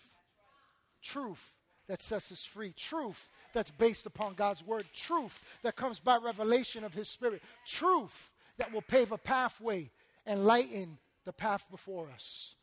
Truth 1.01 1.55
that 1.89 2.03
sets 2.03 2.33
us 2.33 2.45
free. 2.45 2.73
Truth 2.77 3.29
that's 3.55 3.71
based 3.71 4.07
upon 4.07 4.35
God's 4.35 4.67
word. 4.67 4.85
Truth 4.95 5.41
that 5.63 5.77
comes 5.77 6.01
by 6.01 6.17
revelation 6.17 6.83
of 6.83 6.93
His 6.93 7.09
Spirit. 7.09 7.41
Truth 7.65 8.33
that 8.59 8.73
will 8.73 8.83
pave 8.83 9.13
a 9.13 9.19
pathway 9.19 9.91
and 10.27 10.45
lighten 10.45 10.99
the 11.25 11.33
path 11.33 11.65
before 11.71 12.11
us. 12.11 12.55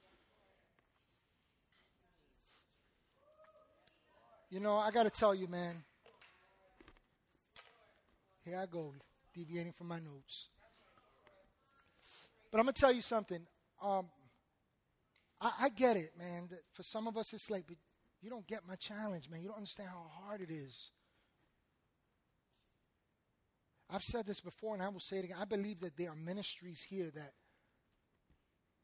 You 4.50 4.60
know, 4.60 4.78
I 4.78 4.92
got 4.92 5.04
to 5.04 5.12
tell 5.12 5.36
you, 5.36 5.48
man. 5.48 5.76
Here 8.44 8.58
I 8.58 8.66
go, 8.66 8.94
deviating 9.36 9.74
from 9.74 9.88
my 9.88 10.00
notes. 10.00 10.50
But 12.52 12.58
I'm 12.58 12.66
going 12.66 12.74
to 12.74 12.82
tell 12.82 12.92
you 12.92 13.02
something. 13.02 13.42
Um, 13.84 14.08
I, 15.40 15.52
I, 15.62 15.70
get 15.70 15.98
it, 15.98 16.14
man. 16.18 16.50
For 16.74 16.82
some 16.82 17.08
of 17.08 17.16
us, 17.16 17.32
it's 17.34 17.52
like, 17.52 17.66
but 17.68 17.78
you 18.22 18.30
don't 18.30 18.48
get 18.48 18.68
my 18.68 18.76
challenge, 18.76 19.30
man. 19.30 19.42
You 19.42 19.50
don't 19.50 19.58
understand 19.58 19.90
how 19.90 20.10
hard 20.24 20.42
it 20.42 20.50
is. 20.50 20.90
I've 23.90 24.04
said 24.04 24.26
this 24.26 24.40
before, 24.40 24.74
and 24.74 24.84
I 24.84 24.90
will 24.90 25.00
say 25.00 25.18
it 25.18 25.26
again. 25.26 25.38
I 25.40 25.46
believe 25.46 25.80
that 25.82 25.96
there 25.96 26.10
are 26.10 26.16
ministries 26.16 26.82
here 26.82 27.12
that 27.16 27.34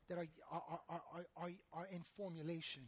that 0.10 0.18
are, 0.18 0.28
are, 0.52 0.80
are, 0.90 1.26
are, 1.38 1.52
are 1.74 1.88
in 1.92 2.02
formulation. 2.18 2.84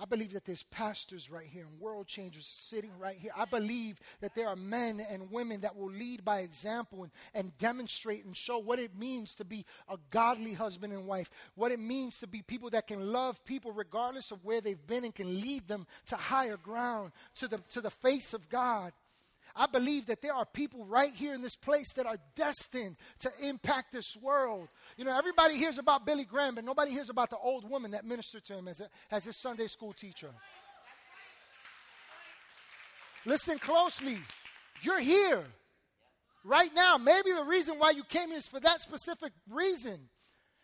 I 0.00 0.04
believe 0.04 0.32
that 0.34 0.44
there's 0.44 0.62
pastors 0.62 1.28
right 1.28 1.46
here 1.46 1.64
and 1.68 1.80
world 1.80 2.06
changers 2.06 2.46
sitting 2.46 2.92
right 3.00 3.16
here. 3.16 3.32
I 3.36 3.46
believe 3.46 3.98
that 4.20 4.32
there 4.36 4.46
are 4.46 4.54
men 4.54 5.00
and 5.10 5.28
women 5.32 5.62
that 5.62 5.74
will 5.74 5.90
lead 5.90 6.24
by 6.24 6.40
example 6.40 7.02
and, 7.02 7.12
and 7.34 7.58
demonstrate 7.58 8.24
and 8.24 8.36
show 8.36 8.58
what 8.58 8.78
it 8.78 8.96
means 8.96 9.34
to 9.36 9.44
be 9.44 9.64
a 9.88 9.96
godly 10.10 10.52
husband 10.52 10.92
and 10.92 11.04
wife, 11.04 11.30
what 11.56 11.72
it 11.72 11.80
means 11.80 12.20
to 12.20 12.28
be 12.28 12.42
people 12.42 12.70
that 12.70 12.86
can 12.86 13.12
love 13.12 13.44
people 13.44 13.72
regardless 13.72 14.30
of 14.30 14.44
where 14.44 14.60
they've 14.60 14.86
been 14.86 15.04
and 15.04 15.16
can 15.16 15.40
lead 15.40 15.66
them 15.66 15.84
to 16.06 16.14
higher 16.14 16.56
ground, 16.56 17.10
to 17.34 17.48
the, 17.48 17.58
to 17.70 17.80
the 17.80 17.90
face 17.90 18.32
of 18.32 18.48
God. 18.48 18.92
I 19.58 19.66
believe 19.66 20.06
that 20.06 20.22
there 20.22 20.32
are 20.32 20.46
people 20.46 20.84
right 20.84 21.12
here 21.12 21.34
in 21.34 21.42
this 21.42 21.56
place 21.56 21.92
that 21.94 22.06
are 22.06 22.16
destined 22.36 22.96
to 23.18 23.32
impact 23.42 23.90
this 23.90 24.16
world. 24.22 24.68
You 24.96 25.04
know, 25.04 25.18
everybody 25.18 25.56
hears 25.56 25.78
about 25.78 26.06
Billy 26.06 26.24
Graham, 26.24 26.54
but 26.54 26.64
nobody 26.64 26.92
hears 26.92 27.10
about 27.10 27.30
the 27.30 27.38
old 27.38 27.68
woman 27.68 27.90
that 27.90 28.04
ministered 28.04 28.44
to 28.44 28.54
him 28.54 28.68
as, 28.68 28.80
a, 28.80 28.88
as 29.10 29.24
his 29.24 29.40
Sunday 29.40 29.66
school 29.66 29.92
teacher. 29.92 30.30
Listen 33.26 33.58
closely. 33.58 34.18
You're 34.82 35.00
here 35.00 35.42
right 36.44 36.72
now. 36.72 36.96
Maybe 36.96 37.32
the 37.32 37.44
reason 37.44 37.80
why 37.80 37.90
you 37.90 38.04
came 38.04 38.28
here 38.28 38.38
is 38.38 38.46
for 38.46 38.60
that 38.60 38.80
specific 38.80 39.32
reason. 39.50 39.98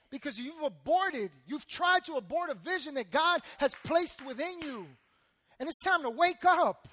Because 0.09 0.38
you've 0.38 0.62
aborted, 0.62 1.32
you've 1.47 1.66
tried 1.66 2.05
to 2.05 2.12
abort 2.12 2.49
a 2.49 2.55
vision 2.55 2.95
that 2.95 3.11
God 3.11 3.40
has 3.59 3.74
placed 3.82 4.24
within 4.24 4.62
you. 4.62 4.86
And 5.59 5.68
it's 5.68 5.80
time 5.80 6.03
to 6.03 6.11
wake 6.11 6.45
up. 6.45 6.86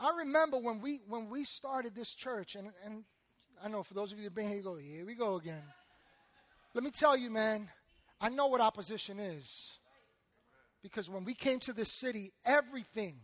I 0.00 0.12
remember 0.18 0.58
when 0.58 0.80
we 0.80 1.00
when 1.08 1.28
we 1.28 1.44
started 1.44 1.94
this 1.94 2.14
church, 2.14 2.54
and, 2.54 2.68
and 2.84 3.04
I 3.62 3.68
know 3.68 3.82
for 3.82 3.94
those 3.94 4.12
of 4.12 4.18
you 4.18 4.24
that 4.24 4.30
have 4.30 4.34
been 4.34 4.48
here, 4.48 4.58
you 4.58 4.62
go, 4.62 4.76
here 4.76 5.04
we 5.04 5.14
go 5.14 5.36
again. 5.36 5.62
Let 6.74 6.84
me 6.84 6.90
tell 6.90 7.16
you, 7.16 7.30
man, 7.30 7.68
I 8.20 8.28
know 8.28 8.46
what 8.46 8.60
opposition 8.60 9.18
is. 9.18 9.72
Because 10.82 11.10
when 11.10 11.24
we 11.24 11.34
came 11.34 11.58
to 11.60 11.72
this 11.72 11.92
city, 11.92 12.32
everything 12.44 13.16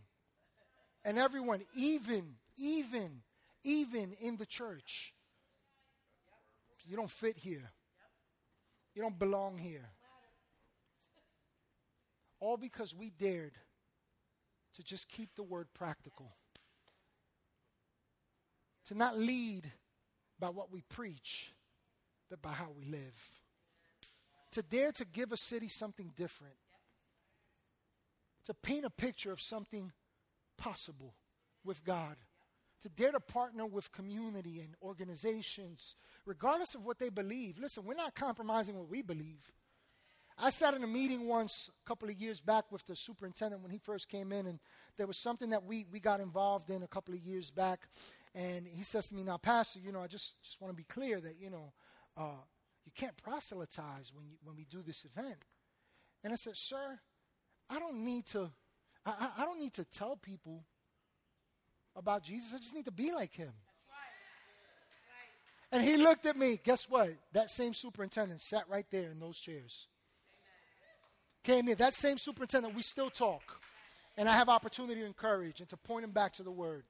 and 1.05 1.17
everyone, 1.17 1.61
even, 1.73 2.35
even, 2.57 3.21
even 3.63 4.13
in 4.19 4.35
the 4.35 4.45
church, 4.45 5.13
you 6.85 6.97
don't 6.97 7.09
fit 7.09 7.37
here. 7.37 7.71
You 8.93 9.01
don't 9.01 9.17
belong 9.17 9.57
here. 9.57 9.89
All 12.41 12.57
because 12.57 12.93
we 12.93 13.09
dared 13.09 13.53
to 14.75 14.83
just 14.83 15.07
keep 15.07 15.29
the 15.35 15.43
word 15.43 15.67
practical 15.73 16.33
to 18.87 18.95
not 18.95 19.17
lead 19.17 19.71
by 20.39 20.49
what 20.49 20.71
we 20.71 20.81
preach, 20.81 21.51
but 22.29 22.41
by 22.41 22.51
how 22.51 22.69
we 22.75 22.85
live. 22.85 23.31
To 24.51 24.61
dare 24.61 24.91
to 24.93 25.05
give 25.05 25.31
a 25.31 25.37
city 25.37 25.67
something 25.67 26.11
different. 26.15 26.55
To 28.45 28.53
paint 28.53 28.85
a 28.85 28.89
picture 28.89 29.31
of 29.31 29.41
something 29.41 29.91
possible 30.57 31.13
with 31.63 31.83
God. 31.83 32.15
To 32.83 32.89
dare 32.89 33.11
to 33.11 33.19
partner 33.19 33.65
with 33.65 33.91
community 33.91 34.59
and 34.59 34.75
organizations, 34.81 35.95
regardless 36.25 36.75
of 36.75 36.85
what 36.85 36.99
they 36.99 37.09
believe. 37.09 37.57
Listen, 37.57 37.83
we're 37.83 37.95
not 37.95 38.13
compromising 38.13 38.77
what 38.77 38.89
we 38.89 39.01
believe. 39.01 39.51
I 40.37 40.49
sat 40.49 40.73
in 40.73 40.83
a 40.83 40.87
meeting 40.87 41.27
once 41.27 41.69
a 41.85 41.87
couple 41.87 42.09
of 42.09 42.15
years 42.15 42.41
back 42.41 42.71
with 42.71 42.85
the 42.85 42.95
superintendent 42.95 43.61
when 43.61 43.71
he 43.71 43.77
first 43.77 44.09
came 44.09 44.33
in, 44.33 44.45
and 44.47 44.59
there 44.97 45.07
was 45.07 45.17
something 45.17 45.51
that 45.51 45.63
we, 45.63 45.85
we 45.89 45.99
got 45.99 46.19
involved 46.19 46.69
in 46.69 46.83
a 46.83 46.87
couple 46.87 47.13
of 47.13 47.21
years 47.21 47.49
back. 47.49 47.87
And 48.35 48.67
he 48.67 48.83
says 48.83 49.07
to 49.09 49.15
me, 49.15 49.23
Now, 49.23 49.37
Pastor, 49.37 49.79
you 49.79 49.93
know, 49.93 50.01
I 50.01 50.07
just, 50.07 50.33
just 50.43 50.59
want 50.61 50.73
to 50.73 50.75
be 50.75 50.83
clear 50.83 51.21
that, 51.21 51.37
you 51.39 51.49
know, 51.49 51.71
uh, 52.17 52.43
you 52.85 52.91
can't 52.93 53.15
proselytize 53.15 54.11
when, 54.13 54.25
you, 54.27 54.35
when 54.43 54.57
we 54.57 54.65
do 54.69 54.83
this 54.85 55.05
event. 55.05 55.37
And 56.23 56.33
I 56.33 56.35
said, 56.35 56.57
Sir, 56.57 56.99
I 57.69 57.79
don't 57.79 58.03
need 58.03 58.25
to, 58.27 58.51
I, 59.05 59.29
I 59.37 59.45
don't 59.45 59.59
need 59.59 59.73
to 59.75 59.85
tell 59.85 60.17
people 60.17 60.65
about 61.95 62.23
Jesus. 62.23 62.53
I 62.53 62.57
just 62.57 62.75
need 62.75 62.85
to 62.85 62.91
be 62.91 63.13
like 63.13 63.33
him. 63.33 63.53
And 65.71 65.83
he 65.83 65.97
looked 65.97 66.25
at 66.25 66.37
me. 66.37 66.59
Guess 66.63 66.89
what? 66.89 67.09
That 67.33 67.49
same 67.49 67.73
superintendent 67.73 68.41
sat 68.41 68.63
right 68.69 68.85
there 68.91 69.11
in 69.11 69.19
those 69.19 69.37
chairs. 69.37 69.87
Came 71.43 71.67
in. 71.67 71.75
That 71.75 71.93
same 71.93 72.17
superintendent, 72.17 72.75
we 72.75 72.81
still 72.81 73.09
talk. 73.09 73.59
And 74.17 74.29
I 74.29 74.33
have 74.33 74.47
opportunity 74.47 75.01
to 75.01 75.05
encourage 75.05 75.59
and 75.59 75.69
to 75.69 75.77
point 75.77 76.05
him 76.05 76.11
back 76.11 76.33
to 76.33 76.43
the 76.43 76.51
word. 76.51 76.85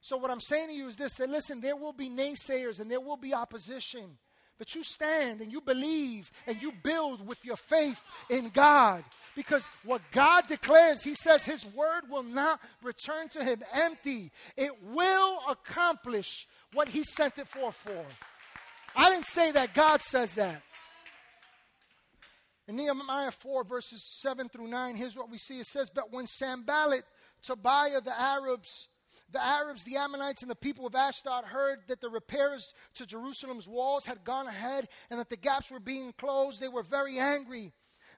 So, 0.00 0.16
what 0.16 0.30
I'm 0.30 0.40
saying 0.40 0.68
to 0.68 0.74
you 0.74 0.88
is 0.88 0.96
this 0.96 1.14
say, 1.14 1.26
listen, 1.26 1.60
there 1.60 1.76
will 1.76 1.92
be 1.92 2.08
naysayers 2.08 2.80
and 2.80 2.90
there 2.90 3.00
will 3.00 3.16
be 3.16 3.34
opposition. 3.34 4.18
But 4.58 4.74
you 4.74 4.82
stand 4.82 5.40
and 5.40 5.52
you 5.52 5.60
believe 5.60 6.32
and 6.46 6.60
you 6.60 6.72
build 6.82 7.26
with 7.26 7.44
your 7.44 7.56
faith 7.56 8.02
in 8.28 8.48
God. 8.48 9.04
Because 9.36 9.70
what 9.84 10.02
God 10.10 10.48
declares, 10.48 11.02
He 11.02 11.14
says 11.14 11.44
His 11.44 11.64
word 11.64 12.02
will 12.10 12.24
not 12.24 12.60
return 12.82 13.28
to 13.30 13.44
Him 13.44 13.62
empty, 13.72 14.32
it 14.56 14.72
will 14.82 15.38
accomplish 15.48 16.48
what 16.72 16.88
He 16.88 17.04
sent 17.04 17.38
it 17.38 17.46
for. 17.46 17.70
for. 17.70 18.04
I 18.96 19.10
didn't 19.10 19.26
say 19.26 19.52
that, 19.52 19.74
God 19.74 20.02
says 20.02 20.34
that. 20.34 20.62
In 22.66 22.76
Nehemiah 22.76 23.30
4, 23.30 23.64
verses 23.64 24.02
7 24.20 24.48
through 24.48 24.66
9, 24.66 24.96
here's 24.96 25.16
what 25.16 25.30
we 25.30 25.38
see. 25.38 25.60
It 25.60 25.66
says, 25.66 25.88
But 25.88 26.12
when 26.12 26.26
Sanballat, 26.26 27.04
Tobiah, 27.42 28.00
the 28.00 28.18
Arabs, 28.20 28.88
the 29.30 29.44
Arabs, 29.44 29.84
the 29.84 29.96
Ammonites, 29.96 30.42
and 30.42 30.50
the 30.50 30.56
people 30.56 30.86
of 30.86 30.94
Ashdod 30.94 31.44
heard 31.44 31.80
that 31.88 32.00
the 32.00 32.08
repairs 32.08 32.72
to 32.94 33.06
Jerusalem's 33.06 33.68
walls 33.68 34.06
had 34.06 34.24
gone 34.24 34.46
ahead 34.46 34.88
and 35.10 35.20
that 35.20 35.28
the 35.28 35.36
gaps 35.36 35.70
were 35.70 35.80
being 35.80 36.12
closed. 36.12 36.60
They 36.60 36.68
were 36.68 36.82
very 36.82 37.18
angry. 37.18 37.72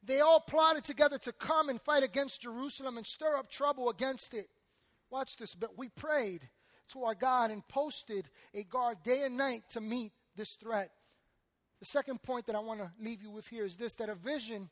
They 0.05 0.21
all 0.21 0.41
plotted 0.41 0.85
together 0.85 1.19
to 1.19 1.33
come 1.33 1.69
and 1.69 1.81
fight 1.81 2.05
against 2.05 2.43
Jerusalem 2.43 2.97
and 2.97 3.07
stir 3.07 3.37
up 3.37 3.51
trouble 3.51 3.91
against 3.91 4.35
it. 4.35 4.49
Watch 5.11 5.37
this. 5.37 5.55
But 5.55 5.77
we 5.77 5.89
prayed 5.89 6.49
to 6.91 7.05
our 7.05 7.15
God 7.15 7.51
and 7.51 7.67
posted 7.67 8.29
a 8.55 8.63
guard 8.63 8.99
day 9.03 9.23
and 9.25 9.37
night 9.37 9.63
to 9.71 9.81
meet 9.81 10.13
this 10.37 10.55
threat. 10.55 10.91
The 11.81 11.87
second 11.87 12.23
point 12.23 12.47
that 12.47 12.55
I 12.55 12.61
want 12.61 12.81
to 12.81 12.91
leave 13.01 13.23
you 13.23 13.31
with 13.31 13.49
here 13.49 13.65
is 13.65 13.77
this 13.77 13.95
that 13.95 14.09
a 14.09 14.15
vision 14.15 14.71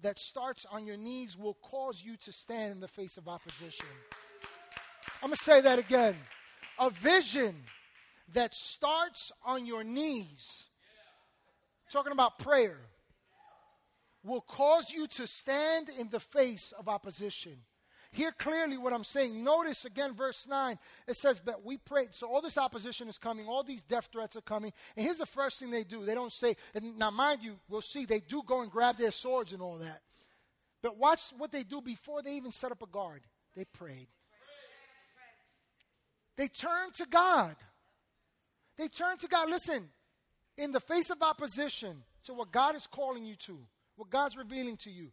that 0.00 0.18
starts 0.18 0.66
on 0.70 0.86
your 0.86 0.96
knees 0.96 1.36
will 1.36 1.54
cause 1.54 2.02
you 2.04 2.16
to 2.18 2.32
stand 2.32 2.72
in 2.72 2.80
the 2.80 2.88
face 2.88 3.16
of 3.16 3.28
opposition. 3.28 3.86
I'm 5.22 5.28
going 5.28 5.36
to 5.36 5.42
say 5.42 5.60
that 5.60 5.78
again. 5.78 6.16
A 6.78 6.90
vision 6.90 7.54
that 8.34 8.54
starts 8.54 9.32
on 9.44 9.66
your 9.66 9.84
knees, 9.84 10.64
talking 11.90 12.12
about 12.12 12.38
prayer, 12.38 12.78
will 14.24 14.40
cause 14.40 14.90
you 14.90 15.06
to 15.06 15.26
stand 15.26 15.88
in 15.98 16.08
the 16.08 16.20
face 16.20 16.72
of 16.78 16.88
opposition. 16.88 17.58
Hear 18.12 18.30
clearly 18.30 18.76
what 18.76 18.92
I'm 18.92 19.04
saying. 19.04 19.42
Notice 19.42 19.86
again, 19.86 20.14
verse 20.14 20.46
9. 20.46 20.78
It 21.08 21.16
says, 21.16 21.40
But 21.40 21.64
we 21.64 21.78
prayed. 21.78 22.14
So 22.14 22.28
all 22.28 22.42
this 22.42 22.58
opposition 22.58 23.08
is 23.08 23.16
coming, 23.16 23.46
all 23.48 23.62
these 23.62 23.82
death 23.82 24.10
threats 24.12 24.36
are 24.36 24.42
coming. 24.42 24.72
And 24.96 25.04
here's 25.04 25.18
the 25.18 25.26
first 25.26 25.58
thing 25.58 25.70
they 25.70 25.82
do. 25.82 26.04
They 26.04 26.14
don't 26.14 26.32
say, 26.32 26.56
and 26.74 26.98
now 26.98 27.10
mind 27.10 27.38
you, 27.42 27.58
we'll 27.70 27.80
see, 27.80 28.04
they 28.04 28.20
do 28.20 28.42
go 28.46 28.60
and 28.60 28.70
grab 28.70 28.98
their 28.98 29.10
swords 29.10 29.54
and 29.54 29.62
all 29.62 29.78
that. 29.78 30.02
But 30.82 30.98
watch 30.98 31.22
what 31.38 31.52
they 31.52 31.62
do 31.62 31.80
before 31.80 32.22
they 32.22 32.34
even 32.34 32.52
set 32.52 32.70
up 32.70 32.82
a 32.82 32.86
guard. 32.86 33.22
They 33.56 33.64
prayed. 33.64 34.08
They 36.36 36.48
turn 36.48 36.90
to 36.94 37.06
God. 37.06 37.56
They 38.76 38.88
turn 38.88 39.18
to 39.18 39.28
God. 39.28 39.50
Listen, 39.50 39.88
in 40.56 40.72
the 40.72 40.80
face 40.80 41.10
of 41.10 41.22
opposition 41.22 42.02
to 42.24 42.34
what 42.34 42.52
God 42.52 42.74
is 42.74 42.86
calling 42.86 43.24
you 43.24 43.36
to, 43.46 43.58
what 43.96 44.10
God's 44.10 44.36
revealing 44.36 44.76
to 44.78 44.90
you, 44.90 45.12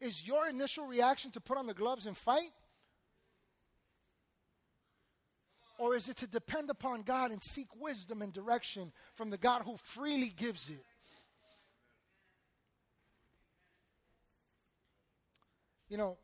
is 0.00 0.26
your 0.26 0.48
initial 0.48 0.86
reaction 0.86 1.30
to 1.32 1.40
put 1.40 1.58
on 1.58 1.66
the 1.66 1.74
gloves 1.74 2.06
and 2.06 2.16
fight? 2.16 2.50
Or 5.78 5.94
is 5.94 6.08
it 6.08 6.16
to 6.18 6.26
depend 6.26 6.70
upon 6.70 7.02
God 7.02 7.30
and 7.30 7.40
seek 7.42 7.68
wisdom 7.80 8.20
and 8.20 8.32
direction 8.32 8.92
from 9.14 9.30
the 9.30 9.38
God 9.38 9.62
who 9.62 9.76
freely 9.76 10.28
gives 10.28 10.68
it? 10.68 10.84
You 15.88 15.96
know, 15.96 16.18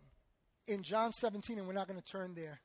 in 0.66 0.82
John 0.82 1.12
17, 1.12 1.59
and 1.59 1.66
we're 1.66 1.72
not 1.72 1.87
going 1.87 2.01
to 2.01 2.05
turn 2.05 2.35
there, 2.35 2.61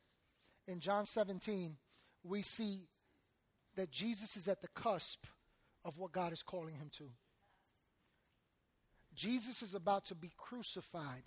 in 0.70 0.80
John 0.80 1.06
17, 1.06 1.76
we 2.22 2.42
see 2.42 2.88
that 3.76 3.90
Jesus 3.90 4.36
is 4.36 4.48
at 4.48 4.62
the 4.62 4.68
cusp 4.68 5.26
of 5.84 5.98
what 5.98 6.12
God 6.12 6.32
is 6.32 6.42
calling 6.42 6.74
him 6.74 6.90
to. 6.98 7.04
Jesus 9.14 9.62
is 9.62 9.74
about 9.74 10.04
to 10.06 10.14
be 10.14 10.30
crucified, 10.36 11.24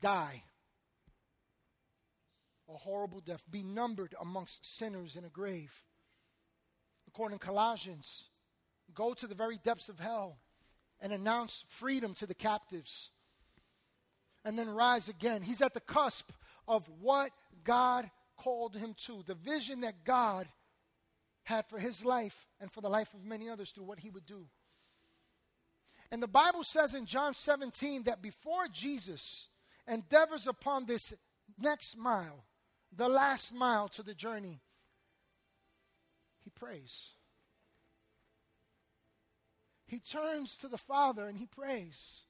die 0.00 0.42
a 2.72 2.78
horrible 2.78 3.20
death, 3.20 3.42
be 3.50 3.62
numbered 3.62 4.14
amongst 4.20 4.64
sinners 4.64 5.16
in 5.16 5.24
a 5.24 5.28
grave. 5.28 5.86
According 7.08 7.38
to 7.38 7.44
Colossians, 7.44 8.26
go 8.94 9.14
to 9.14 9.26
the 9.26 9.34
very 9.34 9.58
depths 9.58 9.88
of 9.88 9.98
hell 9.98 10.38
and 11.00 11.12
announce 11.12 11.64
freedom 11.68 12.14
to 12.14 12.26
the 12.26 12.34
captives. 12.34 13.10
And 14.44 14.58
then 14.58 14.70
rise 14.70 15.08
again. 15.08 15.42
He's 15.42 15.60
at 15.60 15.74
the 15.74 15.80
cusp 15.80 16.30
of 16.70 16.88
what 17.00 17.32
God 17.64 18.08
called 18.38 18.76
him 18.76 18.94
to, 19.06 19.24
the 19.26 19.34
vision 19.34 19.80
that 19.80 20.04
God 20.04 20.46
had 21.42 21.66
for 21.66 21.80
his 21.80 22.04
life 22.04 22.46
and 22.60 22.70
for 22.70 22.80
the 22.80 22.88
life 22.88 23.12
of 23.12 23.24
many 23.24 23.50
others 23.50 23.72
through 23.72 23.84
what 23.84 23.98
he 23.98 24.08
would 24.08 24.24
do. 24.24 24.46
And 26.12 26.22
the 26.22 26.28
Bible 26.28 26.62
says 26.62 26.94
in 26.94 27.06
John 27.06 27.34
17 27.34 28.04
that 28.04 28.22
before 28.22 28.68
Jesus 28.72 29.48
endeavors 29.88 30.46
upon 30.46 30.86
this 30.86 31.12
next 31.58 31.98
mile, 31.98 32.44
the 32.96 33.08
last 33.08 33.52
mile 33.52 33.88
to 33.88 34.04
the 34.04 34.14
journey, 34.14 34.60
he 36.38 36.50
prays. 36.50 37.08
He 39.86 39.98
turns 39.98 40.56
to 40.58 40.68
the 40.68 40.78
Father 40.78 41.26
and 41.26 41.36
he 41.36 41.46
prays. 41.46 42.22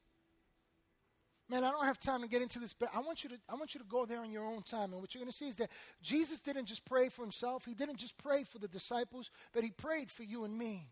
Man, 1.51 1.65
I 1.65 1.73
don't 1.73 1.85
have 1.85 1.99
time 1.99 2.23
to 2.23 2.29
get 2.29 2.43
into 2.43 2.61
this, 2.61 2.73
but 2.73 2.91
I 2.95 3.01
want 3.01 3.25
you 3.25 3.31
to 3.31 3.37
I 3.49 3.57
want 3.57 3.75
you 3.75 3.81
to 3.81 3.87
go 3.87 4.07
there 4.07 4.21
on 4.21 4.31
your 4.31 4.45
own 4.45 4.63
time. 4.63 4.93
And 4.93 5.01
what 5.01 5.13
you're 5.13 5.21
going 5.21 5.33
to 5.33 5.37
see 5.37 5.49
is 5.49 5.57
that 5.57 5.69
Jesus 6.01 6.41
didn't 6.41 6.67
just 6.67 6.85
pray 6.85 7.09
for 7.09 7.23
himself. 7.23 7.65
He 7.65 7.75
didn't 7.75 7.97
just 7.97 8.17
pray 8.19 8.45
for 8.45 8.61
the 8.61 8.69
disciples, 8.69 9.33
but 9.53 9.65
he 9.65 9.71
prayed 9.71 10.13
for 10.13 10.23
you 10.23 10.45
and 10.45 10.57
me. 10.57 10.87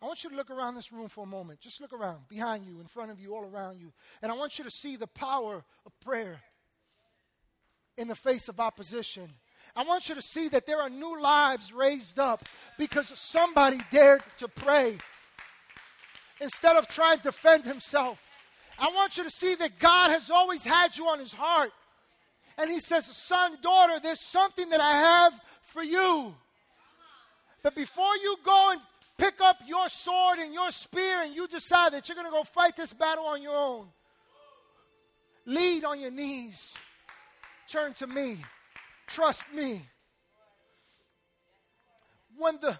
I 0.00 0.06
want 0.06 0.24
you 0.24 0.30
to 0.30 0.36
look 0.36 0.50
around 0.50 0.74
this 0.74 0.90
room 0.90 1.08
for 1.08 1.24
a 1.24 1.26
moment. 1.26 1.60
Just 1.60 1.82
look 1.82 1.92
around, 1.92 2.28
behind 2.28 2.64
you, 2.64 2.80
in 2.80 2.86
front 2.86 3.10
of 3.10 3.20
you, 3.20 3.36
all 3.36 3.44
around 3.44 3.78
you. 3.78 3.92
And 4.22 4.32
I 4.32 4.34
want 4.34 4.58
you 4.58 4.64
to 4.64 4.70
see 4.70 4.96
the 4.96 5.06
power 5.06 5.62
of 5.84 6.00
prayer 6.00 6.40
in 7.98 8.08
the 8.08 8.14
face 8.14 8.48
of 8.48 8.58
opposition. 8.58 9.28
I 9.76 9.84
want 9.84 10.08
you 10.08 10.14
to 10.14 10.22
see 10.22 10.48
that 10.48 10.66
there 10.66 10.80
are 10.80 10.90
new 10.90 11.20
lives 11.20 11.72
raised 11.72 12.18
up 12.18 12.44
because 12.78 13.16
somebody 13.18 13.80
dared 13.90 14.22
to 14.38 14.48
pray 14.48 14.96
instead 16.42 16.76
of 16.76 16.88
trying 16.88 17.18
to 17.18 17.24
defend 17.24 17.64
himself. 17.64 18.22
I 18.78 18.88
want 18.94 19.16
you 19.16 19.24
to 19.24 19.30
see 19.30 19.54
that 19.54 19.78
God 19.78 20.10
has 20.10 20.30
always 20.30 20.64
had 20.64 20.96
you 20.96 21.06
on 21.06 21.18
his 21.18 21.32
heart. 21.32 21.70
And 22.58 22.70
he 22.70 22.80
says, 22.80 23.06
Son, 23.06 23.56
daughter, 23.62 24.00
there's 24.02 24.20
something 24.20 24.68
that 24.70 24.80
I 24.80 24.92
have 24.92 25.40
for 25.62 25.82
you. 25.82 26.34
But 27.62 27.74
before 27.74 28.16
you 28.22 28.36
go 28.44 28.72
and 28.72 28.80
pick 29.16 29.40
up 29.40 29.58
your 29.66 29.88
sword 29.88 30.40
and 30.40 30.52
your 30.52 30.70
spear 30.70 31.22
and 31.22 31.34
you 31.34 31.46
decide 31.46 31.92
that 31.92 32.08
you're 32.08 32.16
going 32.16 32.26
to 32.26 32.32
go 32.32 32.42
fight 32.42 32.76
this 32.76 32.92
battle 32.92 33.24
on 33.24 33.40
your 33.40 33.56
own. 33.56 33.86
Lead 35.46 35.84
on 35.84 36.00
your 36.00 36.10
knees. 36.10 36.74
Turn 37.68 37.94
to 37.94 38.06
me. 38.06 38.38
Trust 39.06 39.52
me. 39.52 39.82
When 42.36 42.58
the 42.60 42.78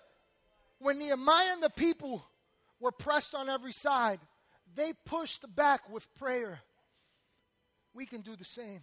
when 0.79 0.99
Nehemiah 0.99 1.53
and 1.53 1.63
the 1.63 1.71
people 1.71 2.25
were 2.83 2.91
pressed 2.93 3.35
on 3.35 3.49
every 3.49 3.73
side, 3.73 4.19
they 4.75 4.93
pushed 5.07 5.45
back 5.55 5.89
with 5.89 6.13
prayer. 6.17 6.61
We 7.95 8.07
can 8.07 8.23
do 8.23 8.35
the 8.35 8.45
same. 8.45 8.81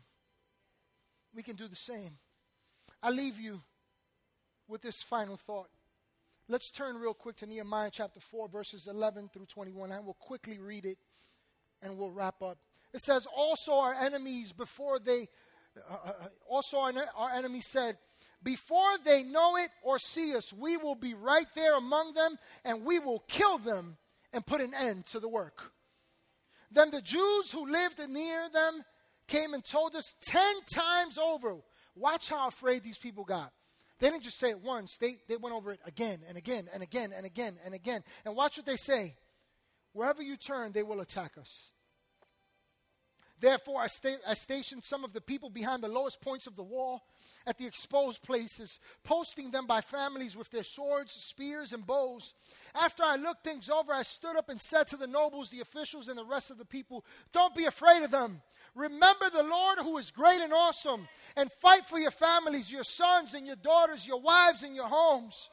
We 1.36 1.43
can 1.43 1.58
do 1.58 1.68
the 1.68 1.76
same. 1.76 2.18
I 3.04 3.10
leave 3.10 3.39
you 3.39 3.62
with 4.68 4.82
this 4.82 5.02
final 5.02 5.36
thought. 5.36 5.68
Let's 6.47 6.72
turn 6.72 6.95
real 6.97 7.14
quick 7.14 7.36
to 7.38 7.45
Nehemiah 7.45 7.89
chapter 7.91 8.22
4, 8.22 8.47
verses 8.47 8.88
11 8.88 9.30
through 9.34 9.45
21. 9.45 9.91
I 9.91 10.00
will 10.00 10.16
quickly 10.16 10.60
read 10.60 10.86
it 10.86 10.97
and 11.82 11.97
we'll 11.97 12.12
wrap 12.12 12.41
up. 12.41 12.58
It 12.93 13.02
says, 13.02 13.28
Also 13.36 13.74
our 13.74 13.93
enemies, 13.93 14.54
before 14.54 14.97
they, 15.00 15.28
uh, 15.78 15.93
uh, 15.93 16.08
uh 16.08 16.28
also 16.47 16.78
our, 16.78 16.93
our 17.16 17.32
enemies 17.32 17.68
said, 17.68 17.97
Before 18.42 18.98
they 19.04 19.24
know 19.24 19.58
it 19.58 19.70
or 19.84 20.00
see 20.00 20.36
us, 20.36 20.54
we 20.54 20.78
will 20.78 20.96
be 20.96 21.14
right 21.14 21.48
there 21.56 21.78
among 21.78 22.14
them 22.14 22.38
and 22.64 22.86
we 22.86 23.00
will 23.00 23.24
kill 23.28 23.58
them 23.58 23.98
and 24.32 24.46
put 24.46 24.62
an 24.62 24.74
end 24.74 25.06
to 25.08 25.20
the 25.20 25.28
work. 25.28 25.72
Then 26.72 26.92
the 26.92 27.02
Jews 27.02 27.52
who 27.52 27.70
lived 27.70 28.00
near 28.10 28.48
them 28.50 28.84
came 29.28 29.54
and 29.54 29.64
told 29.66 29.96
us 29.96 30.16
ten 30.22 30.54
times 30.74 31.18
over. 31.18 31.58
Watch 31.96 32.30
how 32.30 32.48
afraid 32.48 32.84
these 32.84 32.98
people 32.98 33.24
got. 33.24 33.52
They 34.00 34.10
didn't 34.10 34.24
just 34.24 34.40
say 34.40 34.52
it 34.52 34.64
once, 34.64 34.98
they, 34.98 35.18
they 35.28 35.36
went 35.36 35.56
over 35.56 35.74
it 35.74 35.82
again 35.86 36.22
and 36.28 36.38
again 36.38 36.70
and 36.74 36.82
again 36.82 37.12
and 37.14 37.26
again 37.26 37.58
and 37.66 37.74
again. 37.74 38.02
And 38.24 38.36
watch 38.36 38.58
what 38.58 38.66
they 38.66 38.78
say. 38.78 39.16
Wherever 39.92 40.22
you 40.22 40.38
turn, 40.38 40.72
they 40.72 40.84
will 40.84 41.02
attack 41.02 41.38
us. 41.38 41.72
Therefore, 43.40 43.82
I, 43.82 43.88
sta- 43.88 44.22
I, 44.28 44.34
stationed 44.34 44.84
some 44.84 45.04
of 45.04 45.14
the 45.14 45.22
people 45.22 45.50
behind 45.50 45.82
the 45.82 45.88
lowest 45.88 46.22
points 46.22 46.46
of 46.46 46.56
the 46.56 46.64
wall 46.64 47.04
at 47.48 47.58
the 47.58 47.66
exposed 47.66 48.22
places, 48.22 48.80
posting 49.04 49.52
them 49.52 49.66
by 49.66 49.82
families 49.82 50.36
with 50.36 50.52
their 50.52 50.64
swords, 50.64 51.14
spears, 51.14 51.72
and 51.72 51.88
bows. 51.88 52.34
After 52.76 53.04
I 53.04 53.16
looked 53.16 53.44
things 53.44 53.70
over, 53.70 53.94
I 53.94 54.04
stood 54.04 54.36
up 54.36 54.50
and 54.50 54.62
said 54.62 54.88
to 54.88 54.98
the 54.98 55.08
nobles, 55.08 55.50
the 55.50 55.62
officials, 55.62 56.10
and 56.10 56.18
the 56.18 56.26
rest 56.26 56.52
of 56.52 56.58
the 56.58 56.66
people, 56.66 57.06
Don't 57.32 57.56
be 57.56 57.66
afraid 57.66 58.04
of 58.04 58.12
them. 58.12 58.42
Remember 58.76 59.30
the 59.30 59.44
Lord 59.44 59.80
who 59.80 59.98
is 59.98 60.12
great 60.12 60.42
and 60.42 60.54
awesome, 60.54 61.08
and 61.36 61.52
fight 61.52 61.86
for 61.86 61.98
your 61.98 62.12
families, 62.12 62.72
your 62.72 62.84
sons 62.84 63.34
and 63.34 63.48
your 63.48 63.56
daughters, 63.56 64.06
your 64.06 64.22
wives 64.22 64.64
and 64.64 64.76
your 64.76 64.88
homes. 64.88 65.50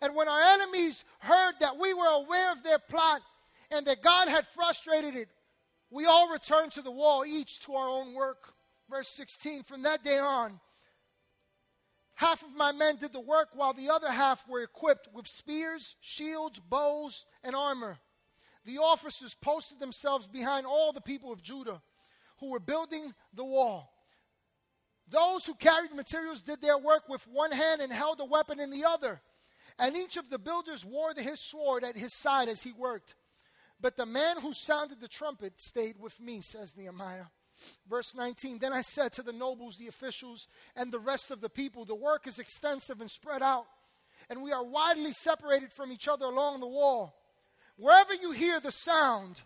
And 0.00 0.14
when 0.14 0.28
our 0.28 0.40
enemies 0.40 1.04
heard 1.18 1.54
that 1.60 1.78
we 1.78 1.92
were 1.94 2.06
aware 2.06 2.52
of 2.52 2.62
their 2.62 2.78
plot 2.78 3.22
and 3.70 3.86
that 3.86 4.02
God 4.02 4.28
had 4.28 4.46
frustrated 4.46 5.14
it, 5.16 5.28
we 5.90 6.06
all 6.06 6.30
returned 6.30 6.72
to 6.72 6.82
the 6.82 6.90
wall, 6.90 7.24
each 7.26 7.60
to 7.60 7.74
our 7.74 7.88
own 7.88 8.14
work. 8.14 8.54
Verse 8.88 9.08
16 9.08 9.64
From 9.64 9.82
that 9.82 10.04
day 10.04 10.18
on, 10.18 10.60
half 12.14 12.42
of 12.42 12.54
my 12.56 12.72
men 12.72 12.96
did 12.96 13.12
the 13.12 13.20
work, 13.20 13.48
while 13.54 13.72
the 13.72 13.90
other 13.90 14.10
half 14.10 14.46
were 14.48 14.62
equipped 14.62 15.08
with 15.12 15.26
spears, 15.26 15.96
shields, 16.00 16.60
bows, 16.60 17.26
and 17.42 17.56
armor. 17.56 17.98
The 18.64 18.78
officers 18.78 19.34
posted 19.34 19.80
themselves 19.80 20.26
behind 20.26 20.66
all 20.66 20.92
the 20.92 21.00
people 21.00 21.32
of 21.32 21.42
Judah 21.42 21.80
who 22.38 22.50
were 22.50 22.60
building 22.60 23.14
the 23.34 23.44
wall. 23.44 23.92
Those 25.08 25.44
who 25.44 25.54
carried 25.54 25.92
materials 25.92 26.42
did 26.42 26.62
their 26.62 26.78
work 26.78 27.08
with 27.08 27.26
one 27.26 27.50
hand 27.50 27.80
and 27.80 27.92
held 27.92 28.20
a 28.20 28.24
weapon 28.24 28.60
in 28.60 28.70
the 28.70 28.84
other. 28.84 29.20
And 29.78 29.96
each 29.96 30.16
of 30.16 30.30
the 30.30 30.38
builders 30.38 30.84
wore 30.84 31.12
his 31.16 31.40
sword 31.40 31.84
at 31.84 31.96
his 31.96 32.14
side 32.14 32.48
as 32.48 32.62
he 32.62 32.72
worked. 32.72 33.14
But 33.80 33.96
the 33.96 34.06
man 34.06 34.40
who 34.40 34.52
sounded 34.52 35.00
the 35.00 35.08
trumpet 35.08 35.60
stayed 35.60 35.98
with 35.98 36.20
me, 36.20 36.40
says 36.40 36.76
Nehemiah. 36.76 37.26
Verse 37.88 38.14
19 38.14 38.58
Then 38.58 38.72
I 38.72 38.82
said 38.82 39.12
to 39.14 39.22
the 39.22 39.32
nobles, 39.32 39.76
the 39.76 39.88
officials, 39.88 40.48
and 40.76 40.92
the 40.92 40.98
rest 40.98 41.30
of 41.30 41.40
the 41.40 41.48
people, 41.48 41.84
The 41.84 41.94
work 41.94 42.26
is 42.26 42.38
extensive 42.38 43.00
and 43.00 43.10
spread 43.10 43.42
out, 43.42 43.66
and 44.28 44.42
we 44.42 44.52
are 44.52 44.64
widely 44.64 45.12
separated 45.12 45.72
from 45.72 45.92
each 45.92 46.08
other 46.08 46.26
along 46.26 46.60
the 46.60 46.66
wall. 46.66 47.16
Wherever 47.76 48.12
you 48.14 48.32
hear 48.32 48.60
the 48.60 48.72
sound, 48.72 49.40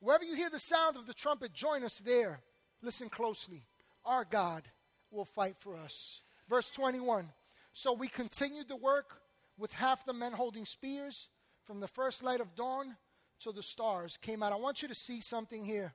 wherever 0.00 0.24
you 0.24 0.36
hear 0.36 0.50
the 0.50 0.60
sound 0.60 0.96
of 0.96 1.06
the 1.06 1.14
trumpet, 1.14 1.54
join 1.54 1.82
us 1.82 1.98
there. 2.00 2.40
Listen 2.82 3.08
closely. 3.08 3.64
Our 4.04 4.26
God 4.26 4.64
will 5.10 5.24
fight 5.24 5.56
for 5.58 5.76
us. 5.76 6.20
Verse 6.50 6.70
21 6.70 7.30
So 7.72 7.94
we 7.94 8.08
continued 8.08 8.68
the 8.68 8.76
work 8.76 9.22
with 9.56 9.72
half 9.72 10.04
the 10.04 10.12
men 10.12 10.32
holding 10.32 10.66
spears 10.66 11.28
from 11.64 11.80
the 11.80 11.88
first 11.88 12.22
light 12.22 12.40
of 12.40 12.54
dawn 12.54 12.96
till 13.40 13.52
the 13.52 13.62
stars 13.62 14.16
came 14.16 14.42
out. 14.42 14.52
I 14.52 14.56
want 14.56 14.82
you 14.82 14.88
to 14.88 14.94
see 14.94 15.20
something 15.20 15.64
here 15.64 15.94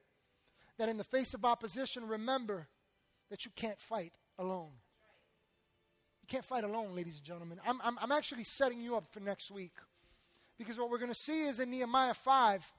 that 0.77 0.89
in 0.89 0.97
the 0.97 1.03
face 1.03 1.33
of 1.33 1.45
opposition, 1.45 2.07
remember 2.07 2.67
that 3.29 3.45
you 3.45 3.51
can't 3.55 3.79
fight 3.79 4.13
alone. 4.37 4.71
You 6.21 6.27
can't 6.27 6.45
fight 6.45 6.63
alone, 6.63 6.95
ladies 6.95 7.17
and 7.17 7.25
gentlemen. 7.25 7.59
I'm, 7.67 7.79
I'm, 7.83 7.97
I'm 8.01 8.11
actually 8.11 8.43
setting 8.43 8.81
you 8.81 8.95
up 8.95 9.05
for 9.11 9.19
next 9.19 9.51
week 9.51 9.73
because 10.57 10.77
what 10.77 10.89
we're 10.89 10.97
going 10.97 11.11
to 11.11 11.19
see 11.19 11.45
is 11.45 11.59
in 11.59 11.69
Nehemiah 11.69 12.13
5, 12.13 12.71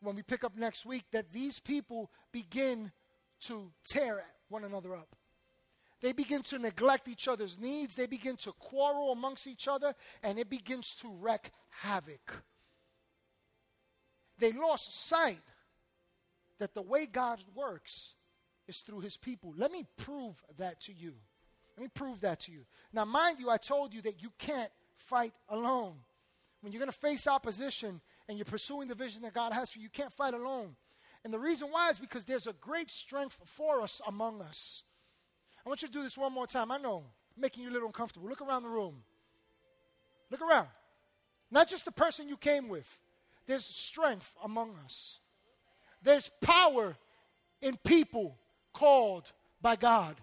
when 0.00 0.16
we 0.16 0.22
pick 0.22 0.44
up 0.44 0.56
next 0.56 0.86
week, 0.86 1.04
that 1.12 1.30
these 1.30 1.60
people 1.60 2.10
begin 2.32 2.92
to 3.42 3.72
tear 3.90 4.22
one 4.48 4.64
another 4.64 4.94
up. 4.94 5.16
They 6.00 6.12
begin 6.12 6.42
to 6.44 6.58
neglect 6.58 7.08
each 7.08 7.28
other's 7.28 7.58
needs. 7.58 7.94
They 7.94 8.06
begin 8.06 8.36
to 8.38 8.52
quarrel 8.52 9.12
amongst 9.12 9.46
each 9.46 9.68
other, 9.68 9.94
and 10.22 10.38
it 10.38 10.48
begins 10.48 10.96
to 10.96 11.08
wreak 11.08 11.50
havoc. 11.68 12.42
They 14.38 14.52
lost 14.52 15.06
sight 15.08 15.42
that 16.58 16.74
the 16.74 16.82
way 16.82 17.06
God 17.06 17.40
works 17.54 18.14
is 18.66 18.78
through 18.78 19.00
his 19.00 19.16
people. 19.16 19.52
Let 19.56 19.72
me 19.72 19.84
prove 19.96 20.42
that 20.56 20.80
to 20.82 20.92
you. 20.92 21.14
Let 21.76 21.82
me 21.82 21.90
prove 21.92 22.20
that 22.22 22.40
to 22.40 22.52
you. 22.52 22.64
Now, 22.92 23.04
mind 23.04 23.36
you, 23.38 23.50
I 23.50 23.56
told 23.58 23.92
you 23.92 24.02
that 24.02 24.22
you 24.22 24.30
can't 24.38 24.70
fight 24.96 25.32
alone. 25.48 25.96
When 26.60 26.72
you're 26.72 26.80
going 26.80 26.92
to 26.92 26.98
face 26.98 27.26
opposition 27.26 28.00
and 28.28 28.38
you're 28.38 28.44
pursuing 28.44 28.88
the 28.88 28.94
vision 28.94 29.22
that 29.22 29.32
God 29.32 29.52
has 29.52 29.70
for 29.70 29.78
you, 29.78 29.84
you 29.84 29.90
can't 29.90 30.12
fight 30.12 30.34
alone. 30.34 30.76
And 31.24 31.32
the 31.32 31.38
reason 31.38 31.68
why 31.68 31.90
is 31.90 31.98
because 31.98 32.24
there's 32.24 32.46
a 32.46 32.52
great 32.54 32.90
strength 32.90 33.38
for 33.44 33.80
us 33.82 34.00
among 34.06 34.40
us. 34.40 34.82
I 35.64 35.68
want 35.68 35.82
you 35.82 35.88
to 35.88 35.94
do 35.94 36.02
this 36.02 36.16
one 36.16 36.32
more 36.32 36.46
time. 36.46 36.70
I 36.70 36.78
know, 36.78 37.04
I'm 37.36 37.40
making 37.40 37.62
you 37.62 37.70
a 37.70 37.72
little 37.72 37.88
uncomfortable. 37.88 38.28
Look 38.28 38.40
around 38.40 38.62
the 38.62 38.68
room. 38.68 39.02
Look 40.30 40.40
around. 40.40 40.68
Not 41.50 41.68
just 41.68 41.84
the 41.84 41.92
person 41.92 42.28
you 42.28 42.36
came 42.36 42.68
with, 42.68 42.88
there's 43.46 43.64
strength 43.64 44.32
among 44.44 44.74
us. 44.84 45.18
There's 46.02 46.30
power 46.40 46.96
in 47.60 47.76
people 47.84 48.38
called 48.72 49.32
by 49.60 49.76
God. 49.76 50.16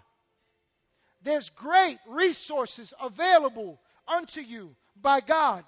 There's 1.22 1.50
great 1.50 1.98
resources 2.08 2.94
available 3.02 3.80
unto 4.08 4.42
you 4.42 4.76
by 5.00 5.20
God. 5.20 5.64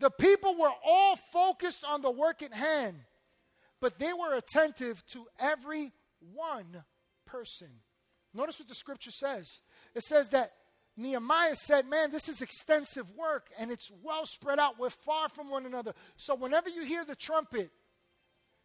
The 0.00 0.10
people 0.10 0.56
were 0.58 0.72
all 0.84 1.16
focused 1.16 1.84
on 1.84 2.02
the 2.02 2.10
work 2.10 2.42
at 2.42 2.52
hand, 2.52 2.96
but 3.80 3.98
they 3.98 4.12
were 4.12 4.34
attentive 4.34 5.04
to 5.08 5.26
every 5.38 5.92
one 6.34 6.84
person. 7.26 7.68
Notice 8.36 8.58
what 8.58 8.68
the 8.68 8.74
scripture 8.74 9.10
says. 9.10 9.60
It 9.94 10.02
says 10.02 10.28
that 10.30 10.52
Nehemiah 10.96 11.56
said, 11.56 11.88
Man, 11.88 12.10
this 12.10 12.28
is 12.28 12.42
extensive 12.42 13.06
work 13.16 13.48
and 13.58 13.70
it's 13.70 13.90
well 14.02 14.26
spread 14.26 14.58
out. 14.58 14.78
We're 14.78 14.90
far 14.90 15.28
from 15.28 15.50
one 15.50 15.66
another. 15.66 15.94
So 16.16 16.34
whenever 16.34 16.68
you 16.68 16.84
hear 16.84 17.04
the 17.04 17.14
trumpet, 17.14 17.70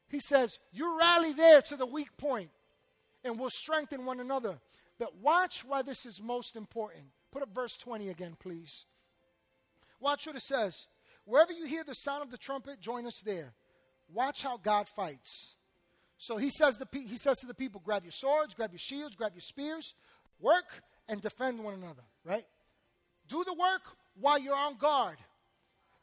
he 0.09 0.19
says, 0.19 0.59
You 0.71 0.97
rally 0.99 1.33
there 1.33 1.61
to 1.63 1.77
the 1.77 1.85
weak 1.85 2.15
point 2.17 2.49
and 3.23 3.39
we'll 3.39 3.49
strengthen 3.49 4.05
one 4.05 4.19
another. 4.19 4.59
But 4.99 5.17
watch 5.17 5.63
why 5.65 5.81
this 5.81 6.05
is 6.05 6.21
most 6.21 6.55
important. 6.55 7.05
Put 7.31 7.41
up 7.41 7.55
verse 7.55 7.77
20 7.77 8.09
again, 8.09 8.35
please. 8.39 8.85
Watch 9.99 10.27
what 10.27 10.35
it 10.35 10.43
says. 10.43 10.87
Wherever 11.25 11.53
you 11.53 11.65
hear 11.65 11.83
the 11.83 11.93
sound 11.93 12.23
of 12.23 12.31
the 12.31 12.37
trumpet, 12.37 12.79
join 12.81 13.05
us 13.05 13.21
there. 13.25 13.53
Watch 14.13 14.43
how 14.43 14.57
God 14.57 14.87
fights. 14.89 15.55
So 16.21 16.37
he 16.37 16.51
says, 16.51 16.77
the, 16.77 16.87
he 16.93 17.17
says 17.17 17.39
to 17.39 17.47
the 17.47 17.53
people, 17.55 17.81
grab 17.83 18.03
your 18.03 18.11
swords, 18.11 18.53
grab 18.53 18.71
your 18.71 18.77
shields, 18.77 19.15
grab 19.15 19.31
your 19.33 19.41
spears, 19.41 19.95
work 20.39 20.83
and 21.09 21.19
defend 21.19 21.63
one 21.63 21.73
another, 21.73 22.03
right? 22.23 22.45
Do 23.27 23.43
the 23.43 23.55
work 23.55 23.81
while 24.19 24.37
you're 24.37 24.55
on 24.55 24.77
guard. 24.77 25.17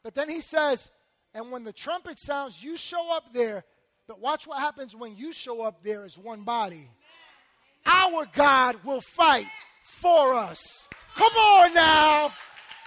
But 0.03 0.15
then 0.15 0.29
he 0.29 0.41
says, 0.41 0.91
and 1.33 1.51
when 1.51 1.63
the 1.63 1.71
trumpet 1.71 2.19
sounds, 2.19 2.61
you 2.61 2.75
show 2.75 3.15
up 3.15 3.33
there. 3.33 3.63
But 4.09 4.19
watch 4.19 4.45
what 4.45 4.59
happens 4.59 4.93
when 4.93 5.15
you 5.15 5.31
show 5.31 5.61
up 5.61 5.85
there 5.85 6.03
as 6.03 6.17
one 6.17 6.43
body. 6.43 6.91
Our 7.85 8.27
God 8.33 8.83
will 8.83 8.99
fight 8.99 9.47
for 9.83 10.33
us. 10.33 10.89
Come 11.15 11.31
on 11.31 11.73
now. 11.73 12.33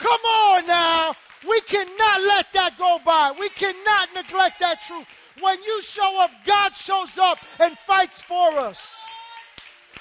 Come 0.03 0.21
on 0.21 0.67
now. 0.67 1.15
We 1.49 1.61
cannot 1.61 2.23
let 2.23 2.53
that 2.55 2.75
go 2.77 2.99
by. 3.05 3.33
We 3.39 3.49
cannot 3.51 4.09
neglect 4.15 4.59
that 4.59 4.83
truth. 4.83 5.07
When 5.41 5.63
you 5.63 5.81
show 5.83 6.21
up, 6.21 6.31
God 6.45 6.75
shows 6.75 7.19
up 7.19 7.39
and 7.61 7.79
fights 7.87 8.21
for 8.21 8.59
us. 8.59 9.09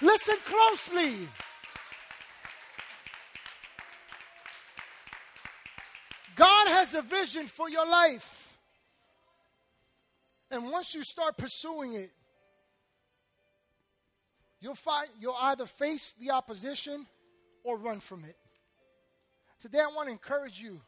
Listen 0.01 0.37
closely. 0.43 1.29
God 6.35 6.67
has 6.69 6.95
a 6.95 7.03
vision 7.03 7.45
for 7.45 7.69
your 7.69 7.87
life. 7.87 8.57
And 10.49 10.71
once 10.71 10.95
you 10.95 11.03
start 11.03 11.37
pursuing 11.37 11.93
it, 11.93 12.11
you'll, 14.59 14.73
find, 14.73 15.07
you'll 15.19 15.37
either 15.39 15.67
face 15.67 16.15
the 16.19 16.31
opposition 16.31 17.05
or 17.63 17.77
run 17.77 17.99
from 17.99 18.25
it. 18.25 18.35
Today, 19.61 19.79
I 19.79 19.93
want 19.95 20.07
to 20.07 20.11
encourage 20.11 20.59
you 20.59 20.81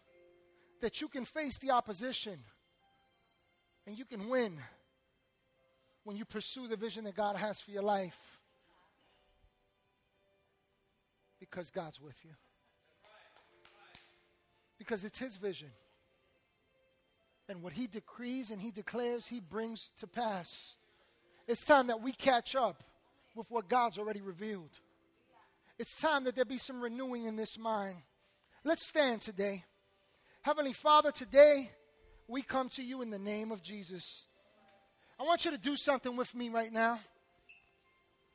that 0.82 1.00
you 1.00 1.08
can 1.08 1.26
face 1.26 1.60
the 1.60 1.70
opposition 1.70 2.40
and 3.86 3.96
you 3.96 4.04
can 4.04 4.30
win 4.30 4.58
when 6.04 6.18
you 6.18 6.26
pursue 6.26 6.68
the 6.68 6.76
vision 6.76 7.04
that 7.04 7.16
God 7.16 7.36
has 7.36 7.62
for 7.62 7.70
your 7.70 7.84
life 7.84 8.40
because 11.40 11.70
God's 11.70 12.02
with 12.02 12.16
you. 12.24 12.32
Because 14.80 15.06
it's 15.06 15.20
His 15.20 15.36
vision. 15.36 15.70
And 17.48 17.62
what 17.62 17.74
He 17.74 17.86
decrees 17.86 18.50
and 18.50 18.60
He 18.60 18.72
declares, 18.72 19.28
He 19.28 19.40
brings 19.40 19.92
to 20.00 20.08
pass. 20.08 20.78
It's 21.48 21.64
time 21.64 21.88
that 21.88 22.02
we 22.02 22.12
catch 22.12 22.56
up 22.56 22.84
with 23.36 23.52
what 23.52 23.70
God's 23.70 24.00
already 24.00 24.22
revealed. 24.22 24.80
It's 25.78 26.02
time 26.02 26.24
that 26.24 26.36
there 26.36 26.44
be 26.44 26.58
some 26.58 26.82
renewing 26.82 27.26
in 27.26 27.36
this 27.36 27.60
mind. 27.60 27.98
Let's 28.66 28.86
stand 28.86 29.20
today. 29.20 29.66
Heavenly 30.42 30.72
Father, 30.72 31.12
today, 31.12 31.70
we 32.30 32.42
come 32.42 32.70
to 32.70 32.82
you 32.82 33.02
in 33.02 33.10
the 33.10 33.20
name 33.20 33.52
of 33.52 33.62
Jesus. 33.62 34.26
I 35.20 35.24
want 35.24 35.44
you 35.44 35.52
to 35.52 35.58
do 35.58 35.76
something 35.76 36.16
with 36.16 36.34
me 36.34 36.48
right 36.48 36.72
now. 36.72 36.98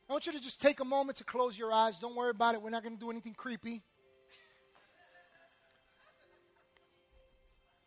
I 0.07 0.13
want 0.13 0.27
you 0.27 0.31
to 0.33 0.39
just 0.39 0.61
take 0.61 0.81
a 0.81 0.85
moment 0.85 1.17
to 1.17 1.23
close 1.23 1.57
your 1.57 1.73
eyes. 1.73 1.99
Don't 1.99 2.15
worry 2.15 2.29
about 2.29 2.53
it. 2.53 2.61
We're 2.61 2.69
not 2.69 2.83
going 2.83 2.93
to 2.93 2.99
do 2.99 3.09
anything 3.09 3.33
creepy. 3.33 3.81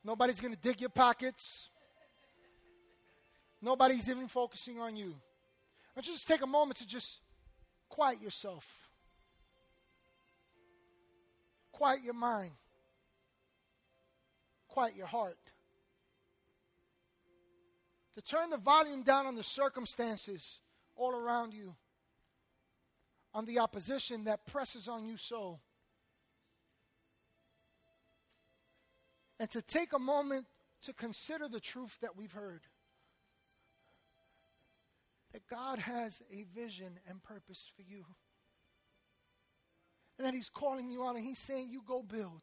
Nobody's 0.02 0.40
going 0.40 0.52
to 0.52 0.60
dig 0.60 0.80
your 0.80 0.90
pockets. 0.90 1.70
Nobody's 3.60 4.10
even 4.10 4.26
focusing 4.26 4.80
on 4.80 4.96
you. 4.96 5.14
I 5.14 5.98
want 5.98 6.06
you 6.06 6.12
to 6.12 6.18
just 6.18 6.26
take 6.26 6.42
a 6.42 6.46
moment 6.48 6.78
to 6.78 6.86
just 6.88 7.20
quiet 7.88 8.20
yourself, 8.20 8.81
quiet 11.72 12.02
your 12.04 12.14
mind, 12.14 12.52
quiet 14.68 14.94
your 14.96 15.06
heart 15.06 15.38
to 18.14 18.20
turn 18.20 18.50
the 18.50 18.58
volume 18.58 19.02
down 19.02 19.26
on 19.26 19.34
the 19.34 19.42
circumstances 19.42 20.60
all 20.96 21.14
around 21.14 21.54
you, 21.54 21.74
on 23.32 23.46
the 23.46 23.58
opposition 23.58 24.24
that 24.24 24.46
presses 24.46 24.88
on 24.88 25.06
you 25.06 25.16
so. 25.16 25.58
And 29.40 29.50
to 29.50 29.62
take 29.62 29.92
a 29.92 29.98
moment 29.98 30.46
to 30.82 30.92
consider 30.92 31.48
the 31.48 31.60
truth 31.60 31.98
that 32.02 32.16
we've 32.16 32.32
heard 32.32 32.60
that 35.32 35.46
God 35.48 35.78
has 35.78 36.22
a 36.30 36.44
vision 36.54 36.98
and 37.08 37.22
purpose 37.22 37.68
for 37.74 37.82
you. 37.82 38.04
And 40.22 40.28
that 40.28 40.36
He's 40.36 40.48
calling 40.48 40.88
you 40.88 41.04
out 41.04 41.16
and 41.16 41.24
He's 41.24 41.40
saying, 41.40 41.70
You 41.72 41.82
go 41.84 42.00
build. 42.00 42.42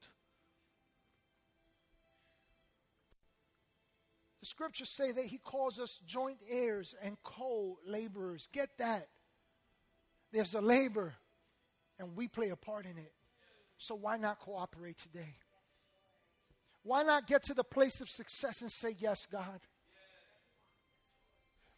The 4.41 4.45
scriptures 4.45 4.89
say 4.89 5.13
that 5.13 5.25
he 5.25 5.37
calls 5.37 5.79
us 5.79 6.01
joint 6.05 6.39
heirs 6.49 6.93
and 7.01 7.15
co 7.23 7.77
laborers. 7.85 8.49
Get 8.51 8.69
that. 8.79 9.07
There's 10.33 10.55
a 10.55 10.61
labor, 10.61 11.13
and 11.97 12.17
we 12.17 12.27
play 12.27 12.49
a 12.49 12.57
part 12.57 12.85
in 12.85 12.97
it. 12.97 13.13
So 13.77 13.95
why 13.95 14.17
not 14.17 14.39
cooperate 14.39 14.97
today? 14.97 15.35
Why 16.83 17.03
not 17.03 17.27
get 17.27 17.43
to 17.43 17.53
the 17.53 17.63
place 17.63 18.01
of 18.01 18.09
success 18.09 18.61
and 18.61 18.69
say, 18.71 18.93
Yes, 18.99 19.25
God? 19.25 19.61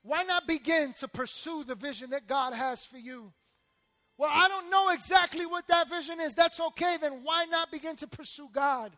Why 0.01 0.23
not 0.23 0.47
begin 0.47 0.93
to 0.93 1.07
pursue 1.07 1.63
the 1.63 1.75
vision 1.75 2.09
that 2.09 2.25
God 2.25 2.53
has 2.53 2.83
for 2.83 2.97
you? 2.97 3.33
Well, 4.21 4.29
I 4.31 4.47
don't 4.49 4.69
know 4.69 4.89
exactly 4.89 5.47
what 5.47 5.67
that 5.69 5.89
vision 5.89 6.19
is. 6.19 6.35
That's 6.35 6.59
okay. 6.59 6.97
Then 7.01 7.21
why 7.23 7.45
not 7.45 7.71
begin 7.71 7.95
to 7.95 8.07
pursue 8.07 8.49
God, 8.53 8.91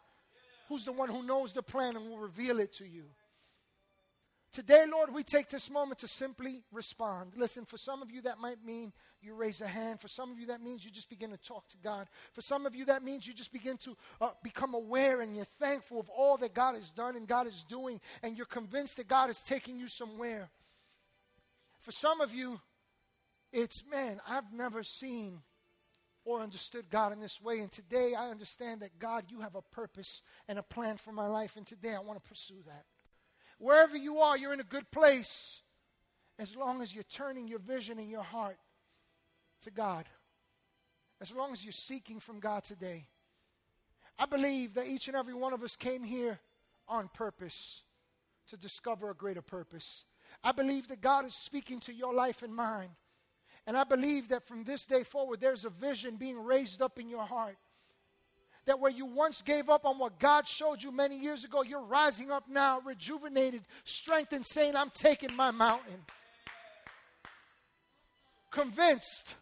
who's 0.68 0.84
the 0.84 0.92
one 0.92 1.08
who 1.08 1.24
knows 1.24 1.54
the 1.54 1.64
plan 1.64 1.96
and 1.96 2.10
will 2.10 2.18
reveal 2.18 2.60
it 2.60 2.74
to 2.74 2.86
you? 2.86 3.06
Today, 4.52 4.84
Lord, 4.86 5.14
we 5.14 5.24
take 5.24 5.48
this 5.48 5.72
moment 5.72 6.00
to 6.00 6.10
simply 6.10 6.62
respond. 6.74 7.38
Listen, 7.38 7.64
for 7.64 7.78
some 7.78 8.02
of 8.02 8.12
you, 8.12 8.22
that 8.24 8.38
might 8.38 8.66
mean 8.66 8.92
you 9.22 9.34
raise 9.34 9.62
a 9.62 9.68
hand. 9.68 10.02
For 10.02 10.10
some 10.10 10.30
of 10.30 10.40
you, 10.40 10.48
that 10.48 10.62
means 10.62 10.84
you 10.84 10.92
just 10.92 11.10
begin 11.10 11.30
to 11.30 11.38
talk 11.38 11.70
to 11.70 11.78
God. 11.78 12.08
For 12.34 12.42
some 12.42 12.66
of 12.66 12.76
you, 12.76 12.84
that 12.88 13.02
means 13.02 13.26
you 13.26 13.34
just 13.34 13.54
begin 13.54 13.78
to 13.78 13.96
uh, 14.20 14.32
become 14.44 14.74
aware 14.74 15.22
and 15.22 15.38
you're 15.38 15.46
thankful 15.46 16.02
of 16.02 16.10
all 16.10 16.36
that 16.40 16.54
God 16.54 16.76
has 16.76 16.92
done 16.92 17.16
and 17.16 17.30
God 17.30 17.48
is 17.48 17.64
doing, 17.64 18.02
and 18.24 18.36
you're 18.36 18.46
convinced 18.46 18.98
that 18.98 19.08
God 19.08 19.30
is 19.30 19.40
taking 19.40 19.80
you 19.80 19.88
somewhere. 19.88 20.50
For 21.80 21.94
some 21.94 22.20
of 22.20 22.34
you, 22.34 22.60
it's, 23.54 23.84
man, 23.90 24.20
I've 24.28 24.52
never 24.52 24.84
seen 24.84 25.42
or 26.26 26.42
understood 26.42 26.90
God 26.90 27.14
in 27.14 27.20
this 27.20 27.42
way. 27.42 27.60
And 27.60 27.72
today 27.72 28.14
I 28.18 28.30
understand 28.30 28.82
that, 28.82 28.98
God, 28.98 29.26
you 29.30 29.42
have 29.42 29.56
a 29.56 29.62
purpose 29.62 30.22
and 30.48 30.58
a 30.58 30.64
plan 30.64 30.98
for 30.98 31.12
my 31.12 31.28
life. 31.28 31.56
And 31.56 31.66
today 31.66 31.94
I 31.96 32.00
want 32.00 32.22
to 32.22 32.28
pursue 32.28 32.64
that. 32.66 32.86
Wherever 33.60 33.96
you 33.96 34.18
are, 34.20 34.38
you're 34.38 34.54
in 34.54 34.60
a 34.60 34.64
good 34.64 34.90
place 34.92 35.62
as 36.40 36.56
long 36.56 36.82
as 36.82 36.94
you're 36.94 37.04
turning 37.04 37.48
your 37.48 37.60
vision 37.60 38.00
and 38.00 38.10
your 38.10 38.24
heart 38.24 38.58
to 39.62 39.72
God. 39.72 40.06
As 41.22 41.32
long 41.32 41.54
as 41.54 41.64
you're 41.64 41.72
seeking 41.72 42.20
from 42.20 42.40
God 42.40 42.64
today. 42.64 43.08
I 44.18 44.26
believe 44.26 44.74
that 44.74 44.88
each 44.88 45.08
and 45.08 45.16
every 45.16 45.34
one 45.34 45.54
of 45.54 45.64
us 45.64 45.76
came 45.76 46.04
here 46.04 46.40
on 46.88 47.10
purpose 47.14 47.84
to 48.48 48.58
discover 48.58 49.10
a 49.10 49.16
greater 49.16 49.42
purpose. 49.42 50.06
I 50.44 50.52
believe 50.52 50.88
that 50.88 51.02
God 51.02 51.26
is 51.26 51.36
speaking 51.36 51.80
to 51.82 51.94
your 51.94 52.14
life 52.14 52.44
and 52.44 52.54
mine. 52.54 52.90
And 53.66 53.78
I 53.78 53.84
believe 53.84 54.30
that 54.30 54.48
from 54.48 54.64
this 54.64 54.86
day 54.86 55.04
forward, 55.04 55.40
there's 55.40 55.66
a 55.66 55.70
vision 55.70 56.18
being 56.18 56.44
raised 56.44 56.82
up 56.82 57.00
in 57.00 57.10
your 57.10 57.24
heart. 57.24 57.58
That 58.66 58.80
where 58.80 58.92
you 58.92 59.06
once 59.06 59.42
gave 59.42 59.70
up 59.70 59.86
on 59.86 59.98
what 59.98 60.20
God 60.20 60.48
showed 60.48 60.82
you 60.82 60.92
many 60.92 61.18
years 61.18 61.44
ago, 61.44 61.64
you're 61.64 61.84
rising 61.84 62.32
up 62.32 62.48
now, 62.48 62.82
rejuvenated, 62.86 63.64
strengthened, 63.84 64.46
saying, 64.46 64.76
I'm 64.76 64.90
taking 64.90 65.36
my 65.36 65.52
mountain. 65.52 66.06
Convinced. 68.52 69.36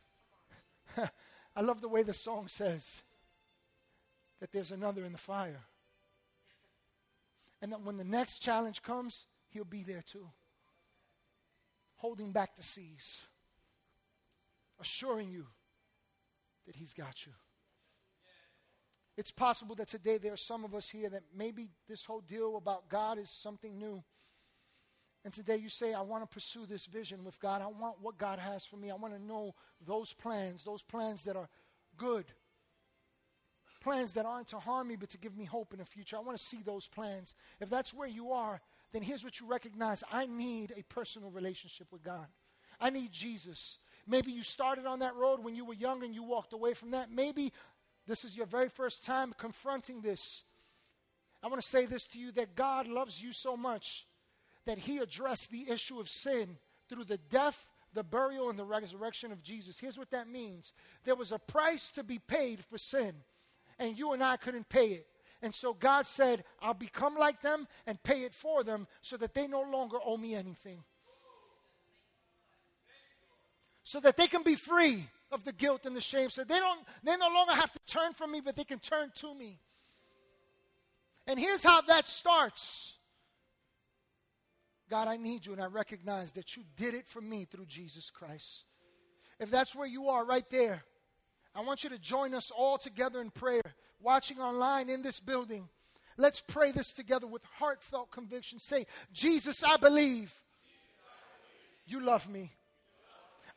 I 1.55 1.61
love 1.61 1.82
the 1.82 1.89
way 1.89 2.03
the 2.03 2.13
song 2.13 2.47
says 2.47 3.03
that 4.39 4.51
there's 4.51 4.72
another 4.72 5.03
in 5.05 5.11
the 5.11 5.17
fire. 5.17 5.61
And 7.61 7.72
that 7.72 7.82
when 7.82 7.97
the 7.97 8.03
next 8.03 8.39
challenge 8.39 8.82
comes, 8.82 9.26
he'll 9.49 9.65
be 9.65 9.84
there 9.84 10.03
too 10.03 10.30
holding 12.01 12.32
back 12.32 12.55
the 12.55 12.63
seas, 12.63 13.22
assuring 14.82 15.29
you 15.29 15.47
that 16.65 16.75
He's 16.75 16.93
got 16.93 17.25
you. 17.25 17.34
It's 19.17 19.32
possible 19.32 19.75
that 19.75 19.88
today 19.88 20.17
there 20.17 20.34
are 20.34 20.38
some 20.38 20.63
of 20.63 20.73
us 20.73 20.89
here 20.89 21.09
that 21.09 21.23
maybe 21.36 21.69
this 21.88 22.05
whole 22.05 22.21
deal 22.21 22.57
about 22.57 22.89
God 22.89 23.17
is 23.17 23.29
something 23.29 23.77
new. 23.77 24.03
And 25.23 25.34
today 25.34 25.57
you 25.57 25.69
say, 25.69 25.93
I 25.93 26.01
want 26.01 26.23
to 26.23 26.34
pursue 26.34 26.65
this 26.65 26.86
vision 26.86 27.23
with 27.23 27.39
God. 27.39 27.61
I 27.61 27.67
want 27.67 27.97
what 28.01 28.17
God 28.17 28.39
has 28.39 28.65
for 28.65 28.77
me. 28.77 28.89
I 28.89 28.95
want 28.95 29.13
to 29.13 29.21
know 29.21 29.53
those 29.86 30.13
plans, 30.13 30.63
those 30.63 30.82
plans 30.82 31.23
that 31.25 31.36
are 31.36 31.49
good. 31.97 32.25
Plans 33.82 34.13
that 34.13 34.25
aren't 34.25 34.47
to 34.47 34.59
harm 34.59 34.88
me, 34.88 34.95
but 34.95 35.09
to 35.09 35.17
give 35.17 35.38
me 35.38 35.45
hope 35.45 35.73
in 35.73 35.79
the 35.79 35.86
future. 35.86 36.17
I 36.17 36.21
want 36.21 36.38
to 36.38 36.43
see 36.43 36.61
those 36.63 36.88
plans. 36.88 37.36
If 37.59 37.69
that's 37.69 37.93
where 37.93 38.07
you 38.07 38.32
are, 38.32 38.61
then 38.91 39.01
here's 39.01 39.23
what 39.23 39.39
you 39.39 39.45
recognize 39.45 40.03
I 40.11 40.25
need 40.25 40.73
a 40.75 40.84
personal 40.84 41.29
relationship 41.29 41.88
with 41.91 42.03
God. 42.03 42.27
I 42.79 42.89
need 42.89 43.11
Jesus. 43.11 43.77
Maybe 44.07 44.31
you 44.31 44.43
started 44.43 44.85
on 44.85 44.99
that 44.99 45.15
road 45.15 45.43
when 45.43 45.55
you 45.55 45.65
were 45.65 45.73
young 45.73 46.03
and 46.03 46.13
you 46.13 46.23
walked 46.23 46.53
away 46.53 46.73
from 46.73 46.91
that. 46.91 47.11
Maybe 47.11 47.51
this 48.07 48.25
is 48.25 48.35
your 48.35 48.45
very 48.45 48.69
first 48.69 49.05
time 49.05 49.33
confronting 49.37 50.01
this. 50.01 50.43
I 51.43 51.47
want 51.47 51.61
to 51.61 51.67
say 51.67 51.85
this 51.85 52.07
to 52.07 52.19
you 52.19 52.31
that 52.33 52.55
God 52.55 52.87
loves 52.87 53.21
you 53.21 53.31
so 53.31 53.57
much 53.57 54.07
that 54.65 54.79
He 54.79 54.97
addressed 54.97 55.51
the 55.51 55.69
issue 55.69 55.99
of 55.99 56.09
sin 56.09 56.57
through 56.89 57.05
the 57.05 57.17
death, 57.17 57.67
the 57.93 58.03
burial, 58.03 58.49
and 58.49 58.59
the 58.59 58.65
resurrection 58.65 59.31
of 59.31 59.41
Jesus. 59.41 59.79
Here's 59.79 59.97
what 59.97 60.11
that 60.11 60.27
means 60.27 60.73
there 61.03 61.15
was 61.15 61.31
a 61.31 61.39
price 61.39 61.91
to 61.91 62.03
be 62.03 62.19
paid 62.19 62.63
for 62.63 62.77
sin, 62.77 63.15
and 63.79 63.97
you 63.97 64.13
and 64.13 64.23
I 64.23 64.37
couldn't 64.37 64.69
pay 64.69 64.89
it. 64.89 65.07
And 65.41 65.55
so 65.55 65.73
God 65.73 66.05
said, 66.05 66.43
I'll 66.61 66.75
become 66.75 67.17
like 67.17 67.41
them 67.41 67.67
and 67.87 68.01
pay 68.03 68.23
it 68.23 68.33
for 68.35 68.63
them 68.63 68.87
so 69.01 69.17
that 69.17 69.33
they 69.33 69.47
no 69.47 69.61
longer 69.63 69.97
owe 70.03 70.17
me 70.17 70.35
anything. 70.35 70.83
So 73.91 73.99
that 73.99 74.15
they 74.15 74.27
can 74.27 74.41
be 74.41 74.55
free 74.55 75.05
of 75.33 75.43
the 75.43 75.51
guilt 75.51 75.85
and 75.85 75.93
the 75.93 75.99
shame. 75.99 76.29
So 76.29 76.45
they 76.45 76.59
don't 76.59 76.79
they 77.03 77.17
no 77.17 77.27
longer 77.27 77.51
have 77.51 77.73
to 77.73 77.79
turn 77.85 78.13
from 78.13 78.31
me, 78.31 78.39
but 78.39 78.55
they 78.55 78.63
can 78.63 78.79
turn 78.79 79.11
to 79.15 79.35
me. 79.35 79.59
And 81.27 81.37
here's 81.37 81.61
how 81.61 81.81
that 81.81 82.07
starts. 82.07 82.95
God, 84.89 85.09
I 85.09 85.17
need 85.17 85.45
you, 85.45 85.51
and 85.51 85.61
I 85.61 85.65
recognize 85.65 86.31
that 86.33 86.55
you 86.55 86.63
did 86.77 86.93
it 86.93 87.05
for 87.05 87.19
me 87.19 87.43
through 87.43 87.65
Jesus 87.65 88.09
Christ. 88.09 88.63
If 89.41 89.51
that's 89.51 89.75
where 89.75 89.87
you 89.87 90.07
are 90.07 90.23
right 90.23 90.49
there, 90.49 90.85
I 91.53 91.59
want 91.59 91.83
you 91.83 91.89
to 91.89 91.99
join 91.99 92.33
us 92.33 92.49
all 92.49 92.77
together 92.77 93.19
in 93.19 93.29
prayer 93.29 93.75
watching 93.99 94.39
online 94.39 94.89
in 94.89 95.01
this 95.01 95.19
building, 95.19 95.67
let's 96.15 96.39
pray 96.39 96.71
this 96.71 96.93
together 96.93 97.27
with 97.27 97.41
heartfelt 97.59 98.09
conviction. 98.09 98.57
Say, 98.57 98.85
Jesus, 99.11 99.65
I 99.65 99.75
believe 99.75 100.33
you 101.85 101.99
love 101.99 102.29
me. 102.29 102.53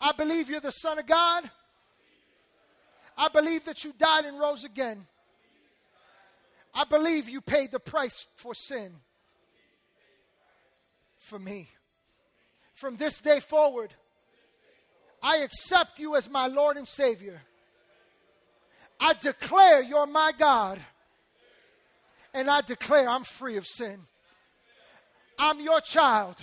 I 0.01 0.13
believe 0.13 0.51
you're 0.51 0.61
the 0.61 0.71
Son 0.71 0.99
of 0.99 1.07
God. 1.07 1.51
I 3.17 3.29
believe 3.29 3.65
that 3.65 3.85
you 3.85 3.93
died 3.99 4.25
and 4.25 4.39
rose 4.39 4.65
again. 4.65 5.07
I 6.75 6.85
believe 6.85 7.29
you 7.29 7.41
paid 7.41 7.71
the 7.71 7.79
price 7.79 8.27
for 8.37 8.55
sin 8.55 8.93
for 11.19 11.39
me. 11.39 11.69
From 12.75 12.97
this 12.97 13.21
day 13.21 13.41
forward, 13.41 13.95
I 15.23 15.39
accept 15.39 15.99
you 15.99 16.17
as 16.17 16.29
my 16.29 16.49
Lord 16.49 16.77
and 16.77 16.87
Savior. 16.87 17.41
I 19.01 19.15
declare 19.15 19.83
you're 19.83 20.07
my 20.07 20.33
God. 20.37 20.81
And 22.35 22.51
I 22.51 22.63
declare 22.63 23.09
I'm 23.09 23.23
free 23.23 23.57
of 23.57 23.67
sin. 23.67 24.01
I'm 25.39 25.61
your 25.61 25.81
child. 25.81 26.37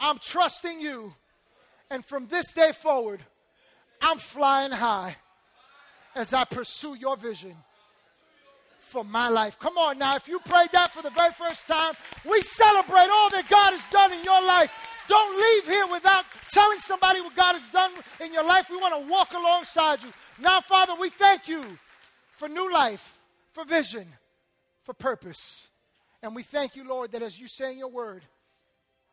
I'm 0.00 0.18
trusting 0.18 0.80
you. 0.80 1.14
And 1.90 2.04
from 2.04 2.26
this 2.26 2.52
day 2.52 2.72
forward, 2.72 3.20
I'm 4.00 4.18
flying 4.18 4.72
high 4.72 5.16
as 6.14 6.32
I 6.32 6.44
pursue 6.44 6.94
your 6.94 7.16
vision 7.16 7.54
for 8.80 9.04
my 9.04 9.28
life. 9.28 9.58
Come 9.58 9.76
on 9.78 9.98
now, 9.98 10.16
if 10.16 10.28
you 10.28 10.38
prayed 10.40 10.70
that 10.72 10.92
for 10.92 11.02
the 11.02 11.10
very 11.10 11.32
first 11.32 11.66
time, 11.66 11.94
we 12.24 12.40
celebrate 12.42 13.08
all 13.10 13.30
that 13.30 13.48
God 13.48 13.72
has 13.72 13.84
done 13.90 14.12
in 14.12 14.22
your 14.22 14.46
life. 14.46 14.72
Don't 15.08 15.36
leave 15.40 15.66
here 15.66 15.86
without 15.86 16.24
telling 16.50 16.78
somebody 16.78 17.20
what 17.20 17.34
God 17.34 17.54
has 17.54 17.68
done 17.70 17.90
in 18.20 18.32
your 18.32 18.44
life. 18.44 18.70
We 18.70 18.76
want 18.76 18.94
to 18.94 19.10
walk 19.10 19.32
alongside 19.34 20.02
you. 20.02 20.10
Now, 20.40 20.60
Father, 20.60 20.94
we 20.98 21.10
thank 21.10 21.48
you 21.48 21.62
for 22.36 22.48
new 22.48 22.72
life, 22.72 23.18
for 23.52 23.64
vision, 23.64 24.06
for 24.82 24.94
purpose. 24.94 25.68
And 26.22 26.34
we 26.34 26.42
thank 26.42 26.74
you, 26.76 26.88
Lord, 26.88 27.12
that 27.12 27.22
as 27.22 27.38
you 27.38 27.48
say 27.48 27.72
in 27.72 27.78
your 27.78 27.90
word, 27.90 28.22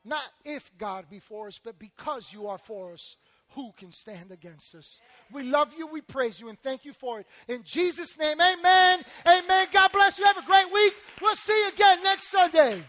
not 0.03 0.23
if 0.43 0.71
God 0.77 1.05
be 1.09 1.19
for 1.19 1.47
us, 1.47 1.59
but 1.63 1.77
because 1.77 2.33
you 2.33 2.47
are 2.47 2.57
for 2.57 2.93
us, 2.93 3.17
who 3.55 3.73
can 3.77 3.91
stand 3.91 4.31
against 4.31 4.75
us? 4.75 4.99
We 5.31 5.43
love 5.43 5.73
you, 5.77 5.87
we 5.87 6.01
praise 6.01 6.39
you, 6.39 6.49
and 6.49 6.59
thank 6.61 6.85
you 6.85 6.93
for 6.93 7.19
it. 7.19 7.27
In 7.47 7.63
Jesus' 7.63 8.17
name, 8.17 8.39
amen. 8.39 9.03
Amen. 9.27 9.67
God 9.71 9.91
bless 9.91 10.17
you. 10.17 10.25
Have 10.25 10.37
a 10.37 10.45
great 10.45 10.71
week. 10.71 10.93
We'll 11.21 11.35
see 11.35 11.59
you 11.63 11.69
again 11.69 12.03
next 12.03 12.31
Sunday. 12.31 12.81